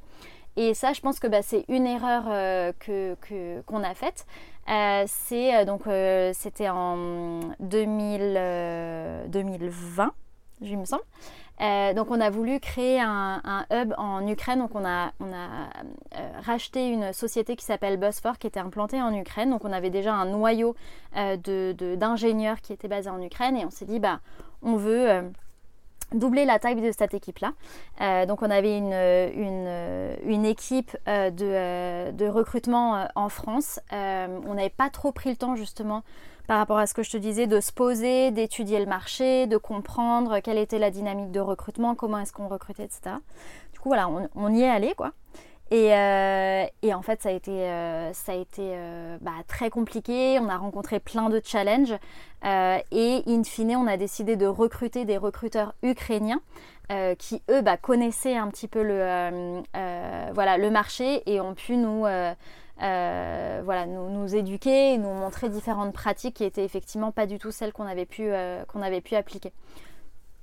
Et 0.57 0.73
ça, 0.73 0.91
je 0.91 1.01
pense 1.01 1.19
que 1.19 1.27
bah, 1.27 1.41
c'est 1.41 1.63
une 1.69 1.85
erreur 1.85 2.23
euh, 2.27 2.73
qu'on 3.65 3.83
a 3.83 3.93
faite. 3.93 4.25
C'est 4.67 5.65
donc 5.65 5.83
c'était 6.33 6.69
en 6.69 7.39
2000, 7.59 9.29
2020, 9.29 10.13
je 10.61 10.75
me 10.75 10.85
semble. 10.85 11.03
Euh, 11.61 11.93
donc 11.93 12.09
on 12.09 12.19
a 12.19 12.31
voulu 12.31 12.59
créer 12.59 12.99
un, 12.99 13.65
hub 13.71 13.93
en 13.97 14.27
Ukraine. 14.27 14.59
Donc 14.59 14.71
on 14.73 14.83
a, 14.83 15.11
on 15.19 15.31
a 15.31 15.69
euh, 16.15 16.29
racheté 16.43 16.87
une 16.87 17.13
société 17.13 17.55
qui 17.55 17.63
s'appelle 17.63 17.97
Busfor 17.97 18.39
qui 18.39 18.47
était 18.47 18.59
implantée 18.59 19.01
en 19.01 19.13
Ukraine. 19.13 19.51
Donc 19.51 19.63
on 19.63 19.71
avait 19.71 19.91
déjà 19.91 20.13
un 20.13 20.25
noyau 20.25 20.75
euh, 21.17 21.37
d'ingénieurs 21.97 22.61
qui 22.61 22.73
était 22.73 22.87
basé 22.87 23.09
en 23.09 23.21
Ukraine 23.21 23.57
et 23.57 23.65
on 23.65 23.69
s'est 23.69 23.85
dit 23.85 23.99
bah 23.99 24.21
on 24.63 24.75
veut 24.75 25.31
doubler 26.13 26.45
la 26.45 26.59
taille 26.59 26.75
de 26.75 26.91
cette 26.91 27.13
équipe-là. 27.13 27.53
donc 28.25 28.41
on 28.41 28.49
avait 28.49 28.77
une, 28.77 28.93
une, 28.93 30.17
une 30.25 30.45
équipe 30.45 30.97
de, 31.07 32.11
de, 32.11 32.27
recrutement 32.27 33.07
en 33.15 33.29
France. 33.29 33.79
on 33.91 34.53
n'avait 34.53 34.69
pas 34.69 34.89
trop 34.89 35.11
pris 35.11 35.29
le 35.29 35.35
temps 35.35 35.55
justement 35.55 36.03
par 36.51 36.57
rapport 36.57 36.79
à 36.79 36.85
ce 36.85 36.93
que 36.93 37.01
je 37.01 37.11
te 37.11 37.15
disais, 37.15 37.47
de 37.47 37.61
se 37.61 37.71
poser, 37.71 38.29
d'étudier 38.31 38.79
le 38.79 38.85
marché, 38.85 39.47
de 39.47 39.55
comprendre 39.55 40.39
quelle 40.39 40.57
était 40.57 40.79
la 40.79 40.91
dynamique 40.91 41.31
de 41.31 41.39
recrutement, 41.39 41.95
comment 41.95 42.19
est-ce 42.19 42.33
qu'on 42.33 42.49
recrutait, 42.49 42.83
etc. 42.83 43.15
Du 43.71 43.79
coup, 43.79 43.87
voilà, 43.87 44.09
on, 44.35 44.53
y 44.53 44.61
est 44.61 44.69
allé, 44.69 44.93
quoi. 44.95 45.13
Et, 45.71 45.93
euh, 45.93 46.65
en 46.93 47.01
fait, 47.01 47.21
ça 47.21 47.29
a 47.29 47.31
été, 47.31 47.49
euh, 47.49 48.11
euh, 48.59 49.17
bah, 49.21 49.31
très 49.47 49.69
compliqué. 49.69 50.37
On 50.39 50.49
a 50.49 50.57
rencontré 50.57 50.99
plein 50.99 51.29
de 51.29 51.41
challenges. 51.43 51.95
et 52.43 53.23
in 53.27 53.43
fine, 53.43 53.77
on 53.77 53.87
a 53.87 53.95
décidé 53.97 54.35
de 54.35 54.45
recruter 54.45 55.05
des 55.05 55.17
recruteurs 55.17 55.73
ukrainiens 55.81 56.41
qui, 57.17 57.41
eux, 57.49 57.61
bah, 57.61 57.77
connaissaient 57.77 58.35
un 58.35 58.49
petit 58.49 58.67
peu 58.67 58.83
le, 58.83 60.69
marché 60.69 61.23
et 61.25 61.39
ont 61.39 61.53
pu 61.53 61.77
nous 61.77 62.05
éduquer 64.35 64.93
et 64.93 64.97
nous 64.97 65.13
montrer 65.13 65.47
différentes 65.47 65.93
pratiques 65.93 66.35
qui 66.35 66.43
étaient 66.43 66.65
effectivement 66.65 67.13
pas 67.13 67.25
du 67.25 67.39
tout 67.39 67.51
celles 67.51 67.71
qu'on 67.71 67.85
avait 67.85 68.05
pu 68.05 68.33
appliquer. 69.15 69.53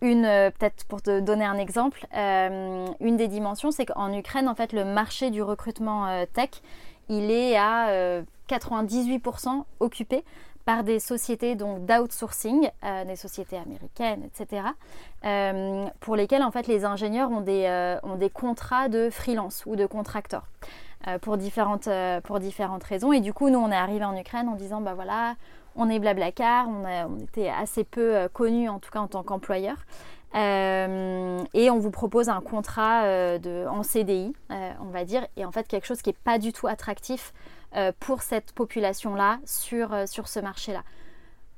Une, 0.01 0.25
euh, 0.25 0.51
peut-être 0.51 0.85
pour 0.87 1.03
te 1.03 1.21
donner 1.21 1.45
un 1.45 1.59
exemple, 1.59 2.07
une 2.15 3.17
des 3.17 3.29
dimensions, 3.29 3.71
c'est 3.71 3.87
qu'en 3.87 4.13
Ukraine, 4.13 4.49
en 4.49 4.55
fait, 4.55 4.73
le 4.73 4.85
marché 4.85 5.31
du 5.31 5.43
recrutement 5.43 6.25
tech, 6.33 6.51
il 7.09 7.31
est 7.31 7.57
à 7.57 8.23
98% 8.49 9.65
occupé 9.81 10.25
par 10.65 10.85
des 10.85 11.01
sociétés 11.01 11.55
donc 11.55 11.87
d'outsourcing, 11.87 12.69
des 13.07 13.17
sociétés 13.17 13.57
américaines, 13.57 14.23
etc., 14.25 14.63
pour 16.01 16.17
lesquelles 16.17 16.43
en 16.43 16.51
fait 16.51 16.67
les 16.67 16.85
ingénieurs 16.85 17.31
ont 17.31 17.41
des, 17.41 17.99
ont 18.03 18.17
des 18.17 18.31
contrats 18.31 18.89
de 18.89 19.11
freelance 19.11 19.65
ou 19.67 19.77
de 19.77 19.87
contracteurs. 19.87 20.47
Euh, 21.07 21.17
pour, 21.21 21.37
différentes, 21.37 21.87
euh, 21.87 22.21
pour 22.21 22.41
différentes 22.41 22.83
raisons. 22.83 23.13
Et 23.13 23.21
du 23.21 23.33
coup, 23.33 23.51
nous, 23.51 23.59
on 23.59 23.71
est 23.71 23.77
arrivé 23.77 24.05
en 24.05 24.17
Ukraine 24.17 24.49
en 24.49 24.57
disant, 24.57 24.81
bah 24.81 24.95
voilà, 24.95 25.37
on 25.79 25.89
est 25.89 25.99
Blablacar, 25.99 26.69
on, 26.69 27.19
était 27.21 27.49
assez 27.49 27.85
peu 27.85 28.17
euh, 28.17 28.29
connus, 28.29 28.69
en 28.69 28.79
tout 28.79 28.91
cas 28.91 28.99
en 28.99 29.09
tant 29.09 29.23
qu'employeur. 29.23 29.77
et 30.35 31.71
on 31.71 31.79
vous 31.79 31.91
propose 31.91 32.29
un 32.29 32.41
contrat 32.41 33.39
de, 33.39 33.67
en 33.67 33.83
CDI, 33.83 34.35
on 34.51 34.91
va 34.91 35.05
dire, 35.05 35.27
et 35.37 35.47
en 35.47 35.53
fait 35.53 35.67
quelque 35.67 35.87
chose 35.87 36.03
qui 36.03 36.11
n'est 36.11 36.17
pas 36.25 36.39
du 36.39 36.53
tout 36.53 36.67
attractif 36.67 37.33
pour 37.99 38.21
cette 38.21 38.53
population-là 38.53 39.39
sur, 39.47 40.07
sur 40.07 40.29
ce 40.29 40.41
marché-là. 40.41 40.83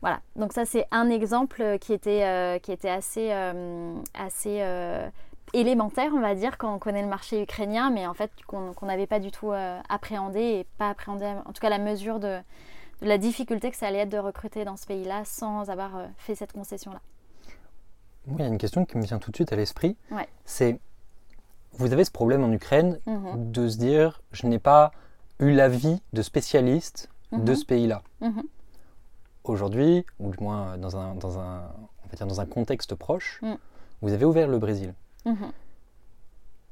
Voilà, 0.03 0.21
donc 0.37 0.53
ça 0.53 0.65
c'est 0.65 0.87
un 0.93 1.11
exemple 1.11 1.79
qui 1.81 1.93
était, 1.93 2.23
assez, 2.23 3.33
élémentaire, 5.53 6.13
on 6.15 6.21
va 6.21 6.35
dire, 6.35 6.59
quand 6.59 6.75
on 6.75 6.79
connaît 6.79 7.03
le 7.03 7.09
marché 7.09 7.43
ukrainien, 7.43 7.91
mais 7.91 8.07
en 8.07 8.15
fait 8.15 8.31
qu'on 8.47 8.75
n'avait 8.83 9.07
pas 9.07 9.21
du 9.21 9.31
tout 9.31 9.53
euh, 9.53 9.81
appréhendé 9.89 10.41
et 10.41 10.67
pas 10.79 10.91
appréhendé, 10.91 11.27
en 11.27 11.53
tout 11.53 11.61
cas 11.61 11.69
la 11.69 11.79
mesure 11.79 12.21
de, 12.21 12.39
la 13.03 13.19
difficulté 13.19 13.71
que 13.71 13.77
ça 13.77 13.87
allait 13.87 14.01
être 14.01 14.11
de 14.11 14.19
recruter 14.19 14.65
dans 14.65 14.77
ce 14.77 14.87
pays-là 14.87 15.25
sans 15.25 15.71
avoir 15.71 15.97
euh, 15.97 16.07
fait 16.17 16.35
cette 16.35 16.53
concession-là. 16.53 17.01
il 18.29 18.39
y 18.39 18.43
a 18.43 18.47
une 18.47 18.59
question 18.59 18.85
qui 18.85 18.97
me 18.99 19.03
vient 19.05 19.19
tout 19.19 19.31
de 19.31 19.37
suite 19.37 19.53
à 19.53 19.57
l'esprit. 19.57 19.97
C'est, 20.45 20.79
vous 21.73 21.93
avez 21.93 22.05
ce 22.05 22.11
problème 22.11 22.45
en 22.45 22.53
Ukraine 22.53 22.99
mhm. 23.07 23.51
de 23.51 23.69
se 23.69 23.79
dire, 23.79 24.23
je 24.33 24.47
n'ai 24.47 24.59
pas 24.59 24.93
eu 25.39 25.53
l'avis 25.53 26.03
de 26.13 26.23
spécialistes 26.23 27.09
de 27.33 27.53
mhm. 27.53 27.57
ce 27.57 27.65
pays-là. 27.65 28.03
Mhm. 28.21 28.43
Aujourd'hui, 29.45 30.05
ou 30.19 30.31
du 30.31 30.43
moins 30.43 30.77
dans 30.77 30.97
un, 30.97 31.15
dans 31.15 31.39
un, 31.39 31.63
on 32.05 32.09
va 32.09 32.17
dire 32.17 32.27
dans 32.27 32.41
un 32.41 32.47
contexte 32.47 32.95
proche, 32.95 33.41
mm. 33.41 33.55
vous 34.03 34.13
avez 34.13 34.27
ouvert 34.27 34.49
le 34.49 34.59
Brésil. 34.59 34.93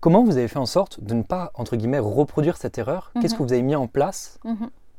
Comment 0.01 0.23
vous 0.23 0.37
avez 0.37 0.49
fait 0.49 0.59
en 0.59 0.67
sorte 0.67 1.03
de 1.03 1.15
ne 1.15 1.23
pas, 1.23 1.51
entre 1.55 1.77
guillemets, 1.77 1.99
reproduire 1.99 2.59
cette 2.59 2.77
erreur? 2.77 3.11
Qu'est-ce 3.21 3.35
que 3.35 3.43
vous 3.43 3.53
avez 3.53 3.63
mis 3.63 3.75
en 3.75 3.87
place. 3.87 4.39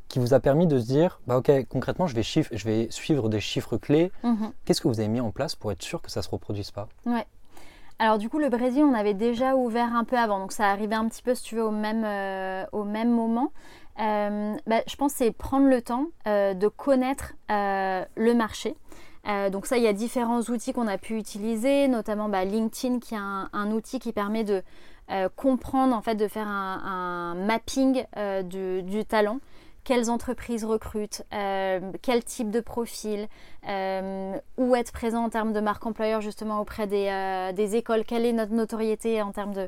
Qui 0.09 0.19
vous 0.19 0.33
a 0.33 0.39
permis 0.39 0.67
de 0.67 0.79
se 0.79 0.85
dire, 0.85 1.21
bah 1.27 1.37
ok, 1.37 1.51
concrètement, 1.69 2.07
je 2.07 2.15
vais, 2.15 2.23
je 2.23 2.65
vais 2.65 2.87
suivre 2.89 3.29
des 3.29 3.39
chiffres 3.39 3.77
clés. 3.77 4.11
Qu'est-ce 4.65 4.81
que 4.81 4.87
vous 4.87 4.99
avez 4.99 5.07
mis 5.07 5.21
en 5.21 5.31
place 5.31 5.55
pour 5.55 5.71
être 5.71 5.83
sûr 5.83 6.01
que 6.01 6.11
ça 6.11 6.19
ne 6.19 6.25
se 6.25 6.29
reproduise 6.29 6.71
pas? 6.71 6.89
Ouais. 7.05 7.25
Alors 7.99 8.17
du 8.17 8.29
coup, 8.29 8.39
le 8.39 8.47
Brésil, 8.49 8.83
on 8.83 8.93
avait 8.93 9.13
déjà 9.13 9.55
ouvert 9.55 9.93
un 9.93 10.05
peu 10.05 10.17
avant, 10.17 10.39
donc 10.39 10.53
ça 10.53 10.69
arrivait 10.69 10.95
un 10.95 11.07
petit 11.09 11.21
peu, 11.21 11.35
si 11.35 11.43
tu 11.43 11.55
veux, 11.55 11.65
au 11.65 11.71
même, 11.71 12.03
euh, 12.05 12.65
au 12.71 12.85
même 12.85 13.11
moment. 13.11 13.51
Euh, 13.99 14.55
bah, 14.65 14.81
je 14.87 14.95
pense 14.95 15.11
c'est 15.11 15.31
prendre 15.31 15.67
le 15.67 15.81
temps 15.81 16.07
euh, 16.25 16.53
de 16.53 16.69
connaître 16.69 17.33
le 17.49 18.33
marché. 18.33 18.75
donc 19.51 19.65
ça, 19.65 19.77
il 19.77 19.83
y 19.83 19.87
a 19.87 19.93
différents 19.93 20.39
outils 20.39 20.71
qu'on 20.71 20.87
a 20.87 20.97
pu 20.97 21.17
utiliser, 21.17 21.89
notamment 21.89 22.29
bah, 22.29 22.45
LinkedIn 22.45 22.99
qui 22.99 23.15
est 23.15 23.19
un, 23.19 23.71
outil 23.71 23.99
qui 23.99 24.13
permet 24.13 24.45
de 24.45 24.63
comprendre, 25.35 25.93
en 25.93 26.01
fait, 26.01 26.15
de 26.15 26.27
faire 26.29 26.47
un, 26.47 27.35
mapping 27.35 28.05
du, 28.45 29.03
talent 29.05 29.39
quelles 29.89 30.11
entreprises 30.11 30.65
recrutent, 30.65 31.23
quel 31.31 32.23
type 32.23 32.51
de 32.51 32.59
profil, 32.59 33.27
où 33.65 34.75
être 34.75 34.91
présent 34.91 35.25
en 35.25 35.29
termes 35.29 35.51
de 35.51 35.59
marque 35.59 35.83
employeur 35.85 36.21
justement 36.21 36.59
auprès 36.59 36.85
des, 36.85 37.51
des, 37.55 37.75
écoles, 37.75 38.03
quelle 38.05 38.23
est 38.25 38.33
notre 38.33 38.53
notoriété 38.53 39.23
en 39.23 39.31
termes 39.31 39.53
de, 39.53 39.67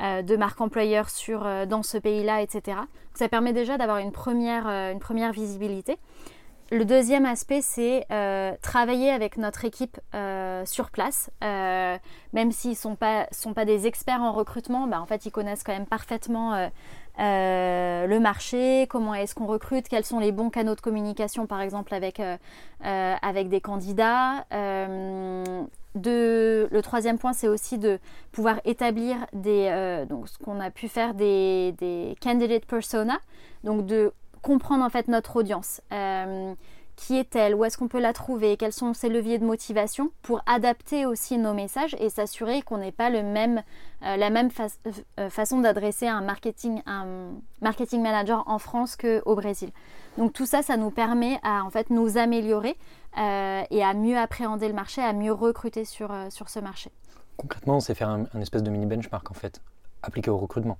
euh, 0.00 0.36
marque 0.36 0.60
employeur 0.60 1.10
sur, 1.10 1.44
euh, 1.44 1.66
dans 1.66 1.82
ce 1.82 1.98
pays-là, 1.98 2.40
etc. 2.40 2.78
Ça 3.14 3.28
permet 3.28 3.52
déjà 3.52 3.76
d'avoir 3.78 3.98
une, 3.98 4.12
première, 4.12 4.68
euh, 4.68 4.92
une 4.92 5.00
première 5.00 5.32
visibilité. 5.32 5.98
Le 6.70 6.84
deuxième 6.84 7.24
aspect, 7.24 7.62
c'est 7.62 8.06
travailler 8.60 9.10
avec 9.10 9.38
notre 9.38 9.64
équipe 9.64 9.98
sur 10.66 10.90
place. 10.90 11.30
même 11.40 12.52
s'ils 12.52 12.72
ne 12.72 12.76
sont 12.76 12.94
pas, 12.94 13.26
sont 13.32 13.54
pas 13.54 13.64
des 13.64 13.86
experts 13.86 14.20
en 14.20 14.32
recrutement, 14.32 14.86
bah, 14.86 15.00
en 15.00 15.06
fait, 15.06 15.24
ils 15.24 15.30
connaissent 15.30 15.62
quand 15.62 15.72
même 15.72 15.86
parfaitement 15.86 16.68
le 17.18 18.18
marché, 18.18 18.86
comment 18.88 19.14
est-ce 19.14 19.34
qu'on 19.34 19.46
recrute, 19.46 19.88
quels 19.88 20.04
sont 20.04 20.20
les 20.20 20.32
bons 20.32 20.50
canaux 20.50 20.74
de 20.74 20.80
communication, 20.80 21.46
par 21.46 21.60
exemple, 21.60 21.94
avec, 21.94 22.22
avec 22.80 23.48
des 23.48 23.60
candidats 23.60 24.44
le 26.70 26.80
troisième 26.80 27.18
point, 27.18 27.32
c'est 27.32 27.48
aussi 27.48 27.78
de 27.78 27.98
pouvoir 28.32 28.60
établir 28.64 29.16
des, 29.32 29.68
euh, 29.70 30.04
donc 30.06 30.28
ce 30.28 30.38
qu'on 30.38 30.60
a 30.60 30.70
pu 30.70 30.88
faire 30.88 31.14
des, 31.14 31.74
des, 31.78 32.14
candidate 32.22 32.64
persona, 32.66 33.18
donc 33.64 33.86
de 33.86 34.12
comprendre 34.42 34.84
en 34.84 34.90
fait 34.90 35.08
notre 35.08 35.36
audience. 35.36 35.80
Euh, 36.98 37.04
qui 37.08 37.16
est-elle 37.16 37.54
Où 37.54 37.64
est-ce 37.64 37.78
qu'on 37.78 37.88
peut 37.88 38.00
la 38.00 38.12
trouver 38.12 38.56
Quels 38.56 38.72
sont 38.72 38.92
ses 38.92 39.08
leviers 39.08 39.38
de 39.38 39.44
motivation 39.44 40.10
pour 40.22 40.42
adapter 40.46 41.06
aussi 41.06 41.38
nos 41.38 41.54
messages 41.54 41.96
et 42.00 42.10
s'assurer 42.10 42.62
qu'on 42.62 42.78
n'ait 42.78 42.92
pas 42.92 43.10
le 43.10 43.22
même, 43.22 43.62
euh, 44.04 44.16
la 44.16 44.30
même 44.30 44.50
façon 45.30 45.60
d'adresser 45.60 46.06
un 46.06 46.20
marketing, 46.20 46.82
un 46.86 47.30
marketing 47.60 48.02
manager 48.02 48.44
en 48.46 48.58
France 48.58 48.96
qu'au 48.96 49.34
Brésil. 49.34 49.70
Donc 50.18 50.32
tout 50.32 50.46
ça, 50.46 50.62
ça 50.62 50.76
nous 50.76 50.90
permet 50.90 51.38
à 51.42 51.64
en 51.64 51.70
fait 51.70 51.90
nous 51.90 52.18
améliorer 52.18 52.76
euh, 53.16 53.62
et 53.70 53.82
à 53.82 53.94
mieux 53.94 54.18
appréhender 54.18 54.68
le 54.68 54.74
marché, 54.74 55.00
à 55.02 55.12
mieux 55.12 55.32
recruter 55.32 55.84
sur, 55.84 56.10
euh, 56.10 56.28
sur 56.30 56.48
ce 56.48 56.58
marché. 56.58 56.90
Concrètement, 57.36 57.80
c'est 57.80 57.94
faire 57.94 58.08
un, 58.08 58.26
espèce 58.40 58.62
de 58.62 58.70
mini 58.70 58.86
benchmark 58.86 59.30
en 59.30 59.34
fait, 59.34 59.62
appliqué 60.02 60.30
au 60.30 60.38
recrutement. 60.38 60.78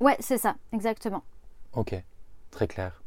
Ouais, 0.00 0.16
c'est 0.20 0.38
ça, 0.38 0.56
exactement. 0.72 1.22
Ok, 1.72 1.94
très 2.50 2.66
clair. 2.66 3.02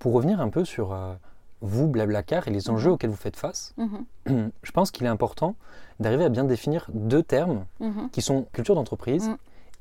Pour 0.00 0.12
revenir 0.12 0.40
un 0.40 0.48
peu 0.48 0.64
sur 0.64 0.92
euh, 0.92 1.14
vous, 1.60 1.88
Blablacar, 1.88 2.48
et 2.48 2.50
les 2.50 2.70
enjeux 2.70 2.88
mhm. 2.88 2.94
auxquels 2.94 3.10
vous 3.10 3.16
faites 3.16 3.36
face, 3.36 3.74
mhm. 3.76 4.50
je 4.62 4.70
pense 4.72 4.90
qu'il 4.90 5.06
est 5.06 5.10
important 5.10 5.56
d'arriver 6.00 6.24
à 6.24 6.28
bien 6.28 6.44
définir 6.44 6.88
deux 6.92 7.22
termes 7.22 7.64
mhm. 7.80 8.10
qui 8.10 8.22
sont 8.22 8.46
culture 8.52 8.74
d'entreprise 8.74 9.30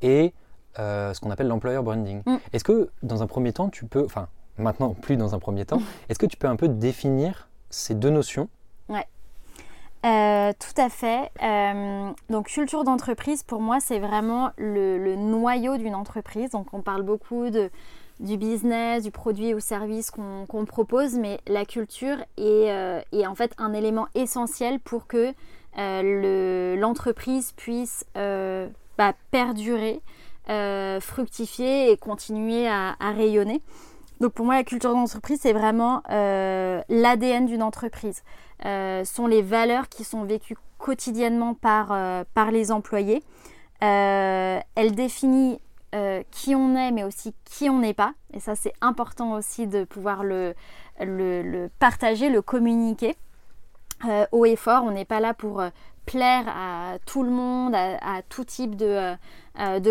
et 0.01 0.33
ce 0.77 1.17
qu'on 1.21 1.31
appelle 1.31 1.47
l'employer 1.47 1.81
branding. 1.81 2.21
Est-ce 2.51 2.65
que 2.65 2.89
dans 3.01 3.23
un 3.23 3.27
premier 3.27 3.53
temps, 3.53 3.69
tu 3.69 3.85
peux, 3.85 4.03
enfin 4.03 4.27
maintenant 4.57 4.93
plus 4.93 5.17
dans 5.17 5.35
un 5.35 5.39
premier 5.39 5.65
temps. 5.65 5.81
Est-ce 6.09 6.19
que 6.19 6.25
tu 6.25 6.37
peux 6.37 6.47
un 6.47 6.55
peu 6.55 6.67
définir 6.67 7.49
ces 7.69 7.95
deux 7.95 8.09
notions? 8.09 8.49
Ouais. 8.89 9.07
Euh, 10.05 10.53
tout 10.59 10.79
à 10.79 10.89
fait. 10.89 11.31
Euh, 11.41 12.11
donc 12.29 12.47
culture 12.47 12.83
d'entreprise, 12.83 13.43
pour 13.43 13.61
moi, 13.61 13.79
c'est 13.79 13.99
vraiment 13.99 14.51
le, 14.57 15.15
noyau 15.15 15.77
d'une 15.77 15.95
entreprise. 15.95 16.51
Donc 16.51 16.73
on 16.73 16.81
parle 16.81 17.01
beaucoup 17.03 17.49
de, 17.49 17.71
du 18.19 18.37
business, 18.37 19.03
du 19.03 19.11
produit 19.11 19.53
ou 19.53 19.59
service 19.59 20.11
qu'on 20.11 20.65
propose, 20.65 21.15
mais 21.15 21.39
la 21.47 21.65
culture 21.65 22.17
est, 22.37 22.71
euh, 22.71 23.01
est, 23.11 23.25
en 23.25 23.35
fait 23.35 23.53
un 23.57 23.73
élément 23.73 24.07
essentiel 24.15 24.79
pour 24.79 25.07
que 25.07 25.33
l'entreprise 26.77 27.51
puisse 27.51 28.05
bah, 28.15 29.13
perdurer, 29.31 30.01
fructifier 31.01 31.91
et 31.91 31.97
continuer 31.97 32.67
à 32.67 32.95
rayonner. 33.11 33.61
Donc 34.21 34.33
pour 34.33 34.45
moi, 34.45 34.55
la 34.55 34.63
culture 34.63 34.93
d'entreprise, 34.93 35.39
c'est 35.41 35.53
vraiment 35.53 36.01
euh, 36.09 36.81
l'ADN 36.89 37.45
d'une 37.45 37.63
entreprise. 37.63 38.23
Euh, 38.65 39.03
sont 39.03 39.27
les 39.27 39.41
valeurs 39.41 39.89
qui 39.89 40.03
sont 40.03 40.23
vécues 40.23 40.57
quotidiennement 40.77 41.57
euh, 41.65 42.23
par 42.33 42.51
les 42.51 42.71
employés. 42.71 43.21
elle 43.81 44.95
définit 44.95 45.59
qui 46.31 46.55
on 46.55 46.75
est, 46.75 46.91
mais 46.91 47.03
aussi 47.03 47.33
qui 47.45 47.69
on 47.69 47.79
n'est 47.79 47.93
pas. 47.93 48.13
Et 48.33 48.39
ça, 48.39 48.55
c'est 48.55 48.73
important 48.81 49.33
aussi 49.33 49.65
de 49.65 49.83
pouvoir 49.85 50.23
le, 50.23 50.53
partager, 51.79 52.29
le 52.29 52.41
communiquer 52.41 53.15
haut 54.31 54.45
et 54.45 54.55
fort. 54.55 54.83
On 54.83 54.91
n'est 54.91 55.05
pas 55.05 55.19
là 55.19 55.33
pour 55.33 55.63
plaire 56.05 56.45
à 56.47 56.97
tout 57.05 57.23
le 57.23 57.29
monde, 57.29 57.75
à, 57.75 58.21
tout 58.27 58.43
type 58.43 58.75
de, 58.75 59.15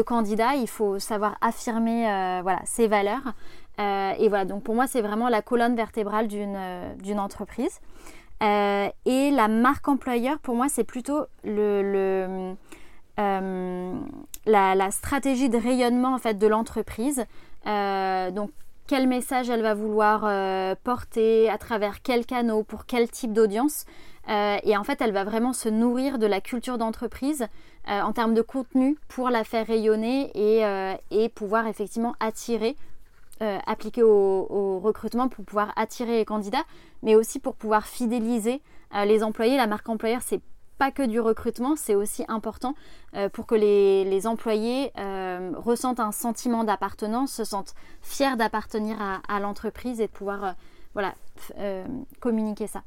candidats. 0.02 0.54
Il 0.56 0.68
faut 0.68 0.98
savoir 0.98 1.36
affirmer 1.40 2.02
voilà, 2.42 2.60
ses 2.64 2.86
valeurs. 2.86 3.32
Euh, 3.80 4.12
et 4.18 4.28
voilà, 4.28 4.44
donc 4.44 4.62
pour 4.62 4.74
moi, 4.74 4.86
c'est 4.86 5.00
vraiment 5.00 5.28
la 5.28 5.42
colonne 5.42 5.74
vertébrale 5.74 6.28
d'une 6.28 6.56
euh, 6.56 7.16
entreprise. 7.16 7.80
Euh, 8.42 8.88
et 9.04 9.30
la 9.30 9.48
marque 9.48 9.88
employeur, 9.88 10.38
pour 10.38 10.54
moi, 10.54 10.68
c'est 10.68 10.84
plutôt 10.84 11.24
le, 11.44 12.54
la, 14.46 14.90
stratégie 14.90 15.48
de 15.48 15.58
rayonnement 15.58 16.14
en 16.14 16.18
fait, 16.18 16.34
de 16.34 16.46
l'entreprise. 16.46 17.24
donc, 17.64 18.50
quel 18.86 19.08
message 19.08 19.48
elle 19.48 19.62
va 19.62 19.72
vouloir 19.72 20.76
porter, 20.84 21.48
à 21.48 21.56
travers 21.56 22.02
quels 22.02 22.26
canaux, 22.26 22.62
pour 22.62 22.84
quel 22.84 23.10
type 23.10 23.32
d'audience. 23.32 23.86
et 24.28 24.76
en 24.76 24.84
fait, 24.84 25.00
elle 25.00 25.12
va 25.12 25.24
vraiment 25.24 25.54
se 25.54 25.70
nourrir 25.70 26.18
de 26.18 26.26
la 26.26 26.42
culture 26.42 26.76
d'entreprise 26.76 27.46
en 27.86 28.12
termes 28.12 28.34
de 28.34 28.42
contenu 28.42 28.98
pour 29.08 29.30
la 29.30 29.42
faire 29.42 29.66
rayonner 29.66 30.30
et, 30.34 30.62
et 31.10 31.28
pouvoir 31.30 31.66
effectivement 31.66 32.14
attirer 32.20 32.76
euh, 33.42 33.58
appliqué 33.66 34.00
au, 34.00 34.78
recrutement 34.78 35.28
pour 35.28 35.44
pouvoir 35.44 35.72
attirer 35.74 36.18
les 36.18 36.24
candidats, 36.24 36.62
mais 37.02 37.16
aussi 37.16 37.40
pour 37.40 37.56
pouvoir 37.56 37.84
fidéliser 37.84 38.62
euh, 38.94 39.04
les 39.06 39.24
employés. 39.24 39.56
La 39.56 39.66
marque 39.66 39.88
employeur, 39.88 40.20
c'est 40.22 40.40
pas 40.78 40.90
que 40.90 41.02
du 41.02 41.20
recrutement, 41.20 41.76
c'est 41.76 41.94
aussi 41.94 42.24
important 42.28 42.74
euh, 43.14 43.28
pour 43.28 43.46
que 43.46 43.54
les, 43.54 44.26
employés 44.26 44.92
ressentent 45.56 46.00
un 46.00 46.12
sentiment 46.12 46.64
d'appartenance, 46.64 47.32
se 47.32 47.44
sentent 47.44 47.74
fiers 48.02 48.36
d'appartenir 48.36 48.96
à, 49.28 49.40
l'entreprise 49.40 50.00
et 50.00 50.06
de 50.06 50.12
pouvoir 50.12 50.54
voilà, 50.94 51.14
communiquer 52.20 52.66
ça. 52.66 52.82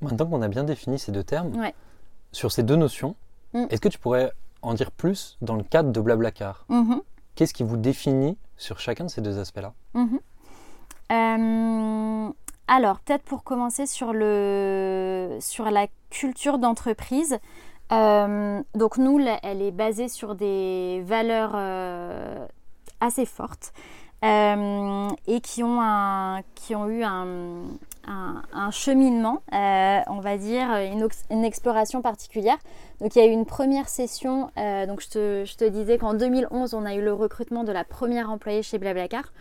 Maintenant 0.00 0.26
qu'on 0.26 0.42
a 0.42 0.48
bien 0.48 0.64
défini 0.64 0.98
ces 0.98 1.12
deux 1.12 1.22
termes, 1.24 1.52
sur 2.32 2.50
ces 2.50 2.62
deux 2.62 2.76
notions, 2.76 3.14
mm. 3.54 3.66
est-ce 3.70 3.80
que 3.80 3.88
tu 3.88 3.98
pourrais 3.98 4.32
en 4.62 4.74
dire 4.74 4.90
plus 4.90 5.38
dans 5.42 5.54
le 5.54 5.62
cadre 5.62 5.92
de 5.92 6.00
Blablacar? 6.00 6.66
Mm-hmm. 6.68 7.00
Qu'est-ce 7.36 7.52
qui 7.52 7.62
vous 7.62 7.76
définit 7.76 8.38
sur 8.56 8.80
chacun 8.80 9.04
de 9.04 9.10
ces 9.10 9.20
deux 9.20 9.38
aspects-là? 9.38 9.74
Mhm. 9.92 10.18
Alors, 12.68 12.98
peut-être 13.00 13.22
pour 13.22 13.44
commencer 13.44 13.86
sur 13.86 14.12
la 14.12 15.86
culture 16.10 16.58
d'entreprise. 16.58 17.38
Euh, 17.92 18.62
donc 18.74 18.98
nous, 18.98 19.20
elle 19.42 19.62
est 19.62 19.70
basée 19.70 20.08
sur 20.08 20.34
des 20.34 21.02
valeurs 21.04 21.52
euh, 21.54 22.46
assez 23.00 23.26
fortes 23.26 23.72
et 24.22 25.40
qui 25.40 25.62
ont, 25.62 25.80
un, 25.80 26.40
qui 26.54 26.74
ont 26.74 26.88
eu 26.88 27.04
un, 27.04 28.70
cheminement, 28.70 29.42
on 29.52 30.20
va 30.20 30.36
dire, 30.36 30.68
une, 31.30 31.44
exploration 31.44 32.02
particulière. 32.02 32.58
Donc 33.00 33.14
il 33.14 33.18
y 33.18 33.22
a 33.22 33.26
eu 33.26 33.32
une 33.32 33.44
première 33.44 33.88
session, 33.88 34.50
euh, 34.56 34.86
donc 34.86 35.02
je 35.02 35.56
te, 35.56 35.68
disais 35.68 35.98
qu'en 35.98 36.14
2011 36.14 36.72
on 36.74 36.86
a 36.86 36.94
eu 36.94 37.02
le 37.02 37.12
recrutement 37.12 37.62
de 37.62 37.72
la 37.72 37.84
première 37.84 38.30
employée 38.30 38.62
chez 38.62 38.78
Blablacar. 38.78 39.32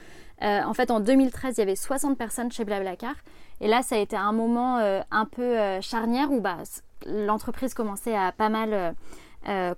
Euh, 0.41 0.61
en 0.63 0.73
fait 0.73 0.91
en 0.91 0.99
2013 0.99 1.55
il 1.57 1.59
y 1.59 1.63
avait 1.63 1.77
60 1.77 2.17
personnes 2.17 2.51
chez 2.51 2.65
Blablacar 2.65 3.15
et 3.61 3.69
là 3.69 3.81
ça 3.83 3.95
a 3.95 3.99
été 3.99 4.17
un 4.17 4.33
moment 4.33 4.79
euh, 4.79 4.99
un 5.09 5.23
peu 5.23 5.79
charnière 5.79 6.29
où 6.29 6.41
bah, 6.41 6.57
l'entreprise 7.05 7.73
commençait 7.73 8.17
à 8.17 8.33
pas 8.33 8.49
mal 8.49 8.95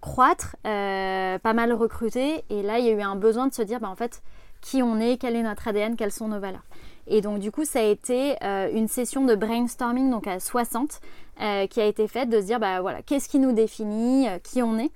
croître, 0.02 0.56
pas 0.64 1.54
mal 1.54 1.74
recruter 1.74 2.44
et 2.50 2.64
là 2.64 2.80
il 2.80 2.86
y 2.86 2.90
a 2.90 2.94
eu 2.94 3.02
un 3.02 3.16
besoin 3.16 3.46
de 3.46 3.54
se 3.54 3.62
dire 3.62 3.80
bah, 3.80 3.90
en 3.90 3.96
fait 3.96 4.24
qui 4.70 4.84
on 4.84 5.00
est, 5.00 5.18
quel 5.18 5.36
est 5.36 5.44
notre 5.44 5.68
ADN, 5.68 5.96
quelles 5.96 6.12
sont 6.12 6.28
nos 6.28 6.40
valeurs. 6.40 6.64
Et 7.08 7.22
donc 7.22 7.40
du 7.40 7.52
coup, 7.52 7.64
ça 7.64 7.80
a 7.80 7.84
été 7.84 8.36
une 8.74 8.88
session 8.88 9.24
de 9.24 9.34
brainstorming 9.36 10.12
donc 10.12 10.28
à 10.28 10.40
60 10.40 11.00
euh, 11.40 11.68
qui 11.68 11.80
a 11.80 11.86
été 11.86 12.08
faite 12.08 12.30
de 12.32 12.42
se 12.42 12.48
dire 12.48 12.60
bah 12.60 12.82
voilà 12.82 13.04
qu'est-ce 13.04 13.30
qui 13.30 13.38
nous 13.38 13.52
définit, 13.52 14.28
euh, 14.28 14.40
qui 14.40 14.64
on 14.64 14.80
est. 14.80 14.90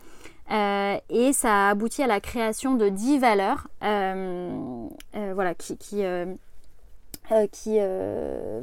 Euh, 0.51 0.97
et 1.09 1.33
ça 1.33 1.67
a 1.67 1.69
abouti 1.69 2.01
à 2.01 2.07
la 2.07 2.19
création 2.19 2.73
de 2.73 2.89
10 2.89 3.19
valeurs 3.19 3.67
voilà, 3.79 5.53
qui, 5.53 5.77
qui, 5.77 6.03
qui 7.51 7.79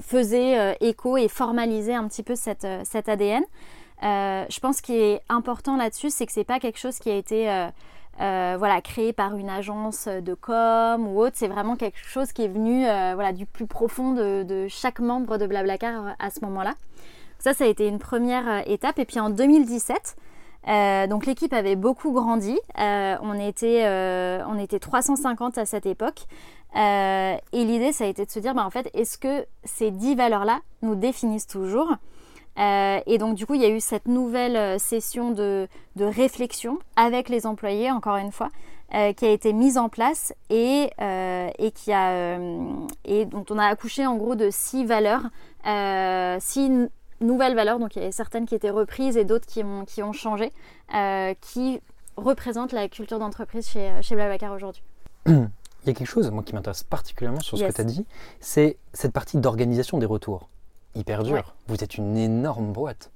faisaient 0.01 0.77
écho 0.81 1.17
et 1.17 1.29
formalisaient 1.29 1.95
un 1.95 2.09
petit 2.09 2.25
peu 2.25 2.35
cette, 2.35 2.67
cet 2.85 3.09
ADN. 3.09 3.45
je 4.03 4.61
pense 4.61 4.81
qu'il 4.81 4.97
est 4.97 5.23
important 5.29 5.77
là-dessus, 5.77 6.11
c'est 6.11 6.27
que 6.27 6.33
c'est 6.33 6.45
pas 6.45 6.59
quelque 6.59 6.79
chose 6.79 6.99
qui 6.99 7.11
a 7.11 7.17
été 7.17 7.69
euh, 8.21 8.57
voilà, 8.59 8.81
créé 8.81 9.13
par 9.13 9.37
une 9.37 9.49
agence 9.49 10.09
de 10.09 10.35
com 10.35 11.07
ou 11.07 11.21
autre. 11.21 11.37
C'est 11.37 11.49
vraiment 11.49 11.77
quelque 11.77 11.99
chose 12.03 12.33
qui 12.33 12.43
est 12.43 12.49
venu 12.49 12.87
euh, 12.87 13.13
voilà, 13.15 13.33
du 13.33 13.47
plus 13.47 13.67
profond 13.67 14.13
de, 14.13 14.67
chaque 14.69 14.99
membre 14.99 15.39
de 15.39 15.47
Blablacar 15.47 16.17
à 16.19 16.31
ce 16.31 16.41
moment-là. 16.45 16.75
Ça, 17.39 17.55
ça 17.55 17.65
a 17.65 17.67
été 17.69 17.87
une 17.87 18.01
première 18.01 18.69
étape. 18.69 18.99
Et 18.99 19.05
puis 19.05 19.21
en 19.21 19.31
2017, 19.31 20.17
euh, 20.67 21.07
donc 21.07 21.27
l'équipe 21.27 21.53
avait 21.53 21.77
beaucoup 21.77 22.11
grandi. 22.13 22.59
on, 22.77 23.35
était, 23.39 23.87
on 24.47 24.59
était 24.59 24.81
350 24.81 25.59
à 25.59 25.65
cette 25.65 25.87
époque. 25.87 26.23
et 26.75 27.39
l'idée, 27.53 27.93
ça 27.93 28.05
a 28.05 28.07
été 28.09 28.27
de 28.27 28.31
se 28.31 28.41
dire, 28.41 28.55
bah, 28.55 28.65
en 28.65 28.71
fait, 28.71 28.91
est-ce 28.95 29.17
que 29.17 29.47
ces 29.63 29.93
10 29.93 30.17
valeurs-là 30.17 30.61
nous 30.83 30.97
définissent 30.97 31.47
toujours? 31.47 31.95
Euh, 32.59 33.01
et 33.07 33.19
donc 33.19 33.37
du 33.37 33.47
coup, 33.47 33.55
il 33.55 33.63
y 33.63 33.65
a 33.65 33.69
eu 33.69 33.81
cette 33.81 34.09
nouvelle 34.09 34.57
euh, 34.57 34.79
session 34.79 35.31
de, 35.31 35.69
réflexion 35.99 36.79
avec 36.97 37.29
les 37.29 37.47
employés, 37.47 37.91
encore 37.91 38.17
une 38.17 38.33
fois, 38.33 38.51
euh, 38.95 39.13
qui 39.13 39.27
a 39.27 39.31
été 39.31 39.53
mise 39.53 39.79
en 39.79 39.89
place 39.89 40.33
et, 40.51 40.91
et, 41.59 41.71
qui 41.73 41.93
a, 41.93 42.39
et 43.05 43.27
dont 43.27 43.45
on 43.51 43.59
a 43.59 43.67
accouché 43.67 44.07
en 44.07 44.17
gros 44.17 44.35
de 44.35 44.49
six 44.51 44.85
valeurs, 44.85 45.23
six 46.41 46.71
nouvelles 47.21 47.55
valeurs. 47.55 47.79
Donc 47.79 47.97
il 47.97 48.01
y 48.01 48.03
avait 48.03 48.13
certaines 48.13 48.47
qui 48.47 48.55
étaient 48.55 48.71
reprises 48.71 49.17
et 49.17 49.25
d'autres 49.25 49.47
qui 49.47 49.63
ont, 49.63 49.85
qui 49.85 50.03
ont 50.03 50.13
changé, 50.13 50.53
qui 51.41 51.81
représentent 52.17 52.73
la 52.73 52.89
culture 52.89 53.19
d'entreprise 53.19 53.69
chez, 53.69 53.93
chez 54.03 54.15
Blablacar 54.15 54.53
aujourd'hui. 54.53 54.83
Il 55.27 55.87
y 55.87 55.91
a 55.91 55.95
quelque 55.95 56.09
chose, 56.09 56.31
moi, 56.31 56.43
qui 56.43 56.55
m'intéresse 56.55 56.83
particulièrement 56.83 57.41
sur 57.41 57.57
ce 57.57 57.65
que 57.65 57.73
tu 57.73 57.81
as 57.81 57.85
dit, 57.85 58.05
c'est 58.41 58.77
cette 58.93 59.13
partie 59.13 59.39
d'organisation 59.39 59.99
des 59.99 60.07
retours 60.07 60.49
hyper 60.95 61.23
dur. 61.23 61.55
Vous 61.67 61.83
êtes 61.83 61.97
une 61.97 62.17
énorme 62.17 62.73
boîte. 62.73 63.11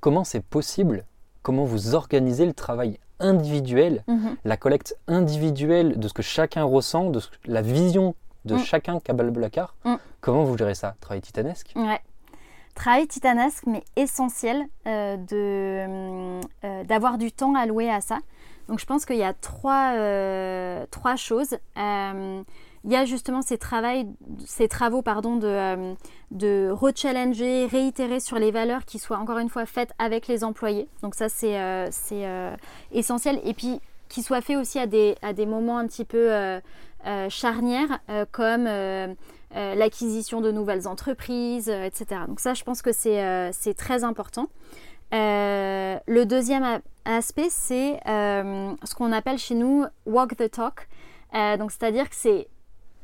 Comment 0.00 0.24
c'est 0.24 0.44
possible? 0.44 1.04
Comment 1.42 1.64
vous 1.64 1.94
organisez 1.94 2.46
le 2.46 2.52
travail 2.54 2.98
individuel, 3.20 4.02
mhm. 4.08 4.36
la 4.44 4.56
collecte 4.56 4.96
individuelle 5.06 5.98
de 5.98 6.08
ce 6.08 6.14
que 6.14 6.22
chacun 6.22 6.64
ressent, 6.64 7.10
de 7.10 7.20
la 7.46 7.62
vision 7.62 8.14
de 8.44 8.56
mm. 8.56 8.58
chacun 8.58 9.00
Cabal 9.00 9.30
Blacard 9.30 9.74
mm. 9.84 9.94
Comment 10.20 10.44
vous 10.44 10.56
gérez 10.56 10.74
ça? 10.74 10.94
Travail 11.00 11.22
titanesque? 11.22 11.72
Ouais. 11.76 12.00
Travail 12.74 13.06
titanesque, 13.06 13.64
mais 13.66 13.84
essentiel 13.96 14.64
euh, 14.86 15.16
euh, 15.32 16.84
d'avoir 16.84 17.18
du 17.18 17.30
temps 17.30 17.54
alloué 17.54 17.88
à 17.90 18.00
ça. 18.00 18.18
Donc 18.68 18.80
je 18.80 18.86
pense 18.86 19.04
qu'il 19.04 19.16
y 19.16 19.22
a 19.22 19.32
trois, 19.32 19.92
euh, 19.94 20.86
trois 20.90 21.16
choses 21.16 21.56
il 22.84 22.92
y 22.92 22.96
a 22.96 23.04
justement 23.06 23.40
ces, 23.40 23.58
ces 24.46 24.68
travaux 24.68 25.02
de, 25.02 25.46
euh, 25.46 25.94
de 26.30 26.70
rechallenger, 26.70 27.66
réitérer 27.66 28.20
sur 28.20 28.38
les 28.38 28.50
valeurs 28.50 28.84
qui 28.84 28.98
soient 28.98 29.16
encore 29.16 29.38
une 29.38 29.48
fois 29.48 29.64
faites 29.64 29.92
avec 29.98 30.28
les 30.28 30.44
employés. 30.44 30.86
Donc 31.02 31.14
ça, 31.14 31.30
c'est 31.30 31.58
euh, 31.58 31.88
euh, 32.12 32.56
essentiel. 32.92 33.40
Et 33.44 33.54
puis, 33.54 33.80
qui 34.08 34.22
soient 34.22 34.42
faits 34.42 34.58
aussi 34.58 34.78
à 34.78 34.86
des, 34.86 35.46
moments 35.46 35.78
un 35.78 35.86
petit 35.86 36.04
peu 36.04 36.30
charnières, 37.30 37.98
comme 38.30 38.68
l'acquisition 39.50 40.40
de 40.40 40.52
nouvelles 40.52 40.86
entreprises, 40.86 41.68
etc. 41.68 42.20
Donc 42.28 42.38
ça, 42.38 42.54
je 42.54 42.62
pense 42.62 42.80
que 42.80 42.92
c'est 42.92 43.74
très 43.76 44.04
important. 44.04 44.50
le 45.10 46.24
deuxième 46.24 46.80
aspect, 47.06 47.48
c'est 47.48 47.98
ce 48.04 48.94
qu'on 48.94 49.10
appelle 49.10 49.38
chez 49.38 49.54
nous 49.56 49.84
walk 50.06 50.36
the 50.36 50.48
talk. 50.48 50.86
donc, 51.58 51.72
c'est-à-dire 51.72 52.08
que 52.08 52.14
c'est 52.14 52.46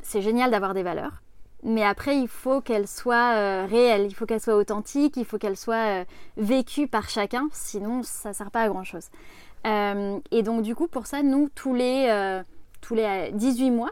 c'est 0.02 0.22
génial 0.22 0.50
d'avoir 0.50 0.74
des 0.74 0.82
valeurs, 0.82 1.22
mais 1.62 1.84
après, 1.84 2.16
il 2.16 2.28
faut 2.28 2.60
qu'elles 2.60 2.88
soient 2.88 3.34
euh, 3.34 3.66
réelles, 3.68 4.06
il 4.06 4.14
faut 4.14 4.24
qu'elles 4.24 4.40
soient 4.40 4.56
authentiques, 4.56 5.16
il 5.16 5.24
faut 5.24 5.38
qu'elles 5.38 5.58
soient 5.58 6.00
euh, 6.00 6.04
vécues 6.36 6.88
par 6.88 7.08
chacun, 7.10 7.48
sinon 7.52 8.02
ça 8.02 8.30
ne 8.30 8.34
sert 8.34 8.50
pas 8.50 8.62
à 8.62 8.68
grand-chose. 8.68 9.08
Euh, 9.66 10.18
et 10.30 10.42
donc, 10.42 10.62
du 10.62 10.74
coup, 10.74 10.88
pour 10.88 11.06
ça, 11.06 11.22
nous, 11.22 11.50
tous 11.54 11.74
les, 11.74 12.40
tous 12.80 12.94
les 12.94 13.30
18 13.34 13.70
mois, 13.70 13.90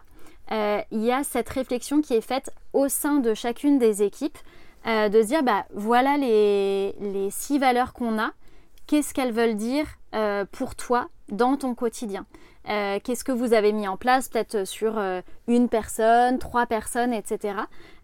il 0.50 1.04
y 1.04 1.12
a 1.12 1.24
cette 1.24 1.48
réflexion 1.48 2.00
qui 2.00 2.14
est 2.14 2.22
faite 2.22 2.50
au 2.72 2.88
sein 2.88 3.16
de 3.16 3.34
chacune 3.34 3.78
des 3.78 4.02
équipes, 4.02 4.38
de 4.86 5.22
se 5.22 5.26
dire, 5.26 5.42
bah, 5.42 5.66
voilà 5.74 6.16
les, 6.16 6.94
les 7.00 7.30
six 7.30 7.58
valeurs 7.58 7.92
qu'on 7.92 8.18
a, 8.18 8.30
qu'est-ce 8.86 9.12
qu'elles 9.12 9.32
veulent 9.32 9.56
dire 9.56 9.86
pour 10.52 10.74
toi 10.74 11.08
dans 11.28 11.58
ton 11.58 11.74
quotidien? 11.74 12.24
Euh, 12.68 12.98
qu'est-ce 13.02 13.24
que 13.24 13.32
vous 13.32 13.54
avez 13.54 13.72
mis 13.72 13.88
en 13.88 13.96
place, 13.96 14.28
peut-être 14.28 14.66
sur 14.66 14.98
euh, 14.98 15.22
une 15.46 15.70
personne, 15.70 16.38
trois 16.38 16.66
personnes, 16.66 17.14
etc. 17.14 17.54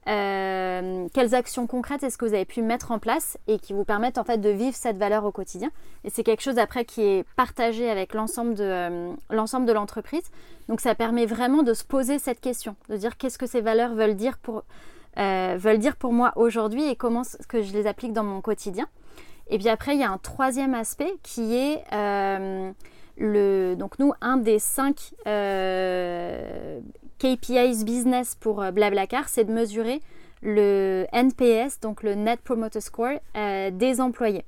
Euh, 0.06 1.06
quelles 1.12 1.34
actions 1.34 1.66
concrètes 1.66 2.02
est-ce 2.02 2.16
que 2.16 2.24
vous 2.24 2.34
avez 2.34 2.46
pu 2.46 2.62
mettre 2.62 2.90
en 2.90 2.98
place 2.98 3.36
et 3.46 3.58
qui 3.58 3.74
vous 3.74 3.84
permettent 3.84 4.16
en 4.16 4.24
fait 4.24 4.38
de 4.38 4.48
vivre 4.48 4.74
cette 4.74 4.96
valeur 4.96 5.24
au 5.26 5.32
quotidien? 5.32 5.70
Et 6.04 6.10
c'est 6.10 6.22
quelque 6.22 6.40
chose 6.40 6.58
après 6.58 6.86
qui 6.86 7.02
est 7.02 7.24
partagé 7.36 7.90
avec 7.90 8.14
l'ensemble 8.14 8.54
de 8.54 9.10
l'ensemble 9.28 9.70
l'entreprise. 9.70 10.24
Donc 10.68 10.80
ça 10.80 10.94
permet 10.94 11.26
vraiment 11.26 11.62
de 11.62 11.74
se 11.74 11.84
poser 11.84 12.18
cette 12.18 12.40
question, 12.40 12.74
de 12.88 12.96
dire 12.96 13.18
qu'est-ce 13.18 13.38
que 13.38 13.46
ces 13.46 13.60
valeurs 13.60 13.94
veulent 13.94 14.16
dire 14.16 14.38
pour 14.38 14.64
veulent 15.16 15.78
dire 15.78 15.96
pour 15.96 16.12
moi 16.12 16.32
aujourd'hui 16.36 16.88
et 16.88 16.96
comment 16.96 17.22
que 17.48 17.62
je 17.62 17.72
les 17.72 17.86
applique 17.86 18.12
dans 18.12 18.24
mon 18.24 18.40
quotidien. 18.40 18.88
Et 19.48 19.58
puis 19.58 19.68
après 19.68 19.94
il 19.94 20.00
y 20.00 20.04
a 20.04 20.10
un 20.10 20.18
troisième 20.18 20.74
aspect 20.74 21.14
qui 21.22 21.54
est 21.54 21.84
donc 23.18 23.98
nous, 23.98 24.12
un 24.20 24.36
des 24.36 24.58
cinq 24.58 25.14
euh, 25.26 26.80
KPIs 27.18 27.84
business 27.84 28.34
pour 28.34 28.62
euh, 28.62 28.70
Blablacar, 28.70 29.28
c'est 29.28 29.44
de 29.44 29.52
mesurer 29.52 30.00
le 30.42 31.06
NPS, 31.12 31.80
donc 31.80 32.02
le 32.02 32.14
Net 32.14 32.40
Promoter 32.40 32.80
Score, 32.80 33.18
euh, 33.36 33.70
des 33.70 34.00
employés. 34.00 34.44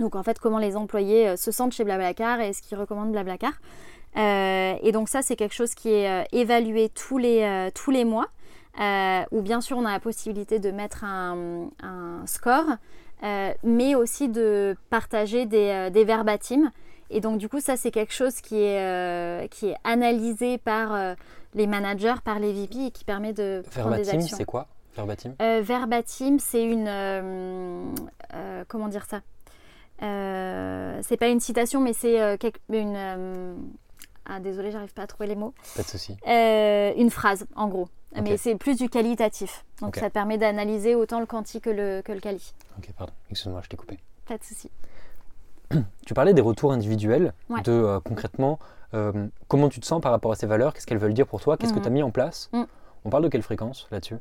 Donc 0.00 0.16
en 0.16 0.22
fait, 0.22 0.38
comment 0.38 0.58
les 0.58 0.76
employés 0.76 1.36
se 1.36 1.50
sentent 1.50 1.72
chez 1.72 1.84
Blablacar 1.84 2.40
et 2.40 2.52
ce 2.52 2.60
qu'ils 2.60 2.76
recommandent 2.76 3.12
Blablacar. 3.12 3.52
et 4.16 4.90
donc 4.92 5.08
ça, 5.08 5.22
c'est 5.22 5.36
quelque 5.36 5.54
chose 5.54 5.74
qui 5.74 5.90
est 5.90 6.26
évalué 6.32 6.90
tous 6.90 7.16
les, 7.16 7.70
tous 7.74 7.90
les 7.90 8.04
mois, 8.04 8.26
où 9.30 9.40
bien 9.40 9.62
sûr 9.62 9.78
on 9.78 9.86
a 9.86 9.92
la 9.92 10.00
possibilité 10.00 10.58
de 10.58 10.70
mettre 10.70 11.04
un, 11.04 11.70
score, 12.26 12.76
mais 13.62 13.94
aussi 13.94 14.28
de 14.28 14.76
partager 14.90 15.46
des, 15.46 15.88
des 15.90 16.04
et 17.10 17.20
donc 17.20 17.38
du 17.38 17.48
coup, 17.48 17.60
ça 17.60 17.76
c'est 17.76 17.90
quelque 17.90 18.12
chose 18.12 18.40
qui 18.40 18.56
est, 18.56 18.80
euh, 18.80 19.46
qui 19.48 19.68
est 19.68 19.76
analysé 19.84 20.58
par 20.58 20.94
euh, 20.94 21.14
les 21.54 21.66
managers, 21.66 22.14
par 22.24 22.38
les 22.38 22.52
VP 22.52 22.86
et 22.86 22.90
qui 22.90 23.04
permet 23.04 23.32
de 23.32 23.62
prendre 23.70 23.96
des 23.96 24.10
actions. 24.10 24.36
c'est 24.36 24.44
quoi 24.44 24.66
Verbatim? 24.94 25.34
Euh, 25.42 25.60
Verbatim, 25.62 26.38
c'est 26.38 26.64
une... 26.64 27.94
comment 28.68 28.88
dire 28.88 29.04
ça? 29.04 29.20
C'est 30.00 31.16
pas 31.16 31.28
une 31.28 31.40
citation, 31.40 31.80
mais 31.80 31.92
c'est 31.92 32.38
une... 32.70 33.56
ah 34.24 34.40
désolé, 34.40 34.70
j'arrive 34.70 34.94
pas 34.94 35.02
à 35.02 35.06
trouver 35.06 35.28
les 35.28 35.36
mots. 35.36 35.54
Pas 35.76 35.82
de 35.82 35.88
souci. 35.88 36.16
une 36.26 37.10
phrase, 37.10 37.46
en 37.56 37.68
gros. 37.68 37.88
Mais 38.22 38.36
c'est 38.36 38.56
plus 38.56 38.76
du 38.76 38.88
qualitatif. 38.88 39.64
Donc 39.80 39.96
ça 39.96 40.10
permet 40.10 40.38
d'analyser 40.38 40.94
autant 40.94 41.20
le 41.20 41.26
quanti 41.26 41.60
que 41.60 41.70
le, 41.70 42.02
que 42.02 42.12
le 42.12 42.20
quali. 42.20 42.54
Ok, 42.78 42.90
pardon. 42.96 43.12
Excuse-moi, 43.30 43.60
je 43.62 43.68
t'ai 43.68 43.76
coupé. 43.76 43.98
Pas 44.26 44.38
de 44.38 44.42
souci. 44.44 44.70
Tu 46.06 46.14
parlais 46.14 46.34
des 46.34 46.42
retours 46.42 46.72
individuels, 46.72 47.32
de 47.64 47.72
euh, 47.72 48.00
concrètement 48.00 48.58
euh, 48.94 49.26
comment 49.48 49.68
tu 49.68 49.80
te 49.80 49.86
sens 49.86 50.00
par 50.00 50.12
rapport 50.12 50.32
à 50.32 50.36
ces 50.36 50.46
valeurs, 50.46 50.72
qu'est-ce 50.72 50.86
qu'elles 50.86 50.98
veulent 50.98 51.14
dire 51.14 51.26
pour 51.26 51.40
toi, 51.40 51.56
qu'est-ce 51.56 51.72
que 51.72 51.78
mhm. 51.78 51.82
tu 51.82 51.88
as 51.88 51.92
mis 51.92 52.02
en 52.02 52.10
place? 52.10 52.48
Mm. 52.52 52.62
On 53.04 53.10
parle 53.10 53.24
de 53.24 53.28
quelle 53.28 53.42
fréquence 53.42 53.86
là-dessus? 53.90 54.16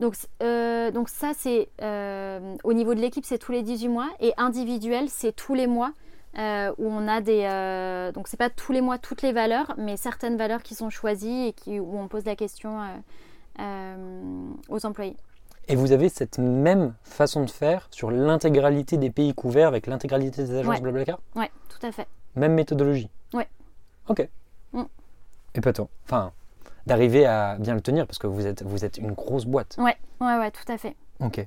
Donc, 0.00 0.14
euh, 0.42 0.90
donc 0.90 1.08
ça, 1.08 1.32
c'est 1.36 1.68
au 2.64 2.72
niveau 2.72 2.94
de 2.94 3.00
l'équipe, 3.00 3.24
c'est 3.24 3.38
tous 3.38 3.52
les 3.52 3.62
18 3.62 3.88
mois 3.88 4.08
et 4.20 4.32
individuel, 4.36 5.08
c'est 5.08 5.32
tous 5.32 5.54
les 5.54 5.66
mois 5.66 5.92
où 6.36 6.86
on 6.86 7.08
a 7.08 7.20
des... 7.20 8.12
donc 8.14 8.28
c'est 8.28 8.36
pas 8.36 8.50
tous 8.50 8.70
les 8.70 8.80
mois 8.80 8.98
toutes 8.98 9.22
les 9.22 9.32
valeurs, 9.32 9.74
mais 9.76 9.96
certaines 9.96 10.36
valeurs 10.36 10.62
qui 10.62 10.76
sont 10.76 10.88
choisies 10.88 11.48
et 11.48 11.52
qui, 11.52 11.80
où 11.80 11.98
on 11.98 12.06
pose 12.06 12.24
la 12.26 12.36
question 12.36 12.78
aux 14.68 14.86
employés. 14.86 15.16
Et 15.68 15.76
vous 15.76 15.92
avez 15.92 16.08
cette 16.08 16.38
même 16.38 16.94
façon 17.02 17.44
de 17.44 17.50
faire 17.50 17.88
sur 17.90 18.10
l'intégralité 18.10 18.96
des 18.96 19.10
pays 19.10 19.34
couverts 19.34 19.68
avec 19.68 19.86
l'intégralité 19.86 20.42
des 20.42 20.54
agences 20.56 20.80
Blablacar 20.80 21.20
Oui, 21.36 21.44
tout 21.68 21.86
à 21.86 21.92
fait. 21.92 22.08
Même 22.36 22.54
méthodologie 22.54 23.10
Oui. 23.34 23.44
Ok. 24.08 24.26
Mm. 24.72 24.82
Et 25.54 25.60
pas 25.60 25.74
toi. 25.74 25.88
Enfin, 26.04 26.32
d'arriver 26.86 27.26
à 27.26 27.56
bien 27.58 27.74
le 27.74 27.82
tenir 27.82 28.06
parce 28.06 28.18
que 28.18 28.26
vous 28.26 28.46
êtes, 28.46 28.62
vous 28.62 28.84
êtes 28.86 28.96
une 28.96 29.12
grosse 29.12 29.44
boîte. 29.44 29.76
Oui, 29.78 29.90
ouais, 30.20 30.38
ouais, 30.38 30.50
tout 30.50 30.72
à 30.72 30.78
fait. 30.78 30.96
Ok. 31.20 31.46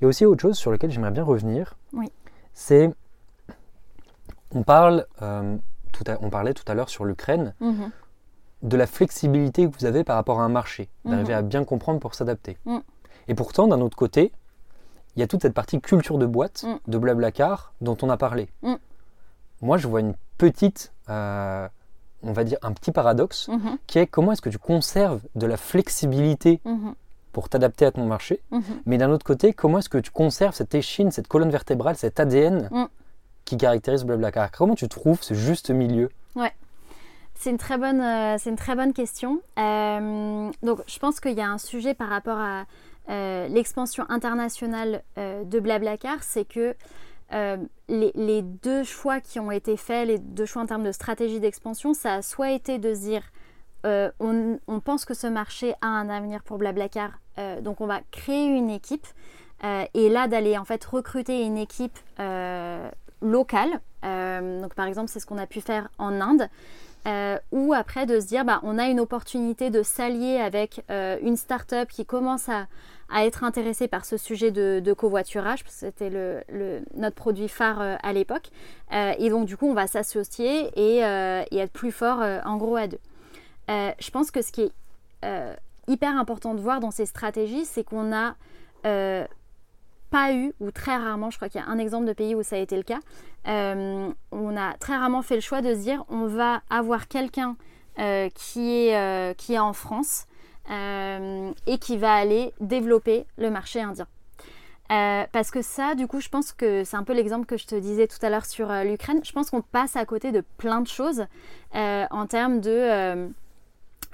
Et 0.00 0.06
aussi 0.06 0.24
autre 0.24 0.40
chose 0.40 0.56
sur 0.56 0.70
laquelle 0.70 0.90
j'aimerais 0.90 1.10
bien 1.10 1.24
revenir. 1.24 1.76
Oui. 1.92 2.10
C'est. 2.54 2.90
On, 4.52 4.62
parle, 4.62 5.06
euh, 5.20 5.56
tout 5.92 6.04
on 6.22 6.30
parlait 6.30 6.54
tout 6.54 6.64
à 6.66 6.74
l'heure 6.74 6.88
sur 6.88 7.04
l'Ukraine. 7.04 7.54
Mm-hmm. 7.60 7.90
de 8.62 8.76
la 8.76 8.86
flexibilité 8.86 9.66
que 9.68 9.74
vous 9.78 9.86
avez 9.86 10.04
par 10.04 10.16
rapport 10.16 10.40
à 10.40 10.44
un 10.44 10.50
marché, 10.50 10.90
d'arriver 11.04 11.32
mm-hmm. 11.32 11.38
à 11.38 11.42
bien 11.42 11.64
comprendre 11.64 12.00
pour 12.00 12.14
s'adapter. 12.14 12.58
Mm. 12.66 12.78
Et 13.30 13.34
pourtant, 13.34 13.68
d'un 13.68 13.80
autre 13.80 13.96
côté, 13.96 14.32
il 15.14 15.20
y 15.20 15.22
a 15.22 15.28
toute 15.28 15.42
cette 15.42 15.54
partie 15.54 15.80
culture 15.80 16.18
de 16.18 16.26
boîte, 16.26 16.64
mm. 16.64 16.90
de 16.90 16.98
Blablacar, 16.98 17.72
dont 17.80 17.96
on 18.02 18.10
a 18.10 18.16
parlé. 18.16 18.48
Mm. 18.62 18.74
Moi, 19.62 19.78
je 19.78 19.86
vois 19.86 20.00
une 20.00 20.14
petite, 20.36 20.92
euh, 21.08 21.68
on 22.24 22.32
va 22.32 22.42
dire 22.42 22.58
un 22.62 22.72
petit 22.72 22.90
paradoxe, 22.90 23.48
mm-hmm. 23.48 23.76
qui 23.86 24.00
est 24.00 24.08
comment 24.08 24.32
est-ce 24.32 24.42
que 24.42 24.48
tu 24.48 24.58
conserves 24.58 25.20
de 25.36 25.46
la 25.46 25.56
flexibilité 25.56 26.60
mm-hmm. 26.66 26.94
pour 27.30 27.48
t'adapter 27.48 27.86
à 27.86 27.92
ton 27.92 28.04
marché, 28.04 28.42
mm-hmm. 28.50 28.62
mais 28.86 28.98
d'un 28.98 29.10
autre 29.10 29.24
côté, 29.24 29.52
comment 29.52 29.78
est-ce 29.78 29.88
que 29.88 29.98
tu 29.98 30.10
conserves 30.10 30.56
cette 30.56 30.74
échine, 30.74 31.12
cette 31.12 31.28
colonne 31.28 31.50
vertébrale, 31.50 31.94
cet 31.94 32.18
ADN 32.18 32.68
mm. 32.72 32.86
qui 33.44 33.56
caractérise 33.56 34.02
Blablacar? 34.02 34.50
Comment 34.50 34.74
tu 34.74 34.88
trouves 34.88 35.22
ce 35.22 35.34
juste 35.34 35.70
milieu? 35.70 36.10
Ouais. 36.34 36.52
C'est 37.36 37.50
une 37.50 37.58
très 37.58 37.78
bonne, 37.78 38.00
euh, 38.00 38.36
c'est 38.38 38.50
une 38.50 38.56
très 38.56 38.74
bonne 38.74 38.92
question. 38.92 39.40
Euh, 39.56 40.50
donc, 40.64 40.80
je 40.88 40.98
pense 40.98 41.20
qu'il 41.20 41.32
y 41.32 41.40
a 41.40 41.48
un 41.48 41.58
sujet 41.58 41.94
par 41.94 42.08
rapport 42.08 42.36
à 42.36 42.64
euh, 43.10 43.48
l'expansion 43.48 44.04
internationale 44.08 45.02
de 45.16 45.60
Blablacar, 45.60 46.22
c'est 46.22 46.44
que 46.44 46.74
les, 47.88 48.12
les, 48.14 48.42
deux 48.42 48.82
choix 48.82 49.20
qui 49.20 49.38
ont 49.38 49.50
été 49.50 49.76
faits, 49.76 50.08
les 50.08 50.18
deux 50.18 50.46
choix 50.46 50.62
en 50.62 50.66
termes 50.66 50.84
de 50.84 50.92
stratégie 50.92 51.38
d'expansion, 51.38 51.94
ça 51.94 52.14
a 52.14 52.22
soit 52.22 52.50
été 52.50 52.78
de 52.78 52.92
dire 52.94 53.22
on, 53.84 54.80
pense 54.84 55.04
que 55.04 55.14
ce 55.14 55.26
marché 55.26 55.74
a 55.80 55.86
un 55.86 56.08
avenir 56.08 56.42
pour 56.42 56.58
Blablacar, 56.58 57.20
donc 57.62 57.80
on 57.80 57.86
va 57.86 58.00
créer 58.10 58.46
une 58.46 58.70
équipe. 58.70 59.06
et 59.94 60.08
là, 60.08 60.26
d'aller 60.26 60.58
en 60.58 60.64
fait 60.64 60.84
recruter 60.84 61.42
une 61.42 61.58
équipe 61.58 61.98
locale. 63.22 63.80
donc, 64.02 64.74
par 64.74 64.86
exemple, 64.86 65.08
c'est 65.08 65.20
ce 65.20 65.26
qu'on 65.26 65.38
a 65.38 65.46
pu 65.46 65.60
faire 65.60 65.88
en 65.98 66.20
Inde. 66.20 66.48
Euh, 67.06 67.38
ou 67.50 67.72
après 67.72 68.04
de 68.04 68.20
se 68.20 68.26
dire 68.26 68.44
bah, 68.44 68.60
on 68.62 68.76
a 68.76 68.88
une 68.88 69.00
opportunité 69.00 69.70
de 69.70 69.82
s'allier 69.82 70.36
avec 70.36 70.84
euh, 70.90 71.16
une 71.22 71.36
start-up 71.36 71.88
qui 71.88 72.04
commence 72.04 72.50
à, 72.50 72.66
être 73.18 73.44
intéressée 73.44 73.88
par 73.88 74.04
ce 74.04 74.16
sujet 74.16 74.50
de, 74.50 74.92
covoiturage, 74.92 75.64
parce 75.64 75.74
que 75.74 75.80
c'était 75.80 76.10
notre 76.94 77.16
produit 77.16 77.48
phare 77.48 77.80
euh, 77.80 77.96
à 78.02 78.12
l'époque. 78.12 78.50
et 78.92 79.30
donc 79.30 79.46
du 79.46 79.56
coup 79.56 79.66
on 79.66 79.74
va 79.74 79.86
s'associer 79.86 80.70
et, 80.76 80.98
et, 80.98 81.58
être 81.58 81.72
plus 81.72 81.92
fort 81.92 82.22
en 82.44 82.56
gros 82.56 82.76
à 82.76 82.86
deux. 82.86 83.00
je 83.68 84.10
pense 84.10 84.30
que 84.30 84.42
ce 84.42 84.52
qui 84.52 84.62
est 84.62 84.72
hyper 85.88 86.16
important 86.16 86.54
de 86.54 86.60
voir 86.60 86.80
dans 86.80 86.90
ces 86.90 87.06
stratégies, 87.06 87.64
c'est 87.64 87.84
qu'on 87.84 88.12
a 88.12 88.34
pas 90.10 90.32
eu, 90.34 90.52
ou 90.60 90.70
très 90.70 90.96
rarement, 90.96 91.30
je 91.30 91.36
crois 91.36 91.48
qu'il 91.48 91.60
y 91.60 91.64
a 91.64 91.68
un 91.68 91.78
exemple 91.78 92.06
de 92.06 92.12
pays 92.12 92.34
où 92.34 92.42
ça 92.42 92.56
a 92.56 92.58
été 92.58 92.76
le 92.76 92.82
cas, 92.82 92.98
euh, 93.48 94.10
on 94.32 94.56
a 94.56 94.74
très 94.74 94.96
rarement 94.96 95.22
fait 95.22 95.36
le 95.36 95.40
choix 95.40 95.62
de 95.62 95.74
se 95.74 95.80
dire 95.80 96.04
on 96.08 96.26
va 96.26 96.62
avoir 96.68 97.08
quelqu'un 97.08 97.56
euh, 97.98 98.28
qui, 98.34 98.92
euh, 98.92 99.32
qui 99.34 99.54
est 99.54 99.58
en 99.58 99.72
France 99.72 100.26
et 100.70 101.78
qui 101.78 101.96
va 101.96 102.14
aller 102.14 102.52
développer 102.60 103.26
le 103.38 103.50
marché 103.50 103.80
indien. 103.80 104.06
parce 104.88 105.50
que 105.50 105.62
ça, 105.62 105.94
du 105.94 106.06
coup, 106.06 106.20
je 106.20 106.28
pense 106.28 106.52
que 106.52 106.84
c'est 106.84 106.96
un 106.96 107.02
peu 107.02 107.12
l'exemple 107.12 107.46
que 107.46 107.56
je 107.56 107.66
te 107.66 107.74
disais 107.74 108.06
tout 108.06 108.24
à 108.24 108.30
l'heure 108.30 108.46
sur 108.46 108.72
l'Ukraine. 108.84 109.20
Je 109.24 109.32
pense 109.32 109.50
qu'on 109.50 109.62
passe 109.62 109.96
à 109.96 110.04
côté 110.04 110.30
de 110.30 110.44
plein 110.58 110.80
de 110.80 110.88
choses 110.88 111.26
en 111.74 112.26
termes 112.26 112.60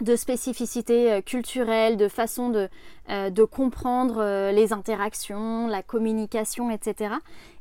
de 0.01 0.17
spécificités 0.17 1.13
euh, 1.13 1.21
culturelles, 1.21 1.97
de 1.97 2.09
façon 2.09 2.51
de, 2.51 2.69
euh, 3.11 3.31
de 3.31 3.45
comprendre 3.45 4.19
euh, 4.19 4.53
les 4.53 4.73
interactions, 4.73 5.67
la 5.67 5.83
communication, 5.83 6.71
etc. 6.71 7.15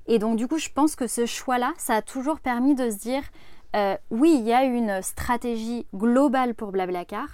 Et 0.08 0.20
donc 0.20 0.36
du 0.36 0.48
coup, 0.48 0.58
je 0.58 0.70
pense 0.74 0.96
que 0.96 1.08
ce 1.08 1.26
choix-là, 1.26 1.74
ça 1.78 1.96
a 1.96 2.02
toujours 2.02 2.40
permis 2.40 2.76
de 2.76 2.90
se 2.90 2.98
dire, 2.98 3.24
oui, 4.10 4.38
il 4.40 4.48
y 4.48 4.54
a 4.54 4.64
une 4.64 5.02
stratégie 5.02 5.86
globale 5.94 6.56
pour 6.56 6.72
Blablacar, 6.72 7.28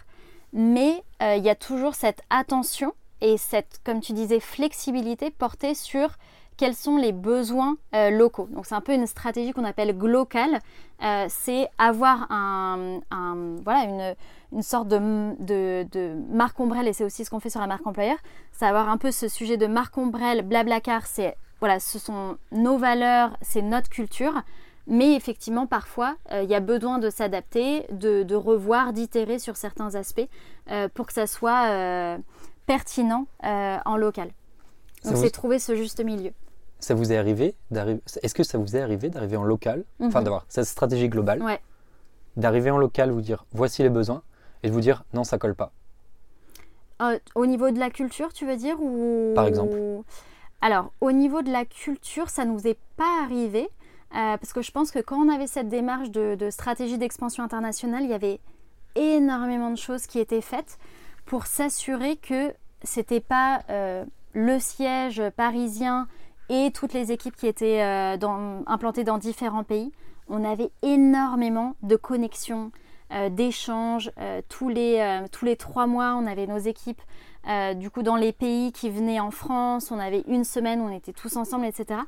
mais 0.54 1.04
il 1.22 1.44
y 1.44 1.50
a 1.50 1.56
toujours 1.56 1.96
cette 1.96 2.22
attention 2.30 2.94
et 3.22 3.38
cette, 3.38 3.80
comme 3.84 4.02
tu 4.02 4.14
disais, 4.14 4.40
flexibilité 4.40 5.30
portée 5.30 5.76
sur 5.76 6.10
quels 6.58 6.76
sont 6.76 6.98
les 6.98 7.12
besoins 7.12 7.78
locaux. 7.94 8.48
Donc 8.52 8.66
c'est 8.66 8.76
un 8.76 8.82
peu 8.82 8.94
une 8.94 9.08
stratégie 9.08 9.52
qu'on 9.52 9.64
appelle 9.64 9.98
glocale, 9.98 10.60
c'est 11.30 11.68
avoir 11.78 12.32
un, 12.32 13.02
voilà, 13.64 13.84
une, 13.84 14.16
une 14.52 14.62
sorte 14.62 14.88
de, 14.88 15.36
de, 15.40 16.16
marque 16.30 16.60
ombrelle, 16.60 16.88
et 16.88 16.94
c'est 16.94 17.04
aussi 17.04 17.26
ce 17.26 17.30
qu'on 17.30 17.40
fait 17.40 17.50
sur 17.50 17.62
la 17.62 17.68
marque 17.68 17.86
employeur, 17.88 18.18
c'est 18.52 18.66
avoir 18.66 18.90
un 18.90 18.98
peu 18.98 19.12
ce 19.12 19.28
sujet 19.28 19.58
de 19.58 19.68
marque 19.68 19.98
ombrelle, 19.98 20.42
blablacar, 20.42 21.06
c'est 21.06 21.36
voilà, 21.60 21.80
ce 21.80 22.00
sont 22.00 22.38
nos 22.52 22.78
valeurs, 22.78 23.38
c'est 23.42 23.62
notre 23.62 23.90
culture, 23.90 24.42
mais 24.88 25.16
effectivement, 25.16 25.68
parfois, 25.68 26.16
euh, 26.32 26.44
il 26.44 26.50
y 26.50 26.56
a 26.56 26.60
besoin 26.60 27.00
de 27.00 27.10
s'adapter, 27.10 27.86
de, 27.92 28.36
revoir, 28.36 28.94
d'itérer 28.94 29.40
sur 29.40 29.58
certains 29.58 29.96
aspects 29.96 30.28
euh, 30.70 30.88
pour 30.94 31.08
que 31.08 31.14
ça 31.14 31.28
soit 31.28 31.70
euh, 31.70 32.18
pertinent 32.66 33.28
en 33.44 33.98
local. 33.98 34.32
Donc, 35.06 35.18
c'est 35.18 35.32
trouver 35.32 35.60
ce 35.60 35.76
juste 35.76 36.04
milieu. 36.04 36.32
Ça 36.80 36.96
vous 36.96 37.12
est 37.12 37.18
arrivé 37.18 37.56
d'arriver 37.70 38.02
Est-ce 38.24 38.34
que 38.34 38.44
ça 38.44 38.58
vous 38.58 38.76
est 38.76 38.82
arrivé 38.82 39.10
d'arriver 39.10 39.38
en 39.38 39.44
local, 39.44 39.84
enfin 40.00 40.20
mhm. 40.20 40.26
d'avoir 40.26 40.46
cette 40.48 40.66
stratégie 40.66 41.10
globale, 41.10 41.42
ouais. 41.44 41.60
d'arriver 42.38 42.72
en 42.72 42.78
local, 42.78 43.12
vous 43.12 43.22
dire 43.22 43.46
voici 43.52 43.84
les 43.84 43.90
besoins, 43.90 44.24
et 44.64 44.68
de 44.68 44.74
vous 44.74 44.82
dire 44.82 45.04
non, 45.14 45.24
ça 45.24 45.38
colle 45.38 45.56
pas 45.56 45.72
Au 47.36 47.46
niveau 47.46 47.70
de 47.70 47.80
la 47.80 47.92
culture, 47.92 48.34
tu 48.34 48.48
veux 48.48 48.58
dire 48.58 48.82
ou... 48.82 49.34
Par 49.36 49.46
exemple. 49.46 49.78
Alors, 50.62 50.92
au 51.02 51.12
niveau 51.12 51.42
de 51.42 51.52
la 51.52 51.66
culture, 51.66 52.30
ça 52.30 52.46
nous 52.46 52.68
est 52.68 52.78
pas 52.96 53.24
arrivé. 53.24 53.70
Euh, 54.14 54.38
parce 54.38 54.54
que 54.54 54.62
je 54.62 54.72
pense 54.72 54.92
que 54.92 55.00
quand 55.00 55.18
on 55.18 55.30
avait 55.30 55.48
cette 55.48 55.70
démarche 55.70 56.10
de, 56.10 56.50
stratégie 56.50 56.98
d'expansion 56.98 57.44
internationale, 57.44 58.04
il 58.04 58.10
y 58.10 58.14
avait 58.14 58.40
énormément 58.96 59.72
de 59.72 59.78
choses 59.78 60.06
qui 60.06 60.20
étaient 60.20 60.42
faites 60.42 60.78
pour 61.26 61.46
s'assurer 61.46 62.18
que 62.18 62.54
c'était 62.84 63.22
pas 63.22 63.62
euh, 63.70 64.04
le 64.34 64.60
siège 64.60 65.22
parisien 65.38 66.08
et 66.50 66.72
toutes 66.74 66.94
les 66.94 67.14
équipes 67.14 67.36
qui 67.36 67.48
étaient 67.48 67.82
implantées 67.82 69.06
dans 69.06 69.18
différents 69.18 69.64
pays. 69.64 69.94
On 70.28 70.44
avait 70.44 70.72
énormément 70.82 71.76
de 71.82 71.96
connexions, 71.96 72.72
euh, 73.14 73.30
d'échanges. 73.30 74.10
Euh, 74.20 74.42
tous, 74.48 74.70
les, 74.70 75.00
euh, 75.00 75.28
tous 75.30 75.44
les 75.44 75.58
trois 75.58 75.86
mois, 75.86 76.16
on 76.16 76.26
avait 76.26 76.48
nos 76.48 76.58
équipes 76.58 77.02
du 77.76 77.90
coup 77.90 78.04
dans 78.04 78.18
les 78.18 78.34
pays 78.34 78.72
qui 78.72 78.92
venaient 78.92 79.20
en 79.20 79.32
France. 79.32 79.92
On 79.92 79.98
avait 79.98 80.24
une 80.28 80.44
semaine 80.44 80.80
on 80.80 80.92
était 80.92 81.12
tous 81.12 81.38
ensemble, 81.38 81.66
etc. 81.66 82.02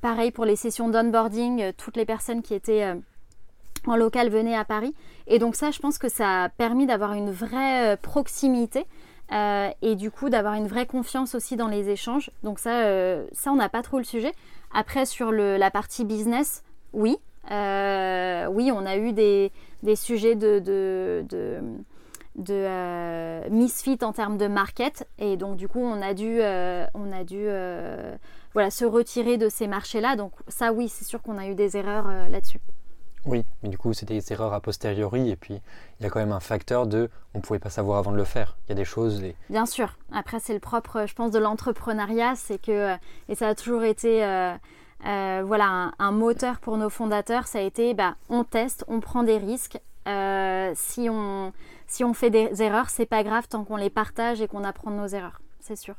pareil 0.00 0.30
pour 0.30 0.44
les 0.44 0.56
sessions 0.56 0.88
d'onboarding, 0.88 1.72
toutes 1.76 1.96
les 1.96 2.04
personnes 2.04 2.42
qui 2.42 2.54
étaient 2.54 2.94
en 3.86 3.96
local 3.96 4.30
venaient 4.30 4.56
à 4.56 4.64
Paris. 4.64 4.94
Et 5.26 5.38
donc 5.38 5.56
ça, 5.56 5.70
je 5.70 5.78
pense 5.78 5.98
que 5.98 6.08
ça 6.08 6.44
a 6.44 6.48
permis 6.48 6.86
d'avoir 6.86 7.12
une 7.12 7.30
vraie 7.30 7.96
proximité. 8.00 8.86
et 9.30 9.94
du 9.96 10.10
coup 10.10 10.28
d'avoir 10.30 10.54
une 10.54 10.68
vraie 10.68 10.86
confiance 10.86 11.34
aussi 11.34 11.56
dans 11.56 11.68
les 11.68 11.90
échanges. 11.90 12.30
Donc 12.42 12.58
ça, 12.58 12.82
ça 13.32 13.52
on 13.52 13.56
n'a 13.56 13.68
pas 13.68 13.82
trop 13.82 13.98
le 13.98 14.04
sujet. 14.04 14.32
Après 14.72 15.06
sur 15.06 15.32
la 15.32 15.70
partie 15.70 16.04
business, 16.04 16.62
oui, 16.92 17.16
oui, 17.50 18.70
on 18.72 18.86
a 18.86 18.96
eu 18.96 19.12
des, 19.12 19.52
des 19.84 19.96
sujets 19.96 20.34
de, 20.34 20.58
de, 20.58 21.24
de, 21.28 22.54
euh, 22.54 23.48
misfit 23.50 23.98
en 24.02 24.12
termes 24.12 24.38
de 24.38 24.48
market. 24.48 25.06
Et 25.18 25.36
donc, 25.36 25.56
du 25.56 25.68
coup, 25.68 25.80
on 25.80 26.02
a 26.02 26.14
dû, 26.14 26.38
euh, 26.40 26.86
on 26.94 27.12
a 27.12 27.22
dû 27.22 27.44
euh, 27.46 28.16
voilà, 28.54 28.70
se 28.70 28.84
retirer 28.84 29.36
de 29.36 29.48
ces 29.48 29.66
marchés-là. 29.66 30.16
Donc, 30.16 30.32
ça, 30.48 30.72
oui, 30.72 30.88
c'est 30.88 31.04
sûr 31.04 31.20
qu'on 31.22 31.38
a 31.38 31.46
eu 31.46 31.54
des 31.54 31.76
erreurs 31.76 32.08
là-dessus. 32.30 32.60
Oui, 33.26 33.44
mais 33.62 33.70
du 33.70 33.78
coup, 33.78 33.92
c'était 33.94 34.14
des 34.14 34.32
erreurs 34.32 34.52
a 34.52 34.60
posteriori. 34.60 35.30
Et 35.30 35.36
puis, 35.36 35.60
il 35.98 36.02
y 36.02 36.06
a 36.06 36.10
quand 36.10 36.20
même 36.20 36.32
un 36.32 36.40
facteur 36.40 36.86
de 36.86 37.10
on 37.34 37.38
ne 37.38 37.42
pouvait 37.42 37.58
pas 37.58 37.70
savoir 37.70 37.98
avant 37.98 38.12
de 38.12 38.16
le 38.16 38.24
faire. 38.24 38.56
Il 38.66 38.70
y 38.70 38.72
a 38.72 38.76
des 38.76 38.84
choses. 38.84 39.22
Bien 39.50 39.66
sûr. 39.66 39.96
Après, 40.12 40.40
c'est 40.40 40.54
le 40.54 40.60
propre, 40.60 41.06
je 41.06 41.14
pense, 41.14 41.30
de 41.30 41.38
l'entrepreneuriat. 41.38 42.34
C'est 42.36 42.60
que, 42.60 42.94
et 43.28 43.34
ça 43.34 43.48
a 43.48 43.54
toujours 43.54 43.82
été. 43.82 44.24
Euh, 45.06 45.42
voilà, 45.44 45.92
un, 45.98 46.12
moteur 46.12 46.60
pour 46.60 46.78
nos 46.78 46.88
fondateurs, 46.88 47.46
ça 47.46 47.58
a 47.58 47.62
été 47.62 47.92
bah, 47.92 48.14
on 48.30 48.42
teste, 48.44 48.84
on 48.88 49.00
prend 49.00 49.22
des 49.22 49.36
risques. 49.36 49.78
Euh, 50.06 50.72
si, 50.74 51.08
on, 51.10 51.52
si 51.86 52.04
on 52.04 52.14
fait 52.14 52.30
des 52.30 52.62
erreurs, 52.62 52.88
c'est 52.88 53.06
pas 53.06 53.22
grave 53.22 53.46
tant 53.48 53.64
qu'on 53.64 53.76
les 53.76 53.90
partage 53.90 54.40
et 54.40 54.48
qu'on 54.48 54.64
apprend 54.64 54.90
de 54.90 54.96
nos 54.96 55.06
erreurs, 55.06 55.40
c'est 55.60 55.76
sûr. 55.76 55.94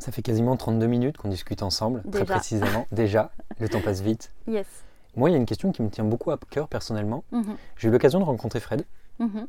Ça 0.00 0.12
fait 0.12 0.22
quasiment 0.22 0.56
32 0.56 0.86
minutes 0.86 1.16
qu'on 1.16 1.28
discute 1.28 1.62
ensemble, 1.62 2.02
très 2.10 2.24
précisément. 2.24 2.86
Déjà, 2.92 3.30
le 3.58 3.68
temps 3.68 3.80
passe 3.80 4.00
vite. 4.00 4.32
Yes. 4.48 4.66
Moi, 5.16 5.30
il 5.30 5.32
y 5.32 5.36
a 5.36 5.38
une 5.38 5.46
question 5.46 5.72
qui 5.72 5.82
me 5.82 5.90
tient 5.90 6.04
beaucoup 6.04 6.30
à 6.30 6.38
cœur 6.50 6.68
personnellement. 6.68 7.24
Mhm. 7.32 7.56
J'ai 7.76 7.88
eu 7.88 7.90
l'occasion 7.90 8.18
de 8.18 8.24
rencontrer 8.24 8.60
Fred. 8.60 8.84
Mhm. 9.18 9.46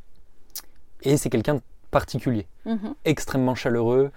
Et 1.03 1.17
c'est 1.17 1.29
quelqu'un 1.29 1.55
de 1.55 1.61
particulier, 1.89 2.47
mhm. 2.65 2.93
extrêmement 3.05 3.55
chaleureux, 3.55 4.11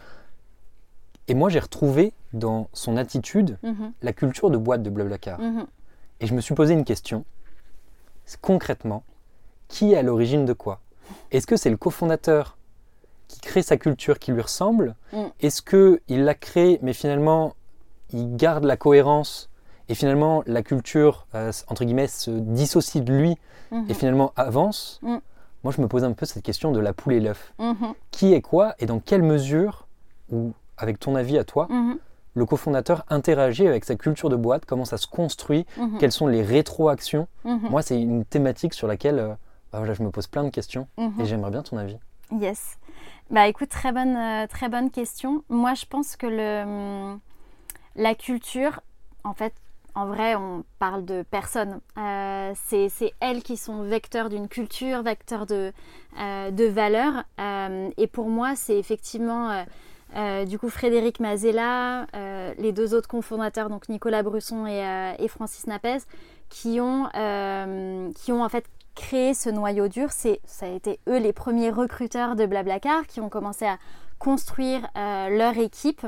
et 1.28 1.34
moi, 1.34 1.48
j'ai 1.48 1.58
retrouvé 1.58 2.12
dans 2.32 2.68
son 2.72 2.96
attitude 2.96 3.58
la 4.02 4.12
culture 4.12 4.50
de 4.50 4.58
boîte 4.58 4.82
de 4.82 4.90
Blablacar. 4.90 5.40
Et 6.20 6.26
je 6.26 6.34
me 6.34 6.40
suis 6.40 6.54
posé 6.54 6.74
une 6.74 6.84
question. 6.84 7.24
Concrètement, 8.40 9.04
qui 9.68 9.92
est 9.92 9.96
à 9.96 10.02
l'origine 10.02 10.44
de 10.44 10.52
quoi? 10.52 10.80
Est-ce 11.30 11.46
que 11.46 11.56
c'est 11.56 11.70
le 11.70 11.76
cofondateur 11.76 12.56
qui 13.34 13.40
crée 13.40 13.62
sa 13.62 13.76
culture 13.76 14.18
qui 14.20 14.30
lui 14.32 14.40
ressemble 14.40 14.94
mm. 15.12 15.24
Est-ce 15.40 15.60
qu'il 15.60 16.24
l'a 16.24 16.34
créée, 16.34 16.78
mais 16.82 16.92
finalement, 16.92 17.54
il 18.12 18.36
garde 18.36 18.64
la 18.64 18.76
cohérence 18.76 19.50
et 19.88 19.94
finalement, 19.94 20.42
la 20.46 20.62
culture, 20.62 21.26
euh, 21.34 21.52
entre 21.68 21.84
guillemets, 21.84 22.06
se 22.06 22.30
dissocie 22.30 23.04
de 23.04 23.12
lui 23.12 23.36
mhm. 23.70 23.86
et 23.88 23.94
finalement 23.94 24.32
avance? 24.36 24.98
Mm. 25.02 25.16
Moi, 25.62 25.72
je 25.76 25.80
me 25.82 25.88
pose 25.88 26.04
un 26.04 26.12
peu 26.12 26.26
cette 26.26 26.42
question 26.42 26.72
de 26.72 26.80
la 26.80 26.92
poule 26.92 27.14
et 27.14 27.20
l'œuf. 27.20 27.54
Qui 28.10 28.34
est 28.34 28.40
quoi 28.40 28.74
et 28.78 28.86
dans 28.86 29.00
quelle 29.00 29.22
mesure 29.22 29.86
ou 30.30 30.52
avec 30.78 30.98
ton 30.98 31.16
avis 31.16 31.38
à 31.38 31.44
toi, 31.44 31.66
mhm. 31.70 31.98
le 32.34 32.46
cofondateur 32.46 33.04
interagit 33.08 33.66
avec 33.66 33.84
sa 33.84 33.94
culture 33.94 34.30
de 34.30 34.36
boîte, 34.36 34.64
comment 34.64 34.84
ça 34.84 34.96
se 34.96 35.06
construit, 35.06 35.66
quelles 35.98 36.12
sont 36.12 36.26
les 36.26 36.42
rétroactions? 36.42 37.28
Moi, 37.44 37.82
c'est 37.82 38.00
une 38.00 38.24
thématique 38.24 38.74
sur 38.74 38.86
laquelle 38.86 39.18
euh, 39.18 39.34
bah 39.72 39.82
je 39.92 40.02
me 40.02 40.10
pose 40.10 40.28
plein 40.28 40.44
de 40.44 40.50
questions 40.50 40.86
et 40.98 41.24
j'aimerais 41.24 41.50
bien 41.50 41.62
ton 41.62 41.76
avis. 41.76 41.98
Yes. 42.32 42.78
Bah 43.30 43.48
écoute, 43.48 43.68
très 43.68 43.92
bonne, 43.92 44.16
euh, 44.16 44.46
très 44.46 44.68
bonne 44.68 44.90
question. 44.90 45.44
Moi, 45.48 45.74
je 45.74 45.86
pense 45.86 46.16
que 46.16 46.26
le, 46.26 46.62
hum, 46.62 47.20
la 47.96 48.14
culture, 48.14 48.80
en 49.24 49.34
fait, 49.34 49.54
en 49.94 50.06
vrai, 50.06 50.34
on 50.34 50.64
parle 50.78 51.04
de 51.04 51.22
personnes. 51.22 51.80
c'est 51.96 53.12
elles 53.20 53.42
qui 53.42 53.56
sont 53.56 53.82
vecteurs 53.82 54.28
d'une 54.28 54.48
culture, 54.48 55.02
vecteurs 55.02 55.46
de, 55.46 55.72
de 56.18 56.64
valeurs. 56.64 57.22
et 57.96 58.06
pour 58.08 58.28
moi, 58.28 58.56
c'est 58.56 58.76
effectivement 58.76 59.64
du 60.46 60.58
coup 60.58 60.68
Frédéric 60.68 61.20
Mazella, 61.20 62.06
les 62.58 62.72
deux 62.72 62.92
autres 62.92 63.06
cofondateurs, 63.06 63.70
donc 63.70 63.88
Nicolas 63.88 64.24
Brusson 64.24 64.66
et, 64.66 65.28
Francis 65.28 65.68
Napez, 65.68 65.98
qui 66.48 66.80
ont, 66.80 67.08
qui 68.16 68.32
ont 68.32 68.42
en 68.42 68.48
fait 68.48 68.64
créé 68.94 69.34
ce 69.34 69.50
noyau 69.50 69.88
dur. 69.88 70.10
C'est, 70.10 70.40
ça 70.44 70.66
a 70.66 70.70
été 70.70 71.00
eux 71.08 71.18
les 71.18 71.32
premiers 71.32 71.70
recruteurs 71.70 72.36
de 72.36 72.46
Blablacar 72.46 73.06
qui 73.06 73.20
ont 73.20 73.28
commencé 73.28 73.66
à 73.66 73.78
construire 74.18 74.88
leur 74.94 75.58
équipe 75.58 76.06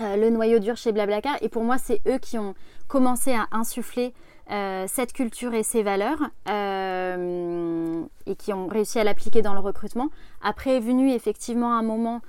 euh, 0.00 0.16
le 0.16 0.28
noyau 0.28 0.58
dur 0.58 0.76
chez 0.76 0.92
Blablacar. 0.92 1.36
Et 1.40 1.48
pour 1.48 1.64
moi, 1.64 1.78
c'est 1.78 2.00
eux 2.06 2.18
qui 2.18 2.38
ont 2.38 2.54
commencé 2.86 3.32
à 3.32 3.46
insuffler 3.50 4.12
euh, 4.50 4.84
cette 4.86 5.12
culture 5.12 5.54
et 5.54 5.62
ces 5.62 5.82
valeurs 5.82 6.20
euh, 6.48 8.02
et 8.26 8.36
qui 8.36 8.52
ont 8.52 8.66
réussi 8.66 8.98
à 8.98 9.04
l'appliquer 9.04 9.40
dans 9.40 9.54
le 9.54 9.60
recrutement. 9.60 10.08
Après 10.42 10.76
est 10.76 10.80
venu 10.80 11.10
effectivement 11.12 11.72
un 11.74 11.82
moment, 11.82 12.20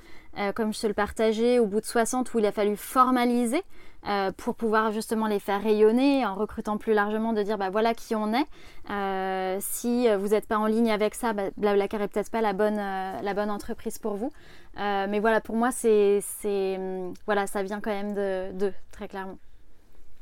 comme 0.55 0.73
je 0.73 0.79
te 0.79 0.87
le 0.87 0.93
partageais, 0.93 1.59
au 1.59 1.65
bout 1.65 1.81
de 1.81 1.85
60 1.85 2.33
où 2.33 2.39
il 2.39 2.45
a 2.45 2.51
fallu 2.51 2.75
formaliser 2.75 3.63
euh, 4.07 4.31
pour 4.31 4.55
pouvoir 4.55 4.91
justement 4.93 5.27
les 5.27 5.39
faire 5.39 5.61
rayonner 5.61 6.25
en 6.25 6.35
recrutant 6.35 6.77
plus 6.77 6.93
largement, 6.93 7.33
de 7.33 7.43
dire 7.43 7.57
bah 7.57 7.69
voilà 7.69 7.93
qui 7.93 8.15
on 8.15 8.33
est. 8.33 8.45
Euh, 8.89 9.57
si 9.59 10.07
vous 10.15 10.29
n'êtes 10.29 10.47
pas 10.47 10.57
en 10.57 10.65
ligne 10.65 10.91
avec 10.91 11.13
ça, 11.13 11.33
bah, 11.33 11.49
Blablacar 11.57 12.01
est 12.01 12.07
peut-être 12.07 12.31
pas 12.31 12.39
la 12.41 12.53
bonne, 12.53 12.79
euh, 12.79 13.21
la 13.21 13.33
bonne 13.33 13.49
entreprise 13.49 13.97
pour 13.97 14.15
vous. 14.15 14.31
mais 14.77 15.19
voilà, 15.19 15.41
pour 15.41 15.55
moi, 15.55 15.71
c'est, 15.71 16.21
hum, 16.45 17.13
voilà, 17.25 17.47
ça 17.47 17.63
vient 17.63 17.81
quand 17.81 17.91
même 17.91 18.13
de, 18.13 18.71
très 18.91 19.09
clairement. 19.09 19.37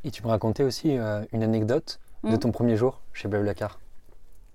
Et 0.03 0.09
tu 0.09 0.23
me 0.23 0.29
racontais 0.29 0.63
aussi 0.63 0.97
une 1.33 1.43
anecdote 1.43 1.99
de 2.23 2.29
mmh. 2.29 2.39
ton 2.39 2.51
premier 2.51 2.77
jour 2.77 3.01
chez 3.13 3.27
Blablacar? 3.27 3.79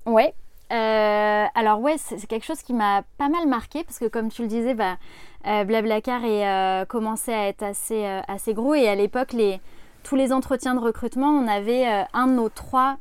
Ouais, 0.07 0.35
euh, 0.71 1.47
alors 1.55 1.81
ouais, 1.81 1.97
c'est 1.99 2.25
quelque 2.27 2.47
chose 2.47 2.63
qui 2.63 2.73
m'a 2.73 3.03
pas 3.19 3.29
mal 3.29 3.49
marqué 3.49 3.83
parce 3.83 3.99
que 3.99 4.07
comme 4.07 4.31
tu 4.31 4.43
le 4.43 4.49
disais, 4.49 4.75
bah, 4.75 4.99
euh, 5.47 5.65
Blablacar 5.65 6.25
est 6.25 6.47
euh, 6.47 6.85
commencé 6.85 7.33
à 7.33 7.49
être 7.49 7.63
assez, 7.63 8.05
assez 8.29 8.55
gros 8.55 8.75
et 8.75 8.89
à 8.89 8.95
l'époque, 8.95 9.35
tous 10.03 10.17
les 10.17 10.33
entretiens 10.33 10.75
de 10.75 10.81
recrutement, 10.81 11.29
on 11.29 11.49
avait 11.49 11.85
un 12.13 12.27
de 12.27 12.33
nos 12.33 12.49
trois 12.49 12.97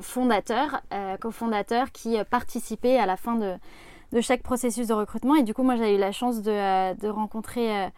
fondateurs, 0.00 0.82
cofondateurs 1.20 1.92
qui 1.92 2.16
participaient 2.30 2.98
à 2.98 3.06
la 3.06 3.16
fin 3.16 3.36
de, 3.36 4.20
chaque 4.20 4.42
processus 4.42 4.88
de 4.88 4.94
recrutement. 4.94 5.36
Et 5.36 5.42
du 5.42 5.54
coup, 5.54 5.62
moi 5.62 5.76
j'ai 5.76 5.94
eu 5.94 5.98
la 5.98 6.12
chance 6.12 6.42
de 6.42 7.08
rencontrer 7.08 7.90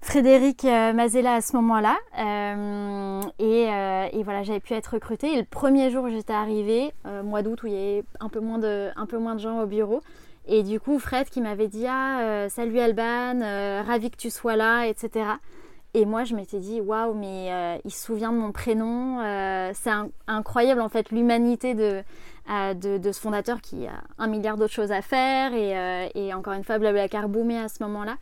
Frédéric 0.00 0.64
euh, 0.64 0.92
Mazella 0.92 1.34
à 1.34 1.40
ce 1.40 1.56
moment-là. 1.56 1.96
Euh, 2.18 3.20
euh, 3.40 4.08
et, 4.12 4.22
voilà, 4.22 4.42
j'avais 4.42 4.60
pu 4.60 4.74
être 4.74 4.94
recrutée. 4.94 5.34
Et 5.34 5.36
le 5.36 5.44
premier 5.44 5.90
jour 5.90 6.04
où 6.04 6.08
j'étais 6.08 6.32
arrivée, 6.32 6.92
mois 7.24 7.42
d'août, 7.42 7.62
où 7.64 7.66
il 7.66 7.72
y 7.72 7.76
avait 7.76 8.04
un 8.20 8.28
peu, 8.28 8.40
moins 8.40 8.58
de, 8.58 8.90
un 8.96 9.06
peu 9.06 9.18
moins 9.18 9.34
de 9.34 9.40
gens 9.40 9.60
au 9.60 9.66
bureau. 9.66 10.00
Et 10.46 10.62
du 10.62 10.80
coup, 10.80 10.98
Fred 10.98 11.28
qui 11.28 11.40
m'avait 11.40 11.68
dit 11.68 11.86
Ah, 11.86 12.46
salut 12.48 12.78
Alban, 12.78 13.40
ravi 13.84 14.10
que 14.10 14.16
tu 14.16 14.30
sois 14.30 14.56
là, 14.56 14.86
etc. 14.86 15.26
Et 15.94 16.06
moi, 16.06 16.24
je 16.24 16.34
m'étais 16.34 16.58
dit 16.58 16.80
Waouh, 16.80 17.14
mais 17.14 17.80
il 17.84 17.90
se 17.90 18.06
souvient 18.06 18.32
de 18.32 18.38
mon 18.38 18.52
prénom. 18.52 19.18
C'est 19.74 19.90
incroyable 20.26 20.80
en 20.80 20.88
fait 20.88 21.10
l'humanité 21.10 21.74
de, 21.74 22.02
de, 22.48 23.12
ce 23.12 23.20
fondateur 23.20 23.60
qui 23.60 23.86
a 23.86 24.00
un 24.16 24.26
milliard 24.26 24.56
d'autres 24.56 24.72
choses 24.72 24.92
à 24.92 25.02
faire. 25.02 25.52
Et, 25.52 26.08
et 26.14 26.32
encore 26.32 26.54
une 26.54 26.64
fois, 26.64 26.78
Blablacar 26.78 27.28
boomé 27.28 27.58
à 27.58 27.68
ce 27.68 27.82
moment-là. 27.82 28.14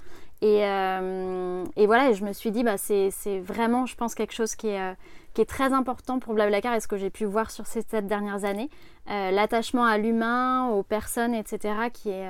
Euh, 0.47 1.65
et, 1.77 1.87
voilà, 1.87 2.11
et 2.11 2.15
je 2.15 2.25
me 2.25 2.33
suis 2.33 2.51
dit, 2.51 2.63
bah, 2.63 2.77
c'est 2.79 3.11
vraiment, 3.41 3.87
je 3.87 3.97
pense, 3.97 4.15
quelque 4.15 4.33
chose 4.33 4.55
qui 4.55 4.69
est, 4.69 4.81
euh, 4.81 4.95
qui 5.35 5.41
est 5.41 5.47
très 5.47 5.73
important 5.73 6.19
pour 6.19 6.35
Blablacar 6.35 6.75
et 6.75 6.81
ce 6.81 6.89
que 6.89 6.97
j'ai 6.97 7.11
pu 7.11 7.25
voir 7.25 7.51
sur 7.51 7.67
ces 7.67 7.83
sept 7.83 8.07
dernières 8.07 8.45
années. 8.45 8.71
Euh, 9.11 9.31
l'attachement 9.31 9.85
à 9.85 9.99
l'humain, 9.99 10.69
aux 10.69 10.83
personnes, 10.83 11.35
etc., 11.35 11.75
qui 11.93 12.11
est, 12.11 12.29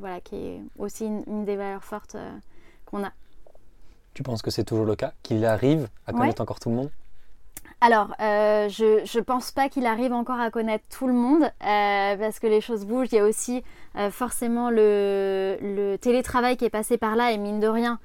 voilà, 0.00 0.20
qui 0.20 0.36
est 0.36 0.60
aussi 0.78 1.06
une, 1.06 1.44
des 1.44 1.56
valeurs 1.56 1.84
fortes 1.84 2.16
qu'on 2.84 3.04
a. 3.04 3.12
Tu 4.14 4.22
penses 4.22 4.42
que 4.42 4.50
c'est 4.50 4.64
toujours 4.64 4.86
le 4.86 4.96
cas 4.96 5.12
Qu'il 5.22 5.44
arrive 5.44 5.88
à 6.06 6.12
connaître 6.12 6.40
encore 6.40 6.58
tout 6.58 6.70
le 6.70 6.76
monde? 6.76 6.90
Alors, 7.82 8.14
euh, 8.20 8.70
je 8.70 9.18
ne 9.18 9.22
pense 9.22 9.52
pas 9.52 9.68
qu'il 9.68 9.84
arrive 9.84 10.14
encore 10.14 10.40
à 10.40 10.50
connaître 10.50 10.84
tout 10.88 11.06
le 11.06 11.12
monde 11.12 11.42
euh, 11.42 12.16
parce 12.16 12.38
que 12.38 12.46
les 12.46 12.62
choses 12.62 12.86
bougent. 12.86 13.08
Il 13.12 13.16
y 13.16 13.18
a 13.18 13.24
aussi 13.24 13.62
euh, 13.96 14.10
forcément 14.10 14.70
le, 14.70 15.96
télétravail 16.00 16.56
qui 16.56 16.64
est 16.64 16.70
passé 16.70 16.96
par 16.96 17.16
là 17.16 17.32
et 17.32 17.36
mine 17.38 17.60
de 17.60 17.68
rien, 17.68 17.98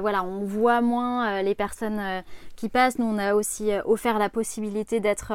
voilà, 0.00 0.22
on 0.22 0.44
voit 0.44 0.82
moins 0.82 1.40
les 1.40 1.54
personnes 1.54 2.22
qui 2.56 2.68
passent. 2.68 2.98
Nous, 2.98 3.06
on 3.06 3.16
a 3.16 3.34
aussi 3.34 3.70
offert 3.86 4.18
la 4.18 4.28
possibilité 4.28 5.00
d'être 5.00 5.32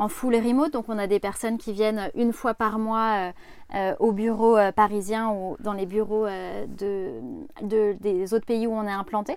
en 0.00 0.08
full 0.08 0.34
remote, 0.34 0.72
donc 0.72 0.86
on 0.88 0.98
a 0.98 1.06
des 1.06 1.20
personnes 1.20 1.58
qui 1.58 1.72
viennent 1.72 2.10
une 2.14 2.32
fois 2.32 2.54
par 2.54 2.78
mois 2.78 3.32
au 3.98 4.12
bureau 4.12 4.56
parisien 4.74 5.30
ou 5.30 5.56
dans 5.60 5.74
les 5.74 5.86
bureaux 5.86 6.26
de, 6.26 7.20
des 8.00 8.34
autres 8.34 8.46
pays 8.46 8.66
où 8.66 8.72
on 8.72 8.84
est 8.84 8.90
implanté. 8.90 9.36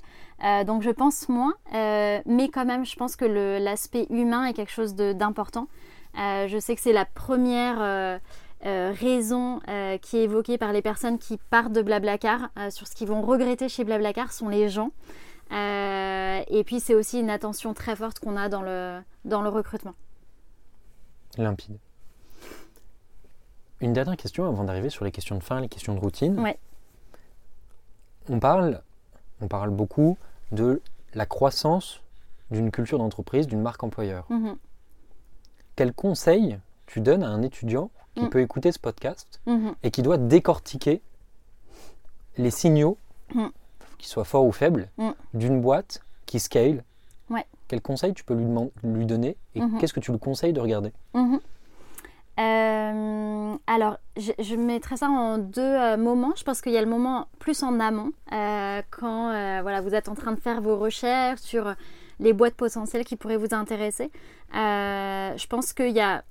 donc 0.66 0.82
je 0.82 0.90
pense 0.90 1.28
moins, 1.28 1.54
mais 1.74 2.50
quand 2.52 2.66
même, 2.66 2.86
je 2.86 2.96
pense 2.96 3.16
que 3.16 3.26
l'aspect 3.26 4.08
humain 4.10 4.46
est 4.46 4.54
quelque 4.54 4.72
chose 4.72 4.96
d'important. 4.96 5.68
Euh, 6.18 6.48
je 6.48 6.60
sais 6.60 6.76
que 6.76 6.82
c'est 6.82 6.94
la 6.94 7.06
première 7.06 7.78
euh, 7.82 8.20
euh, 8.66 8.94
raison 8.98 9.60
qui 10.02 10.18
est 10.18 10.24
évoquée 10.24 10.58
par 10.58 10.72
les 10.72 10.82
personnes 10.82 11.18
qui 11.18 11.38
partent 11.50 11.74
de 11.74 11.82
Blablacar 11.82 12.50
sur 12.70 12.88
ce 12.88 12.96
qu'ils 12.96 13.08
vont 13.08 13.22
regretter 13.22 13.70
chez 13.70 13.84
Blablacar 13.84 14.32
sont 14.32 14.50
les 14.50 14.70
gens. 14.70 14.92
et 15.52 16.64
puis 16.66 16.80
c'est 16.80 16.96
aussi 16.96 17.20
une 17.20 17.30
attention 17.30 17.74
très 17.74 17.96
forte 17.96 18.20
qu'on 18.20 18.38
a 18.38 18.50
dans 18.50 18.62
le, 18.62 19.00
dans 19.26 19.42
le 19.42 19.50
recrutement. 19.50 19.96
Limpide. 21.38 21.78
Une 23.80 23.94
dernière 23.94 24.18
question 24.18 24.48
avant 24.48 24.64
d'arriver 24.64 24.90
sur 24.90 25.04
les 25.04 25.12
questions 25.12 25.38
de 25.38 25.44
fin, 25.44 25.60
les 25.60 25.68
questions 25.68 25.94
de 25.94 26.00
routine. 26.00 26.40
Ouais. 26.40 26.58
On 28.30 28.40
parle, 28.40 28.82
on 29.42 29.48
parle 29.48 29.72
beaucoup 29.72 30.18
de 30.52 30.82
la 31.14 31.26
croissance 31.26 32.02
d'une 32.52 32.72
culture 32.72 32.98
d'entreprise, 32.98 33.48
d'une 33.48 33.62
marque 33.62 33.84
employeur. 33.84 34.26
Mhm. 34.30 34.56
Quel 35.76 35.94
conseil 35.94 36.60
tu 36.86 37.02
donnes 37.02 37.24
à 37.24 37.28
un 37.28 37.42
étudiant 37.42 37.90
qui 38.16 38.24
mhm. 38.24 38.30
peut 38.30 38.42
écouter 38.42 38.72
ce 38.72 38.80
podcast 38.80 39.42
mhm. 39.46 39.74
et 39.82 39.92
qui 39.92 40.02
doit 40.02 40.18
décortiquer 40.18 41.02
les 42.38 42.52
signaux, 42.52 42.98
qu'ils 43.98 44.08
soient 44.08 44.24
forts 44.24 44.46
ou 44.46 44.52
faibles, 44.52 44.90
d'une 45.34 45.62
boîte 45.62 46.02
qui 46.26 46.40
scale. 46.40 46.84
Quel 47.68 47.82
conseil 47.82 48.14
tu 48.14 48.24
peux 48.24 48.34
lui, 48.34 48.46
lui 48.84 49.06
donner 49.06 49.38
et 49.56 49.62
qu'est-ce 49.80 49.94
que 49.94 50.00
tu 50.00 50.12
lui 50.12 50.20
conseilles 50.20 50.54
de 50.54 50.60
regarder? 50.60 50.92
Euh, 52.40 53.56
alors, 53.68 53.98
je, 54.18 54.56
mettrai 54.56 54.98
ça 54.98 55.08
en 55.08 55.38
deux 55.38 55.62
euh, 55.62 55.98
moments. 55.98 56.34
Je 56.36 56.44
pense 56.44 56.62
qu'il 56.62 56.72
y 56.72 56.78
a 56.78 56.82
le 56.82 56.90
moment 56.90 57.28
plus 57.40 57.62
en 57.62 57.80
amont, 57.80 58.12
euh, 58.32 58.82
quand 58.90 59.28
voilà, 59.62 59.82
vous 59.82 59.94
êtes 59.94 60.10
en 60.10 60.16
train 60.16 60.32
de 60.32 60.40
faire 60.40 60.62
vos 60.62 60.78
recherches 60.78 61.42
sur 61.42 61.74
les 62.20 62.34
boîtes 62.34 62.56
potentielles 62.56 63.06
qui 63.06 63.16
pourraient 63.16 63.38
vous 63.38 63.54
intéresser. 63.54 64.12
Je 64.54 65.48
pense 65.48 65.74
qu'il 65.74 65.92
y 65.92 66.02
a 66.02 66.24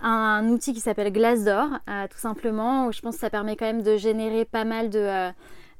un, 0.00 0.48
outil 0.48 0.72
qui 0.72 0.80
s'appelle 0.80 1.12
Glassdoor, 1.12 1.68
tout 2.10 2.18
simplement, 2.18 2.86
où 2.86 2.92
je 2.92 3.00
pense 3.00 3.14
que 3.16 3.20
ça 3.20 3.30
permet 3.30 3.56
quand 3.56 3.66
même 3.66 3.82
de 3.82 3.96
générer 3.96 4.44
pas 4.44 4.64
mal 4.64 4.88
de, 4.88 5.30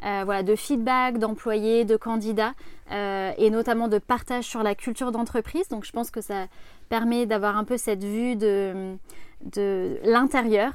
euh, 0.04 0.22
voilà, 0.24 0.42
de 0.42 0.54
feedback 0.56 1.18
d'employés, 1.18 1.84
de 1.84 1.96
candidats, 1.96 2.54
et 2.90 3.50
notamment 3.50 3.88
de 3.88 3.98
partage 3.98 4.44
sur 4.44 4.62
la 4.62 4.74
culture 4.74 5.10
d'entreprise. 5.10 5.68
Donc 5.68 5.84
je 5.84 5.90
pense 5.90 6.10
que 6.10 6.20
ça 6.20 6.46
permet 6.88 7.26
d'avoir 7.26 7.56
un 7.56 7.64
peu 7.64 7.76
cette 7.78 8.04
vue 8.04 8.36
de, 8.36 8.94
de 9.40 9.98
l'intérieur, 10.04 10.72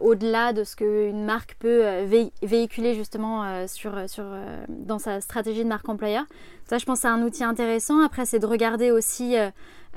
au-delà 0.00 0.52
de 0.52 0.62
ce 0.64 0.76
qu'une 0.76 1.24
marque 1.24 1.56
peut 1.58 2.04
véhiculer 2.42 2.94
justement 2.94 3.66
sur, 3.66 4.08
sur, 4.08 4.24
dans 4.68 5.00
sa 5.00 5.20
stratégie 5.20 5.64
de 5.64 5.68
marque 5.68 5.88
employeur. 5.88 6.24
Ça, 6.68 6.78
je 6.78 6.86
pense, 6.86 7.00
c'est 7.00 7.08
un 7.08 7.22
outil 7.22 7.44
intéressant. 7.44 8.00
Après, 8.00 8.24
c'est 8.24 8.38
de 8.38 8.46
regarder 8.46 8.92
aussi 8.92 9.34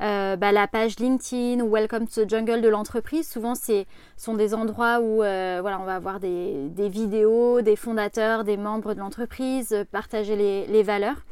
euh, 0.01 0.25
euh, 0.25 0.35
bah, 0.35 0.51
la 0.51 0.67
page 0.67 0.99
LinkedIn 0.99 1.61
ou 1.61 1.69
Welcome 1.69 2.07
to 2.07 2.25
the 2.25 2.29
Jungle 2.29 2.61
de 2.61 2.69
l'entreprise. 2.69 3.27
Souvent, 3.27 3.55
ce 3.55 3.85
sont 4.17 4.33
des 4.33 4.53
endroits 4.53 4.99
où 4.99 5.23
euh, 5.23 5.59
voilà, 5.61 5.79
on 5.79 5.85
va 5.85 5.95
avoir 5.95 6.19
des, 6.19 6.69
vidéos, 6.77 7.61
des 7.61 7.75
fondateurs, 7.75 8.43
des 8.43 8.57
membres 8.57 8.93
de 8.93 8.99
l'entreprise, 8.99 9.85
partager 9.91 10.35
les, 10.35 10.83
valeurs. 10.83 11.25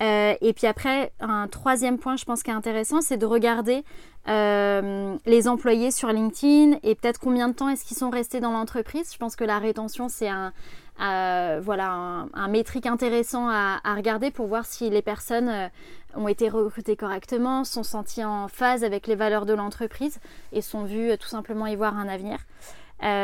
et 0.00 0.52
puis 0.54 0.66
après, 0.66 1.12
un 1.20 1.48
troisième 1.48 1.98
point, 1.98 2.16
je 2.16 2.24
pense, 2.24 2.42
qui 2.42 2.50
est 2.50 2.54
intéressant, 2.54 3.00
c'est 3.00 3.16
de 3.16 3.26
regarder 3.26 3.84
les 4.26 5.48
employés 5.48 5.90
sur 5.90 6.08
LinkedIn 6.08 6.78
et 6.82 6.94
peut-être 6.94 7.18
combien 7.18 7.48
de 7.48 7.54
temps 7.54 7.68
est-ce 7.68 7.84
qu'ils 7.84 7.96
sont 7.96 8.10
restés 8.10 8.40
dans 8.40 8.52
l'entreprise. 8.52 9.12
Je 9.12 9.18
pense 9.18 9.36
que 9.36 9.44
la 9.44 9.58
rétention, 9.58 10.08
c'est 10.08 10.28
un, 10.28 10.52
voilà, 11.00 12.26
un, 12.34 12.48
métrique 12.48 12.86
intéressant 12.86 13.48
à, 13.48 13.80
regarder 13.96 14.30
pour 14.30 14.46
voir 14.46 14.66
si 14.66 14.90
les 14.90 15.02
personnes 15.02 15.48
euh, 15.48 15.68
ont 16.14 16.28
été 16.28 16.48
recrutées 16.48 16.96
correctement, 16.96 17.64
sont 17.64 17.82
senties 17.82 18.24
en 18.24 18.48
phase 18.48 18.84
avec 18.84 19.06
les 19.06 19.14
valeurs 19.14 19.46
de 19.46 19.54
l'entreprise 19.54 20.18
et 20.52 20.60
sont 20.60 20.84
vues 20.84 21.10
euh, 21.10 21.16
tout 21.16 21.28
simplement 21.28 21.66
y 21.66 21.76
voir 21.76 21.96
un 21.96 22.08
avenir. 22.08 22.38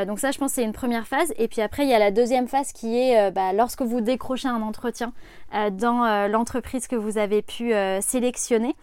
donc 0.06 0.18
ça, 0.18 0.30
je 0.30 0.38
pense, 0.38 0.52
c'est 0.52 0.64
une 0.64 0.72
première 0.72 1.06
phase. 1.06 1.34
Et 1.36 1.48
puis 1.48 1.60
après, 1.60 1.84
il 1.84 1.90
y 1.90 1.94
a 1.94 1.98
la 1.98 2.10
deuxième 2.10 2.48
phase 2.48 2.72
qui 2.72 2.96
est 2.96 3.30
bah, 3.30 3.52
lorsque 3.52 3.82
vous 3.82 4.00
décrochez 4.00 4.48
un 4.48 4.62
entretien 4.62 5.12
dans 5.52 6.28
l'entreprise 6.28 6.86
que 6.86 6.96
vous 6.96 7.18
avez 7.18 7.42
pu 7.42 7.72
sélectionner. 8.00 8.74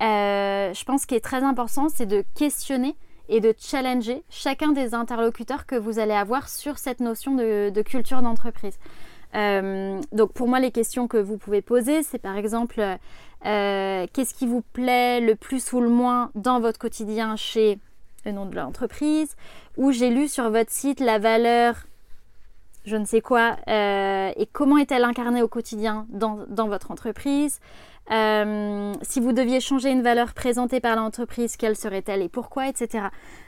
je 0.00 0.84
pense 0.84 1.04
qu'il 1.04 1.16
est 1.16 1.24
très 1.24 1.42
important, 1.42 1.88
c'est 1.88 2.06
de 2.06 2.24
questionner 2.36 2.94
et 3.28 3.40
de 3.40 3.54
challenger 3.58 4.22
chacun 4.30 4.72
des 4.72 4.94
interlocuteurs 4.94 5.66
que 5.66 5.76
vous 5.76 5.98
allez 5.98 6.14
avoir 6.14 6.48
sur 6.48 6.78
cette 6.78 7.00
notion 7.00 7.34
de, 7.34 7.82
culture 7.82 8.22
d'entreprise. 8.22 8.78
Euh, 9.34 10.00
donc 10.12 10.32
pour 10.32 10.48
moi, 10.48 10.60
les 10.60 10.70
questions 10.70 11.08
que 11.08 11.16
vous 11.16 11.36
pouvez 11.36 11.62
poser, 11.62 12.02
c'est 12.02 12.18
par 12.18 12.36
exemple 12.36 12.80
euh, 13.44 14.06
qu'est-ce 14.12 14.34
qui 14.34 14.46
vous 14.46 14.62
plaît 14.72 15.20
le 15.20 15.34
plus 15.34 15.72
ou 15.72 15.80
le 15.80 15.88
moins 15.88 16.30
dans 16.34 16.60
votre 16.60 16.78
quotidien 16.78 17.36
chez 17.36 17.78
le 18.24 18.32
nom 18.32 18.46
de 18.46 18.56
l'entreprise, 18.56 19.36
ou 19.76 19.92
j'ai 19.92 20.10
lu 20.10 20.28
sur 20.28 20.50
votre 20.50 20.70
site 20.70 21.00
la 21.00 21.18
valeur 21.18 21.86
je 22.86 22.96
ne 22.96 23.04
sais 23.04 23.20
quoi, 23.20 23.56
euh, 23.68 24.30
et 24.36 24.46
comment 24.46 24.78
est-elle 24.78 25.04
incarnée 25.04 25.42
au 25.42 25.48
quotidien 25.48 26.06
dans, 26.08 26.38
dans 26.48 26.68
votre 26.68 26.90
entreprise 26.90 27.60
euh, 28.12 28.94
si 29.02 29.18
vous 29.18 29.32
deviez 29.32 29.58
changer 29.58 29.90
une 29.90 30.02
valeur 30.02 30.32
présentée 30.32 30.78
par 30.78 30.94
l'entreprise, 30.94 31.56
quelle 31.56 31.74
serait-elle 31.74 32.22
et 32.22 32.28
pourquoi, 32.28 32.68
etc. 32.68 33.06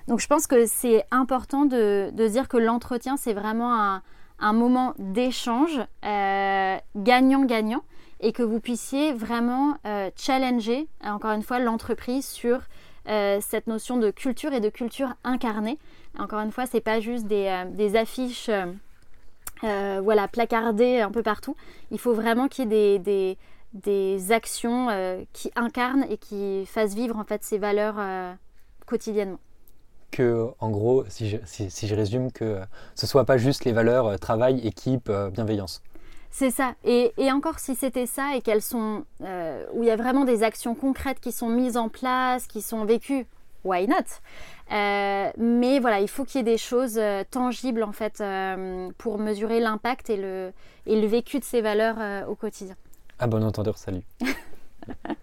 Donc 0.09 0.19
je 0.19 0.27
pense 0.27 0.49
que 0.49 0.67
c'est 0.67 1.05
important 1.13 1.65
de, 1.65 2.11
dire 2.29 2.49
que 2.49 2.57
l'entretien, 2.57 3.17
c'est 3.17 3.35
vraiment 3.35 4.01
un, 4.41 4.53
moment 4.53 4.95
d'échange 4.99 5.81
euh, 6.05 6.77
gagnant-gagnant 6.97 7.85
et 8.19 8.33
que 8.33 8.43
vous 8.43 8.59
puissiez 8.59 9.13
vraiment 9.13 9.77
challenger, 10.17 10.89
encore 11.05 11.31
une 11.31 11.45
fois, 11.45 11.61
l'entreprise 11.61 12.27
sur 12.27 12.63
cette 13.07 13.69
notion 13.69 13.97
de 13.97 14.11
culture 14.11 14.53
et 14.53 14.61
de 14.61 14.71
culture 14.71 15.15
incarnée. 15.23 15.79
Encore 16.19 16.41
une 16.41 16.51
fois, 16.51 16.67
c'est 16.67 16.81
pas 16.81 16.99
juste 16.99 17.27
des, 17.27 17.97
affiches 17.97 18.51
voilà, 19.63 20.29
placardées 20.29 21.01
un 21.01 21.11
peu 21.11 21.23
partout. 21.23 21.57
Il 21.91 21.99
faut 21.99 22.15
vraiment 22.15 22.49
qu'il 22.49 22.73
y 22.73 22.77
ait 22.77 22.99
des 22.99 23.37
des 23.75 24.33
actions 24.33 24.89
euh, 24.91 25.23
qui 25.33 25.51
incarnent 25.55 26.07
et 26.09 26.17
qui 26.17 26.65
fassent 26.67 26.95
vivre 26.95 27.17
en 27.17 27.25
fait 27.25 27.43
ces 27.45 27.59
valeurs 27.59 27.97
euh, 27.99 28.33
quotidiennement. 28.87 29.39
Que, 30.11 30.47
en 30.59 30.71
gros, 30.71 31.05
si 31.09 31.29
je, 31.29 31.37
si, 31.45 31.87
je, 31.87 31.95
résume, 31.95 32.33
que 32.33 32.61
ce 32.95 33.07
soit 33.07 33.27
pas 33.27 33.37
juste 33.37 33.67
les 33.67 33.73
valeurs 33.73 34.07
euh, 34.07 34.17
travail, 34.17 34.67
équipe, 34.67 35.11
bienveillance. 35.33 35.83
C'est 36.31 36.51
ça. 36.51 36.75
Et, 36.85 37.13
et, 37.19 37.31
encore 37.31 37.59
si 37.59 37.75
c'était 37.75 38.07
ça 38.07 38.37
et 38.37 38.41
qu'elles 38.41 38.63
sont 38.63 39.05
où 39.21 39.83
il 39.83 39.87
y 39.87 39.91
a 39.91 39.97
vraiment 39.97 40.25
des 40.25 40.43
actions 40.43 40.75
concrètes 40.75 41.21
qui 41.21 41.33
sont 41.33 41.49
mises 41.49 41.77
en 41.77 41.89
place, 41.89 42.47
qui 42.47 42.63
sont 42.63 42.85
vécues, 42.85 43.27
why 43.65 43.87
not? 43.87 44.05
Mais 44.71 45.79
voilà, 45.81 46.01
il 46.01 46.09
faut 46.09 46.25
qu'il 46.25 46.39
y 46.39 46.41
ait 46.41 46.53
des 46.53 46.59
choses 46.59 47.01
tangibles 47.31 47.83
en 47.83 47.93
fait 47.93 48.23
pour 48.99 49.19
mesurer 49.19 49.61
l'impact 49.61 50.11
et 50.11 50.17
le, 50.17 50.53
et 50.87 51.01
le 51.01 51.07
vécu 51.07 51.39
de 51.39 51.45
ces 51.45 51.61
valeurs 51.61 52.29
au 52.29 52.35
quotidien. 52.35 52.77
Ah 53.19 53.27
bon 53.27 53.43
entendeur, 53.43 53.79
salut. 53.79 54.03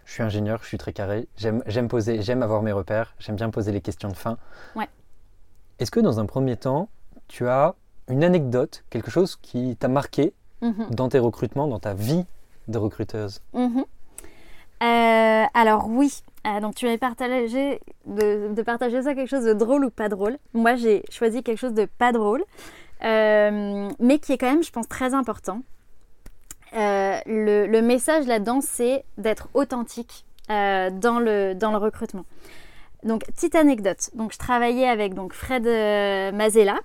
je 0.06 0.12
suis 0.12 0.24
ingénieur, 0.24 0.60
je 0.62 0.68
suis 0.68 0.78
très 0.78 0.94
carré. 0.94 1.28
J'aime 1.38 1.88
poser, 1.88 2.22
j'aime 2.22 2.44
avoir 2.44 2.62
mes 2.62 2.72
repères. 2.72 3.16
J'aime 3.20 3.36
bien 3.36 3.50
poser 3.50 3.72
les 3.72 3.82
questions 3.82 4.10
de 4.10 4.16
fin. 4.16 4.38
Ouais. 4.76 4.90
Est-ce 5.80 5.92
que 5.92 6.00
dans 6.00 6.20
un 6.20 6.26
premier 6.26 6.58
temps, 6.58 6.90
tu 7.28 7.48
as 7.48 7.76
une 8.10 8.24
anecdote, 8.24 8.84
quelque 8.90 9.12
chose 9.12 9.36
qui 9.36 9.76
t'a 9.78 9.88
marqué 9.88 10.34
mhm. 10.62 10.88
dans 10.92 11.10
tes 11.10 11.20
recrutements, 11.20 11.68
dans 11.68 11.80
ta 11.80 11.94
vie 11.94 12.26
de 12.68 12.78
recruteuse? 12.78 13.42
Mhm. 13.54 13.86
Euh, 14.84 15.46
Alors 15.54 15.88
oui. 15.90 16.22
Euh, 16.46 16.60
donc 16.60 16.76
tu 16.76 16.86
m'avais 16.86 16.98
partagé 16.98 17.80
de, 18.06 18.62
partager 18.62 19.02
ça 19.02 19.16
quelque 19.16 19.30
chose 19.30 19.46
de 19.46 19.54
drôle 19.54 19.86
ou 19.86 19.90
pas 19.90 20.10
drôle. 20.10 20.38
Moi 20.54 20.76
j'ai 20.76 21.04
choisi 21.10 21.44
quelque 21.44 21.58
chose 21.58 21.74
de 21.74 21.86
pas 21.86 22.12
drôle, 22.12 22.44
euh, 23.04 23.90
mais 24.00 24.20
qui 24.20 24.34
est 24.34 24.38
quand 24.38 24.50
même, 24.50 24.64
je 24.64 24.72
pense, 24.72 24.88
très 24.88 25.14
important. 25.14 25.62
Euh, 26.74 27.18
le, 27.26 27.82
message 27.82 28.28
là-dedans, 28.28 28.60
c'est 28.62 29.06
d'être 29.18 29.50
authentique 29.54 30.26
dans, 30.48 31.20
le, 31.20 31.54
dans 31.54 31.72
le 31.72 31.78
recrutement. 31.78 32.26
Donc, 33.06 33.26
petite 33.26 33.56
anecdote. 33.56 34.10
Donc, 34.16 34.34
je 34.34 34.38
travaillais 34.38 34.88
avec 34.88 35.14
donc, 35.14 35.34
Fred 35.34 35.66
euh, 35.66 36.32
Mazella 36.34 36.80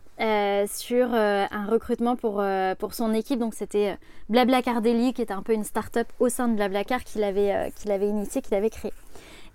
sur 0.69 1.15
un 1.15 1.67
recrutement 1.67 2.15
pour, 2.15 2.43
pour 2.79 2.95
son 2.95 3.13
équipe. 3.15 3.41
Donc, 3.41 3.55
c'était 3.55 3.97
Blablacar 4.29 4.83
Daily, 4.83 5.13
qui 5.13 5.23
était 5.23 5.33
un 5.33 5.43
peu 5.43 5.55
une 5.55 5.65
start-up 5.65 6.07
au 6.21 6.29
sein 6.29 6.47
de 6.47 6.55
Blablacar 6.55 7.03
qu'il 7.05 7.25
avait, 7.25 7.73
qu'il 7.77 7.91
avait 7.91 8.09
initié, 8.09 8.43
qu'il 8.43 8.55
avait 8.55 8.71
créé. 8.71 8.93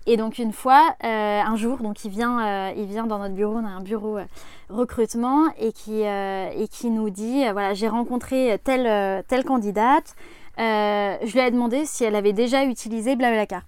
Et 0.08 0.16
donc 0.16 0.38
une 0.38 0.52
fois, 0.52 0.94
euh, 1.02 1.40
un 1.40 1.56
jour, 1.56 1.78
donc 1.78 2.04
il 2.04 2.10
vient, 2.10 2.40
euh, 2.40 2.72
il 2.76 2.86
vient 2.86 3.06
dans 3.06 3.18
notre 3.18 3.34
bureau, 3.34 3.56
on 3.56 3.64
a 3.64 3.70
un 3.70 3.80
bureau 3.80 4.18
euh, 4.18 4.24
recrutement 4.70 5.48
et 5.58 5.72
qui, 5.72 6.02
et 6.02 6.68
qui 6.70 6.90
nous 6.90 7.10
dit, 7.10 7.42
voilà, 7.50 7.74
j'ai 7.74 7.88
rencontré 7.88 8.58
telle, 8.62 9.24
telle 9.26 9.44
candidate, 9.44 10.14
je 10.58 11.32
lui 11.32 11.40
ai 11.40 11.50
demandé 11.50 11.84
si 11.86 12.04
elle 12.04 12.14
avait 12.14 12.32
déjà 12.32 12.64
utilisé 12.64 13.16
Blablacar. 13.16 13.62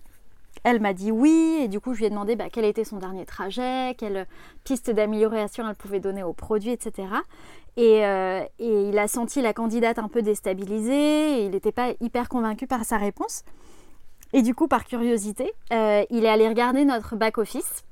Elle 0.69 0.81
m'a 0.81 0.93
dit 0.93 1.11
oui, 1.11 1.61
et 1.63 1.69
du 1.69 1.81
coup 1.81 1.95
je 1.95 2.01
lui 2.01 2.07
ai 2.07 2.11
demandé 2.11 2.37
bah, 2.37 2.49
quel 2.53 2.65
était 2.65 2.85
son 2.85 2.99
dernier 2.99 3.25
trajet, 3.25 3.95
quelle 3.97 4.27
piste 4.65 4.91
d'amélioration 4.91 5.67
elle 5.67 5.77
pouvait 5.77 6.01
donner 6.01 6.23
au 6.23 6.35
produit, 6.35 6.71
etc. 6.71 7.09
Et, 7.79 8.01
et, 8.59 8.89
il 8.89 8.99
a 8.99 9.07
senti 9.07 9.41
la 9.41 9.53
candidate 9.53 10.01
un 10.01 10.09
peu 10.09 10.21
déstabilisée, 10.21 11.39
et 11.39 11.45
il 11.45 11.53
n'était 11.53 11.71
pas 11.71 11.93
hyper 12.01 12.29
convaincu 12.29 12.67
par 12.67 12.85
sa 12.85 12.97
réponse. 12.97 13.45
Et 14.33 14.43
du 14.43 14.55
coup, 14.55 14.69
par 14.69 14.85
curiosité, 14.85 15.53
euh, 15.73 16.05
il 16.11 16.25
est 16.25 16.29
allé 16.29 16.49
regarder 16.49 16.85
notre 16.85 17.17
back-office 17.17 17.85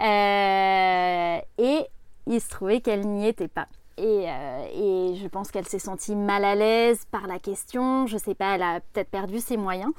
euh, 0.00 1.38
et 1.58 1.86
il 2.26 2.40
se 2.40 2.48
trouvait 2.48 2.80
qu'elle 2.80 3.06
n'y 3.06 3.28
était 3.28 3.48
pas. 3.48 3.68
Et, 3.96 4.24
euh, 4.28 5.12
et 5.12 5.16
je 5.16 5.28
pense 5.28 5.50
qu'elle 5.50 5.68
s'est 5.68 5.78
sentie 5.78 6.16
mal 6.16 6.44
à 6.44 6.54
l'aise 6.54 7.04
par 7.10 7.26
la 7.26 7.38
question. 7.38 8.06
Je 8.06 8.16
sais 8.16 8.34
pas, 8.34 8.56
elle 8.56 8.62
a 8.62 8.80
peut-être 8.80 9.10
perdu 9.10 9.38
ses 9.38 9.56
moyens. 9.56 9.92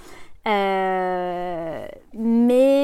Mais 0.46 1.90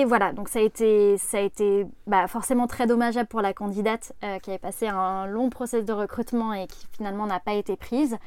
voilà, 0.05 0.33
donc 0.33 0.49
ça 0.49 0.59
a 0.59 0.61
été, 0.61 1.17
ça 1.17 1.37
a 1.37 1.41
été 1.41 1.85
bah, 2.05 2.27
forcément 2.27 2.67
très 2.67 2.87
dommageable 2.87 3.27
pour 3.27 3.41
la 3.41 3.53
candidate 3.53 4.13
qui 4.43 4.49
avait 4.49 4.59
passé 4.59 4.87
un 4.87 5.25
long 5.25 5.49
process 5.49 5.85
de 5.85 5.93
recrutement 5.93 6.53
et 6.53 6.67
qui 6.67 6.87
finalement 6.91 7.25
n'a 7.25 7.39
pas 7.39 7.53
été 7.53 7.75
prise. 7.75 8.17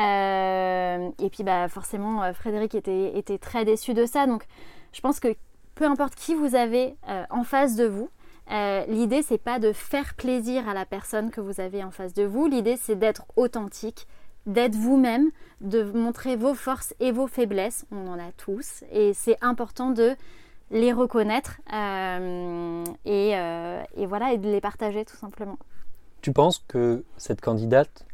Euh, 0.00 1.10
et 1.18 1.30
puis 1.30 1.44
bah, 1.44 1.68
forcément, 1.68 2.22
euh, 2.22 2.32
Frédéric 2.32 2.74
était, 2.74 3.18
était, 3.18 3.38
très 3.38 3.64
déçu 3.64 3.94
de 3.94 4.06
ça. 4.06 4.26
Donc 4.26 4.44
je 4.92 5.00
pense 5.00 5.20
que 5.20 5.34
peu 5.74 5.84
importe 5.84 6.14
qui 6.14 6.34
vous 6.34 6.54
avez 6.54 6.96
euh, 7.08 7.24
en 7.30 7.44
face 7.44 7.76
de 7.76 7.84
vous, 7.84 8.08
l'idée 8.88 9.22
c'est 9.22 9.38
pas 9.38 9.58
de 9.58 9.72
faire 9.72 10.14
plaisir 10.14 10.68
à 10.68 10.74
la 10.74 10.84
personne 10.84 11.30
que 11.30 11.40
vous 11.40 11.60
avez 11.60 11.84
en 11.84 11.90
face 11.90 12.14
de 12.14 12.24
vous. 12.24 12.46
L'idée 12.46 12.78
c'est 12.80 12.96
d'être 12.96 13.24
authentique, 13.36 14.06
d'être 14.46 14.74
vous-même, 14.74 15.30
de 15.60 15.82
montrer 15.82 16.36
vos 16.36 16.54
forces 16.54 16.94
et 17.00 17.12
vos 17.12 17.26
faiblesses. 17.26 17.84
On 17.92 18.08
en 18.08 18.18
a 18.18 18.32
tous. 18.36 18.84
Et 18.92 19.14
c'est 19.14 19.36
important 19.40 19.90
de 19.90 20.14
les 20.70 20.92
reconnaître 20.92 21.60
et, 23.04 23.30
et 23.30 24.06
voilà 24.06 24.32
et 24.32 24.38
de 24.38 24.48
les 24.48 24.60
partager 24.60 25.04
tout 25.04 25.16
simplement. 25.16 25.58
Tu 26.22 26.32
penses 26.32 26.64
que 26.66 27.04
cette 27.18 27.40
candidate 27.40 28.06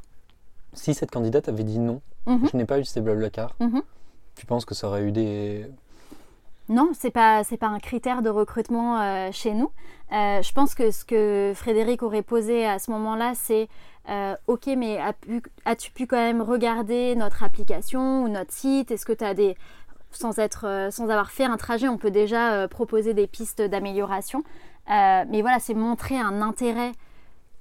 si 0.78 0.94
cette 0.94 1.10
candidate 1.10 1.48
avait 1.48 1.64
dit 1.64 1.78
non, 1.78 2.00
mhm. 2.26 2.48
je 2.50 2.56
n'ai 2.56 2.64
pas 2.64 2.78
eu 2.78 2.84
ces 2.84 3.00
blablacar, 3.00 3.54
mm 3.60 3.80
tu 4.34 4.46
penses 4.46 4.64
que 4.64 4.72
ça 4.72 4.86
aurait 4.86 5.02
eu 5.02 5.10
des... 5.10 5.66
Non, 6.68 6.90
c'est 6.92 7.10
pas 7.10 7.42
pas 7.58 7.66
un 7.66 7.78
critère 7.78 8.20
de 8.20 8.28
recrutement 8.28 9.00
euh, 9.00 9.30
chez 9.32 9.52
nous. 9.52 9.70
Euh, 10.12 10.42
je 10.42 10.52
pense 10.52 10.74
que 10.74 10.90
ce 10.90 11.04
que 11.04 11.52
Frédéric 11.54 12.02
aurait 12.02 12.22
posé 12.22 12.66
à 12.66 12.78
ce 12.78 12.90
moment-là, 12.90 13.32
c'est 13.34 13.68
euh, 14.10 14.34
ok, 14.46 14.66
mais 14.76 14.98
as-tu 15.64 15.90
pu 15.92 16.06
quand 16.06 16.16
même 16.16 16.42
regarder 16.42 17.14
notre 17.16 17.42
application 17.42 18.24
ou 18.24 18.28
notre 18.28 18.52
site? 18.52 18.90
Est-ce 18.90 19.06
que 19.06 19.12
tu 19.12 19.24
as 19.24 19.34
des 19.34 19.56
sans 20.10 20.38
être 20.38 20.88
sans 20.90 21.10
avoir 21.10 21.30
fait 21.30 21.44
un 21.44 21.58
trajet, 21.58 21.88
on 21.88 21.98
peut 21.98 22.10
déjà 22.10 22.66
proposer 22.68 23.12
des 23.12 23.26
pistes 23.26 23.60
d'amélioration. 23.60 24.42
mais 24.88 25.42
voilà, 25.42 25.58
c'est 25.60 25.74
montrer 25.74 26.18
un 26.18 26.40
intérêt 26.40 26.92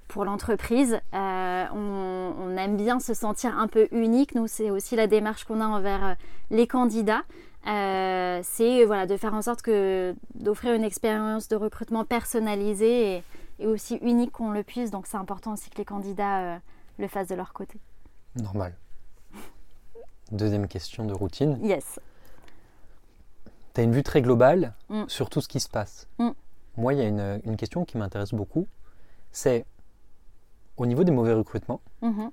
pour 0.08 0.24
l'entreprise. 0.24 0.98
Euh, 1.14 1.64
on, 1.72 2.56
aime 2.56 2.76
bien 2.76 2.98
se 2.98 3.14
sentir 3.14 3.56
un 3.56 3.68
peu 3.68 3.86
unique. 3.92 4.34
Nous, 4.34 4.48
c'est 4.48 4.70
aussi 4.70 4.96
la 4.96 5.06
démarche 5.06 5.44
qu'on 5.44 5.60
a 5.60 5.66
envers 5.66 6.16
les 6.50 6.66
candidats. 6.66 7.22
Euh, 7.68 8.40
c'est 8.42 8.84
voilà, 8.84 9.06
de 9.06 9.16
faire 9.16 9.34
en 9.34 9.42
sorte 9.42 9.62
que 9.62 10.14
d'offrir 10.34 10.74
une 10.74 10.84
expérience 10.84 11.48
de 11.48 11.56
recrutement 11.56 12.04
personnalisée 12.04 13.22
et, 13.58 13.66
aussi 13.66 13.96
unique 13.96 14.32
qu'on 14.32 14.50
le 14.50 14.62
puisse. 14.62 14.90
Donc 14.90 15.06
c'est 15.06 15.16
important 15.16 15.52
aussi 15.52 15.68
que 15.68 15.78
les 15.78 15.84
candidats 15.84 16.60
le 16.98 17.08
fassent 17.08 17.28
de 17.28 17.34
leur 17.34 17.52
côté. 17.52 17.78
Normal. 18.36 18.74
Deuxième 20.30 20.68
question 20.68 21.04
de 21.04 21.12
routine. 21.12 21.58
Yes. 21.62 22.00
Tu 23.74 23.80
as 23.80 23.84
une 23.84 23.92
vue 23.92 24.02
très 24.02 24.22
globale 24.22 24.74
mm. 24.88 25.04
sur 25.08 25.28
tout 25.28 25.40
ce 25.40 25.48
qui 25.48 25.60
se 25.60 25.68
passe. 25.68 26.06
Mm. 26.18 26.30
Moi, 26.76 26.94
il 26.94 26.98
y 27.00 27.02
a 27.02 27.08
une, 27.08 27.40
une 27.44 27.56
question 27.56 27.84
qui 27.84 27.98
m'intéresse 27.98 28.32
beaucoup. 28.32 28.66
C'est 29.32 29.66
au 30.78 30.86
niveau 30.86 31.04
des 31.04 31.12
mauvais 31.12 31.34
recrutements, 31.34 31.80
mhm. 32.02 32.30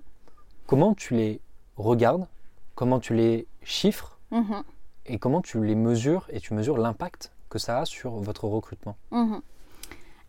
comment 0.68 0.94
tu 0.94 1.16
les 1.16 1.42
regardes, 1.76 2.28
comment 2.76 3.00
tu 3.00 3.14
les 3.14 3.48
chiffres? 3.64 4.18
Mhm. 4.32 4.64
Et 5.06 5.20
comment 5.20 5.42
tu 5.42 5.64
les 5.64 5.76
mesures 5.76 6.28
et 6.30 6.40
tu 6.40 6.54
mesures 6.54 6.78
l'impact 6.78 7.32
que 7.50 7.60
ça 7.60 7.80
a 7.80 7.86
sur 7.86 8.12
votre 8.12 8.46
recrutement 8.46 8.98
mhm. 9.12 9.42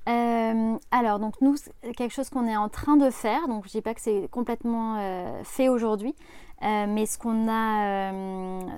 Euh, 0.08 0.76
alors, 0.92 1.18
donc 1.18 1.34
nous, 1.40 1.56
quelque 1.96 2.12
chose 2.12 2.30
qu'on 2.30 2.46
est 2.46 2.56
en 2.56 2.68
train 2.68 2.96
de 2.96 3.10
faire. 3.10 3.48
Donc, 3.48 3.64
je 3.66 3.70
dis 3.70 3.80
pas 3.80 3.94
que 3.94 4.00
c'est 4.00 4.28
complètement 4.30 4.98
euh, 4.98 5.42
fait 5.42 5.68
aujourd'hui, 5.68 6.14
euh, 6.62 6.86
mais 6.88 7.06
ce 7.06 7.18
qu'on 7.18 7.48
a, 7.48 8.12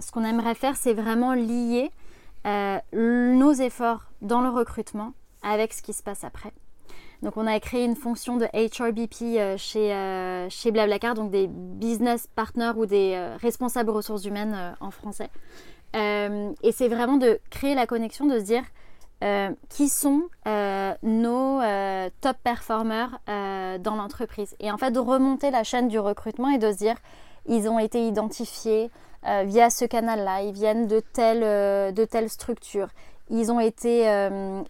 ce 0.01 0.11
qu'on 0.11 0.25
aimerait 0.25 0.55
faire, 0.55 0.77
c'est 0.77 0.95
vraiment 0.95 1.35
lier 1.35 1.91
nos 2.95 3.53
efforts 3.53 4.11
dans 4.23 4.41
le 4.41 4.49
recrutement 4.49 5.13
avec 5.43 5.75
ce 5.75 5.83
qui 5.83 5.93
se 5.93 6.03
passe 6.03 6.25
après. 6.25 6.53
Donc, 7.23 7.37
on 7.37 7.47
a 7.47 7.61
créé 7.61 7.85
une 7.85 7.97
fonction 7.97 8.39
de 8.39 8.47
HRBP 8.55 9.59
chez, 9.59 10.49
chez 10.49 10.71
Blablacar, 10.71 11.15
donc 11.15 11.31
des 11.31 11.47
business 11.47 12.27
partners 12.35 12.73
ou 12.77 12.87
des 12.87 13.19
responsables 13.43 13.91
ressources 13.91 14.25
humaines 14.25 14.75
en 14.81 14.91
français. 14.91 15.29
Et 15.95 16.73
c'est 16.73 16.89
vraiment 16.89 17.17
de 17.17 17.41
créer 17.51 17.75
la 17.75 17.87
connexion, 17.87 18.27
de 18.27 18.39
se 18.39 18.45
dire 18.45 18.65
euh, 19.25 19.51
qui 19.69 19.89
sont 19.89 20.29
euh, 20.47 20.95
nos 21.03 21.61
euh, 21.61 22.09
top 22.21 22.37
performers 22.45 23.19
dans 23.27 23.97
l'entreprise. 23.97 24.55
Et 24.61 24.71
en 24.71 24.79
fait, 24.79 24.93
de 24.93 25.01
remonter 25.01 25.51
la 25.51 25.65
chaîne 25.65 25.89
du 25.89 25.99
recrutement 25.99 26.51
et 26.51 26.59
de 26.59 26.71
se 26.71 26.77
dire, 26.77 26.95
ils 27.47 27.69
ont 27.69 27.81
été 27.81 28.07
identifiés 28.07 28.91
via 29.45 29.71
ce 29.71 29.85
canal-là, 29.85 30.43
ils 30.43 30.53
viennent 30.53 30.87
de 30.87 31.01
telle, 31.01 31.93
de 31.93 32.05
telle 32.05 32.31
structure, 32.31 32.89
ils 33.29 33.51
ont 33.51 33.59
été 33.59 34.03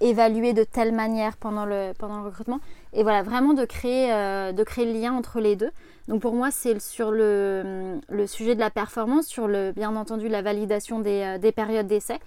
évalués 0.01 0.55
de 0.55 0.65
telle 0.65 0.93
manière 0.93 1.37
pendant 1.37 1.67
le, 1.67 1.93
pendant 1.99 2.21
le 2.21 2.25
recrutement. 2.25 2.61
Et 2.95 3.03
voilà, 3.03 3.23
vraiment 3.23 3.53
de 3.53 3.67
créer, 3.67 4.09
de 4.09 4.63
créer 4.63 4.87
le 4.87 4.99
lien 4.99 5.13
entre 5.13 5.41
les 5.41 5.55
deux. 5.55 5.71
Donc 6.09 6.23
pour 6.23 6.35
moi, 6.35 6.51
c'est 6.51 6.81
sur 6.81 7.11
le, 7.11 8.01
le, 8.09 8.27
sujet 8.27 8.55
de 8.55 8.61
la 8.61 8.71
performance, 8.71 9.27
sur 9.27 9.47
le, 9.47 9.73
bien 9.73 9.95
entendu 9.95 10.29
la 10.29 10.43
validation 10.43 11.01
des, 11.01 11.39
des 11.39 11.53
périodes 11.53 11.87
d'essai. 11.87 12.19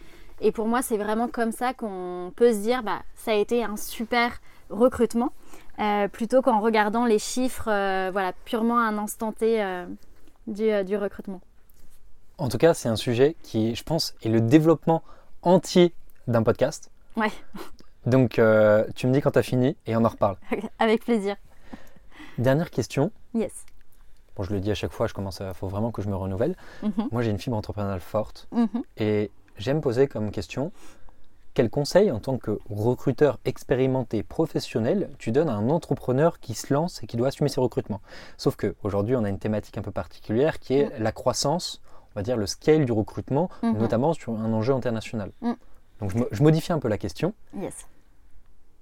Et 0.42 0.52
pour 0.52 0.68
moi, 0.68 0.82
c'est 0.82 0.98
vraiment 0.98 1.28
comme 1.28 1.52
ça 1.52 1.74
qu'on 1.74 2.34
peut 2.36 2.52
se 2.52 2.60
dire, 2.60 2.82
bah, 2.82 3.04
ça 3.16 3.32
a 3.32 3.36
été 3.36 3.64
un 3.64 3.78
super 3.78 4.42
recrutement, 4.72 5.34
euh, 5.80 6.08
plutôt 6.08 6.42
qu'en 6.42 6.60
regardant 6.60 7.06
les 7.06 7.20
chiffres, 7.20 7.70
euh, 7.70 8.10
voilà, 8.12 8.34
purement 8.46 8.80
à 8.80 8.84
un 8.84 8.98
instant 8.98 9.32
T 9.32 9.62
euh, 9.62 9.86
du, 10.48 10.98
recrutement. 10.98 11.42
En 12.40 12.50
tout 12.50 12.58
cas, 12.58 12.74
c'est 12.74 12.90
un 12.90 12.96
sujet 12.96 13.36
qui, 13.44 13.76
je 13.76 13.84
pense, 13.84 14.16
est 14.24 14.30
le 14.30 14.42
développement 14.42 15.04
entier 15.44 15.94
d'un 16.28 16.42
podcast. 16.42 16.90
Ouais. 17.16 17.32
Donc, 18.08 18.42
tu 18.96 19.08
me 19.08 19.14
dis 19.14 19.22
quand 19.22 19.32
tu 19.32 19.40
as 19.40 19.44
fini 19.44 19.78
et 19.86 19.96
on 19.96 20.04
en 20.04 20.10
reparle. 20.10 20.38
Avec 20.80 21.06
plaisir. 21.06 21.36
Dernière 22.40 22.72
question. 22.72 23.12
Yes. 23.36 23.66
Bon, 24.36 24.44
je 24.44 24.54
le 24.54 24.60
dis 24.60 24.72
à 24.72 24.76
chaque 24.76 24.92
fois, 24.92 25.08
je 25.08 25.14
commence 25.14 25.42
à, 25.42 25.54
faut 25.54 25.68
vraiment 25.68 25.92
que 25.92 26.02
je 26.02 26.10
me 26.10 26.16
renouvelle. 26.16 26.56
Mhm. 26.84 27.10
Moi, 27.12 27.22
j'ai 27.22 27.32
une 27.32 27.40
fibre 27.40 27.58
entrepreneuriale 27.58 28.00
forte 28.00 28.48
mhm. 28.52 28.84
et 28.98 29.32
j'aime 29.58 29.82
poser 29.82 30.08
comme 30.08 30.32
question 30.32 30.72
quel 31.54 31.70
conseil 31.70 32.12
en 32.12 32.20
tant 32.20 32.38
que 32.38 32.60
recruteur 32.70 33.38
expérimenté 33.44 34.24
professionnel 34.24 35.10
tu 35.18 35.32
donnes 35.32 35.50
à 35.50 35.54
un 35.54 35.70
entrepreneur 35.70 36.40
qui 36.40 36.54
se 36.54 36.74
lance 36.74 37.04
et 37.04 37.08
qui 37.08 37.18
doit 37.18 37.28
assumer 37.28 37.50
ses 37.50 37.60
recrutements? 37.60 38.02
Sauf 38.38 38.56
qu'aujourd'hui, 38.56 39.16
on 39.16 39.24
a 39.24 39.30
une 39.30 39.40
thématique 39.40 39.78
un 39.78 39.82
peu 39.82 39.92
particulière 39.92 40.60
qui 40.60 40.76
est 40.76 40.86
mm. 40.86 41.04
la 41.04 41.12
croissance, 41.12 41.82
on 42.16 42.20
va 42.20 42.24
dire 42.24 42.38
le 42.38 42.46
scale 42.46 42.86
du 42.86 42.92
recrutement, 42.92 43.50
notamment 43.64 44.14
sur 44.14 44.34
un 44.34 44.54
enjeu 44.54 44.74
international. 44.74 45.32
Donc 46.00 46.12
je, 46.32 46.42
modifie 46.42 46.74
un 46.74 46.80
peu 46.80 46.88
la 46.88 46.98
question. 46.98 47.34
Yes. 47.56 47.86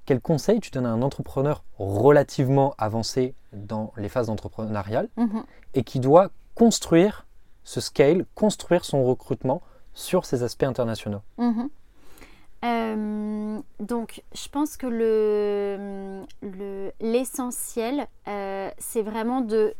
Quel 0.09 0.21
conseil 0.21 0.59
tu 0.59 0.71
donnes 0.71 0.87
à 0.87 0.89
un 0.89 1.03
entrepreneur 1.03 1.63
relativement 1.77 2.73
avancé 2.79 3.35
dans 3.53 3.93
les 3.95 4.09
phases 4.09 4.25
d'entrepreneurial 4.25 5.07
mm-hmm. 5.19 5.43
et 5.75 5.83
qui 5.83 5.99
doit 5.99 6.31
construire 6.55 7.27
ce 7.63 7.79
scale, 7.79 8.25
construire 8.33 8.85
son 8.85 9.03
recrutement 9.03 9.61
sur 9.93 10.25
ces 10.25 10.41
aspects 10.41 10.63
internationaux? 10.63 11.21
Mhm. 11.37 11.69
euh, 12.65 13.59
donc, 13.79 14.23
je 14.33 14.49
pense 14.49 14.77
que 14.77 14.87
le, 14.87 16.23
l'essentiel, 16.99 18.07
euh, 18.27 18.71
c'est 18.79 19.03
vraiment 19.03 19.41
de, 19.41 19.75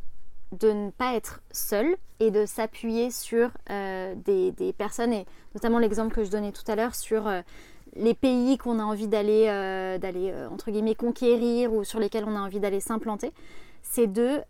de 0.59 0.71
ne 0.71 0.91
pas 0.91 1.15
être 1.15 1.41
seul 1.51 1.97
et 2.19 2.29
de 2.29 2.45
s'appuyer 2.45 3.09
sur 3.09 3.49
euh, 3.71 4.13
des, 4.13 4.51
des, 4.51 4.73
personnes, 4.73 5.11
et 5.11 5.25
notamment 5.55 5.79
l'exemple 5.79 6.13
que 6.13 6.23
je 6.23 6.29
donnais 6.29 6.51
tout 6.51 6.69
à 6.71 6.75
l'heure 6.75 6.93
sur 6.93 7.27
les 7.95 8.13
pays 8.13 8.57
qu'on 8.57 8.79
a 8.79 8.83
envie 8.83 9.07
d'aller, 9.07 9.45
d'aller 9.99 10.33
entre 10.51 10.71
guillemets, 10.71 10.95
conquérir 10.95 11.73
ou 11.73 11.83
sur 11.83 11.99
lesquels 11.99 12.25
on 12.27 12.35
a 12.35 12.39
envie 12.39 12.59
d'aller 12.59 12.79
s'implanter. 12.79 13.31
C'est 13.81 14.07
de 14.07 14.41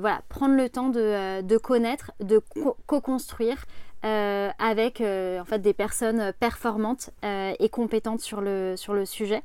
voilà, 0.00 0.22
prendre 0.28 0.56
le 0.56 0.68
temps 0.68 0.88
de, 0.88 1.42
de 1.42 1.56
connaître, 1.58 2.12
de 2.20 2.40
co-construire. 2.86 3.64
Euh, 4.02 4.48
avec 4.58 5.02
euh, 5.02 5.40
en 5.40 5.44
fait 5.44 5.58
des 5.58 5.74
personnes 5.74 6.32
performantes 6.40 7.10
euh, 7.22 7.52
et 7.58 7.68
compétentes 7.68 8.22
sur 8.22 8.40
le, 8.40 8.72
sur 8.74 8.94
le 8.94 9.04
sujet. 9.04 9.42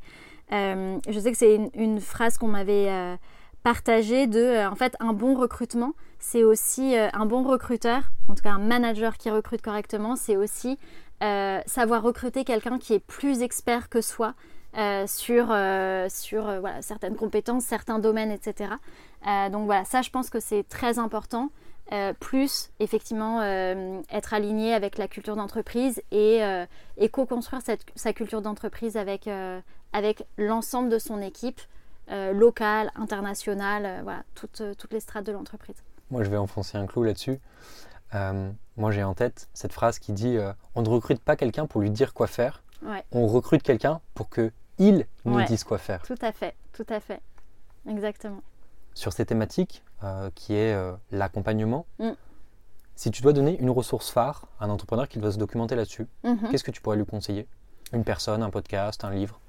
je 0.49 1.19
sais 1.19 1.31
que 1.33 1.37
c'est 1.37 1.59
une, 1.73 1.99
phrase 1.99 2.37
qu'on 2.37 2.47
m'avait 2.47 3.17
partagée 3.63 4.27
de 4.27 4.65
en 4.65 4.75
fait 4.75 4.95
un 5.01 5.11
bon 5.11 5.35
recrutement, 5.35 5.91
c'est 6.19 6.43
aussi 6.43 6.95
un 6.95 7.25
bon 7.25 7.43
recruteur, 7.43 8.03
en 8.29 8.35
tout 8.35 8.43
cas 8.43 8.51
un 8.51 8.59
manager 8.59 9.17
qui 9.17 9.29
recrute 9.29 9.61
correctement, 9.61 10.15
c'est 10.15 10.37
aussi 10.37 10.77
savoir 11.21 12.03
recruter 12.03 12.43
quelqu'un 12.43 12.77
qui 12.77 12.93
est 12.93 12.99
plus 12.99 13.41
expert 13.41 13.89
que 13.89 14.01
soi. 14.01 14.33
sur, 15.07 15.45
sur 16.09 16.59
voilà, 16.59 16.81
certaines 16.81 17.15
compétences, 17.15 17.63
certains 17.63 17.99
domaines, 17.99 18.31
etc. 18.31 18.71
donc 19.51 19.65
voilà, 19.65 19.85
ça 19.85 20.01
je 20.01 20.09
pense 20.09 20.29
que 20.29 20.39
c'est 20.39 20.63
très 20.67 20.99
important. 20.99 21.49
Euh, 21.91 22.13
plus 22.19 22.71
effectivement 22.79 23.41
euh, 23.41 24.01
être 24.11 24.33
aligné 24.33 24.73
avec 24.73 24.97
la 24.97 25.07
culture 25.07 25.35
d'entreprise 25.35 26.01
et, 26.09 26.43
euh, 26.43 26.65
co-construire 27.11 27.61
sa 27.95 28.13
culture 28.13 28.41
d'entreprise 28.41 28.97
avec, 28.97 29.29
avec 29.93 30.25
l'ensemble 30.37 30.89
de 30.89 30.97
son 30.97 31.21
équipe 31.21 31.61
locale, 32.09 32.91
internationale, 32.95 34.01
voilà, 34.03 34.23
toutes, 34.35 34.61
toutes 34.77 34.93
les 34.93 34.99
strates 34.99 35.25
de 35.25 35.31
l'entreprise. 35.31 35.75
Moi, 36.11 36.23
je 36.23 36.29
vais 36.29 36.37
enfoncer 36.37 36.77
un 36.77 36.85
clou 36.85 37.03
là-dessus. 37.03 37.39
Moi, 38.13 38.91
j'ai 38.91 39.03
en 39.03 39.13
tête 39.13 39.49
cette 39.53 39.73
phrase 39.73 39.99
qui 39.99 40.13
dit 40.13 40.37
on 40.75 40.81
ne 40.81 40.89
recrute 40.89 41.21
pas 41.21 41.35
quelqu'un 41.35 41.65
pour 41.65 41.81
lui 41.81 41.89
dire 41.89 42.13
quoi 42.13 42.27
faire, 42.27 42.63
on 43.11 43.27
recrute 43.27 43.63
quelqu'un 43.63 44.01
pour 44.13 44.29
que 44.29 44.51
il 44.77 45.05
nous 45.23 45.41
dise 45.43 45.63
quoi 45.63 45.77
faire. 45.77 46.01
Tout 46.03 46.15
à 46.21 46.31
fait, 46.31 46.55
tout 46.73 46.85
à 46.89 46.99
fait, 46.99 47.21
exactement. 47.87 48.41
Sur 48.93 49.13
ces 49.13 49.25
thématiques, 49.25 49.83
euh, 50.03 50.29
qui 50.35 50.53
est 50.53 50.73
euh, 50.73 50.91
l'accompagnement. 51.09 51.85
Mm. 51.99 52.11
Si 52.95 53.11
tu 53.11 53.21
dois 53.21 53.31
donner 53.31 53.57
une 53.59 53.69
ressource 53.69 54.11
phare 54.11 54.45
à 54.59 54.65
un 54.65 54.69
entrepreneur 54.69 55.07
qui 55.07 55.19
doit 55.19 55.31
se 55.31 55.37
documenter 55.37 55.75
là-dessus, 55.75 56.05
mm-hmm. 56.23 56.51
qu'est-ce 56.51 56.65
que 56.65 56.71
tu 56.71 56.81
pourrais 56.81 56.97
lui 56.97 57.05
conseiller? 57.05 57.47
Une 57.93 58.03
personne, 58.03 58.43
un 58.43 58.49
podcast, 58.49 59.05
un 59.05 59.11
livre? 59.11 59.39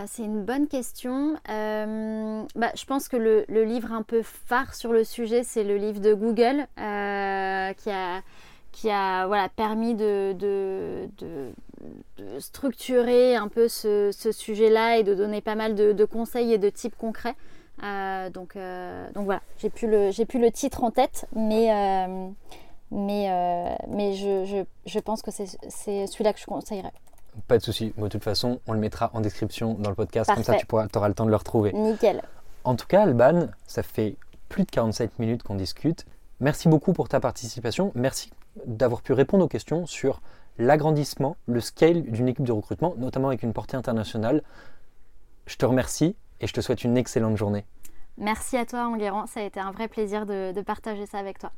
Ah, 0.00 0.04
C'est 0.06 0.24
une 0.24 0.44
bonne 0.44 0.68
question. 0.68 1.36
Euh, 1.48 2.42
bah, 2.54 2.70
je 2.74 2.84
pense 2.84 3.08
que 3.08 3.16
le, 3.16 3.44
livre 3.64 3.92
un 3.92 4.02
peu 4.02 4.22
phare 4.22 4.74
sur 4.74 4.92
le 4.92 5.04
sujet, 5.04 5.42
c'est 5.42 5.64
le 5.64 5.76
livre 5.76 6.00
de 6.00 6.14
Google 6.14 6.66
qui 6.76 7.90
a 7.90 8.22
qui 8.72 8.90
a 8.90 9.26
voilà, 9.26 9.48
permis 9.48 9.94
de, 9.94 10.36
structurer 12.38 13.34
un 13.34 13.48
peu 13.48 13.68
ce, 13.68 14.12
sujet-là 14.12 14.98
et 14.98 15.02
de 15.02 15.14
donner 15.14 15.40
pas 15.40 15.54
mal 15.54 15.74
de, 15.74 16.04
conseils 16.04 16.52
et 16.52 16.58
de 16.58 16.68
types 16.70 16.96
concrets. 16.96 17.34
Euh, 17.82 18.30
donc, 18.30 18.56
euh, 18.56 19.08
donc 19.12 19.24
voilà, 19.24 19.40
j'ai 19.58 19.70
plus, 19.70 19.88
le, 19.88 20.24
plus 20.24 20.40
le 20.40 20.50
titre 20.50 20.82
en 20.82 20.90
tête, 20.90 21.26
mais, 21.34 21.72
euh, 21.72 22.28
mais, 22.90 23.76
mais 23.88 24.14
je, 24.14 24.44
je, 24.44 24.64
je, 24.86 24.98
pense 24.98 25.22
que 25.22 25.30
c'est, 25.30 25.46
c'est 25.68 26.06
celui-là 26.06 26.32
que 26.32 26.40
je 26.40 26.46
conseillerais. 26.46 26.92
Pas 27.46 27.58
de 27.58 27.62
souci. 27.62 27.92
de 27.96 28.08
toute 28.08 28.24
façon, 28.24 28.60
on 28.66 28.72
le 28.72 28.78
mettra 28.78 29.10
en 29.14 29.20
description 29.20 29.74
dans 29.74 29.90
le 29.90 29.96
podcast, 29.96 30.30
comme 30.34 30.42
ça 30.42 30.56
tu 30.56 30.66
pourras, 30.66 30.86
auras 30.94 31.08
le 31.08 31.14
temps 31.14 31.26
de 31.26 31.30
le 31.30 31.36
retrouver. 31.36 31.72
Nickel. 31.72 32.22
En 32.64 32.74
tout 32.74 32.86
cas, 32.86 33.02
Alban, 33.02 33.48
ça 33.66 33.82
fait 33.82 34.16
plus 34.48 34.64
de 34.64 34.70
47 34.70 35.18
minutes 35.18 35.42
qu'on 35.42 35.54
discute. 35.54 36.06
Merci 36.40 36.68
beaucoup 36.68 36.92
pour 36.92 37.08
ta 37.08 37.20
participation. 37.20 37.92
Merci 37.94 38.30
d'avoir 38.66 39.02
pu 39.02 39.12
répondre 39.12 39.44
aux 39.44 39.48
questions 39.48 39.86
sur 39.86 40.20
l'agrandissement, 40.58 41.36
le 41.46 41.60
scale 41.60 42.02
d'une 42.02 42.28
équipe 42.28 42.44
de 42.44 42.52
recrutement, 42.52 42.94
notamment 42.96 43.28
avec 43.28 43.42
une 43.42 43.52
portée 43.52 43.76
internationale. 43.76 44.42
Je 45.46 45.56
te 45.56 45.64
remercie 45.64 46.16
et 46.40 46.46
je 46.46 46.52
te 46.52 46.60
souhaite 46.60 46.84
une 46.84 46.96
excellente 46.96 47.36
journée. 47.36 47.64
Merci 48.18 48.56
à 48.56 48.66
toi, 48.66 48.88
Enguerrand. 48.88 49.26
Ça 49.26 49.40
a 49.40 49.44
été 49.44 49.60
un 49.60 49.70
vrai 49.70 49.88
plaisir 49.88 50.26
de, 50.26 50.60
partager 50.62 51.06
ça 51.06 51.18
avec 51.18 51.38
toi. 51.38 51.52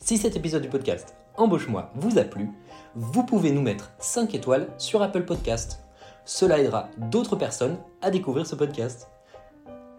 Si 0.00 0.18
cet 0.18 0.36
épisode 0.36 0.62
du 0.62 0.68
podcast 0.68 1.14
Embauche-moi 1.40 1.90
vous 1.94 2.18
a 2.18 2.24
plu, 2.24 2.50
vous 2.94 3.24
pouvez 3.24 3.50
nous 3.50 3.62
mettre 3.62 3.92
5 3.98 4.34
étoiles 4.34 4.68
sur 4.76 5.02
Apple 5.02 5.24
Podcast. 5.24 5.80
Cela 6.26 6.60
aidera 6.60 6.90
d'autres 6.98 7.34
personnes 7.34 7.78
à 8.02 8.10
découvrir 8.10 8.46
ce 8.46 8.54
podcast. 8.54 9.08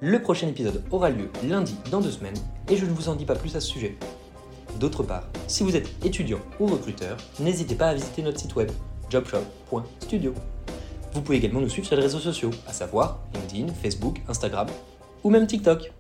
Le 0.02 0.22
prochain 0.22 0.48
épisode 0.48 0.84
aura 0.92 1.10
lieu 1.10 1.32
lundi 1.44 1.76
dans 1.90 2.00
deux 2.00 2.12
semaines 2.12 2.38
et 2.70 2.78
je 2.78 2.86
ne 2.86 2.92
vous 2.92 3.10
en 3.10 3.16
dis 3.16 3.26
pas 3.26 3.34
plus 3.34 3.56
à 3.56 3.60
ce 3.60 3.70
sujet. 3.70 3.98
D'autre 4.80 5.02
part, 5.02 5.24
si 5.48 5.64
vous 5.64 5.76
êtes 5.76 5.90
étudiant 6.06 6.42
ou 6.60 6.68
recruteur, 6.68 7.18
n'hésitez 7.40 7.74
pas 7.74 7.88
à 7.88 7.96
visiter 7.96 8.22
notre 8.22 8.40
site 8.40 8.56
web 8.56 8.70
jobshop.studio. 9.10 10.36
Vous 11.14 11.22
pouvez 11.24 11.38
également 11.38 11.62
nous 11.62 11.70
suivre 11.70 11.88
sur 11.88 11.96
les 11.96 12.04
réseaux 12.04 12.20
sociaux, 12.20 12.52
à 12.68 12.72
savoir 12.72 13.18
LinkedIn, 13.34 13.74
Facebook, 13.74 14.22
Instagram 14.28 14.68
ou 15.24 15.32
même 15.32 15.48
TikTok. 15.48 15.92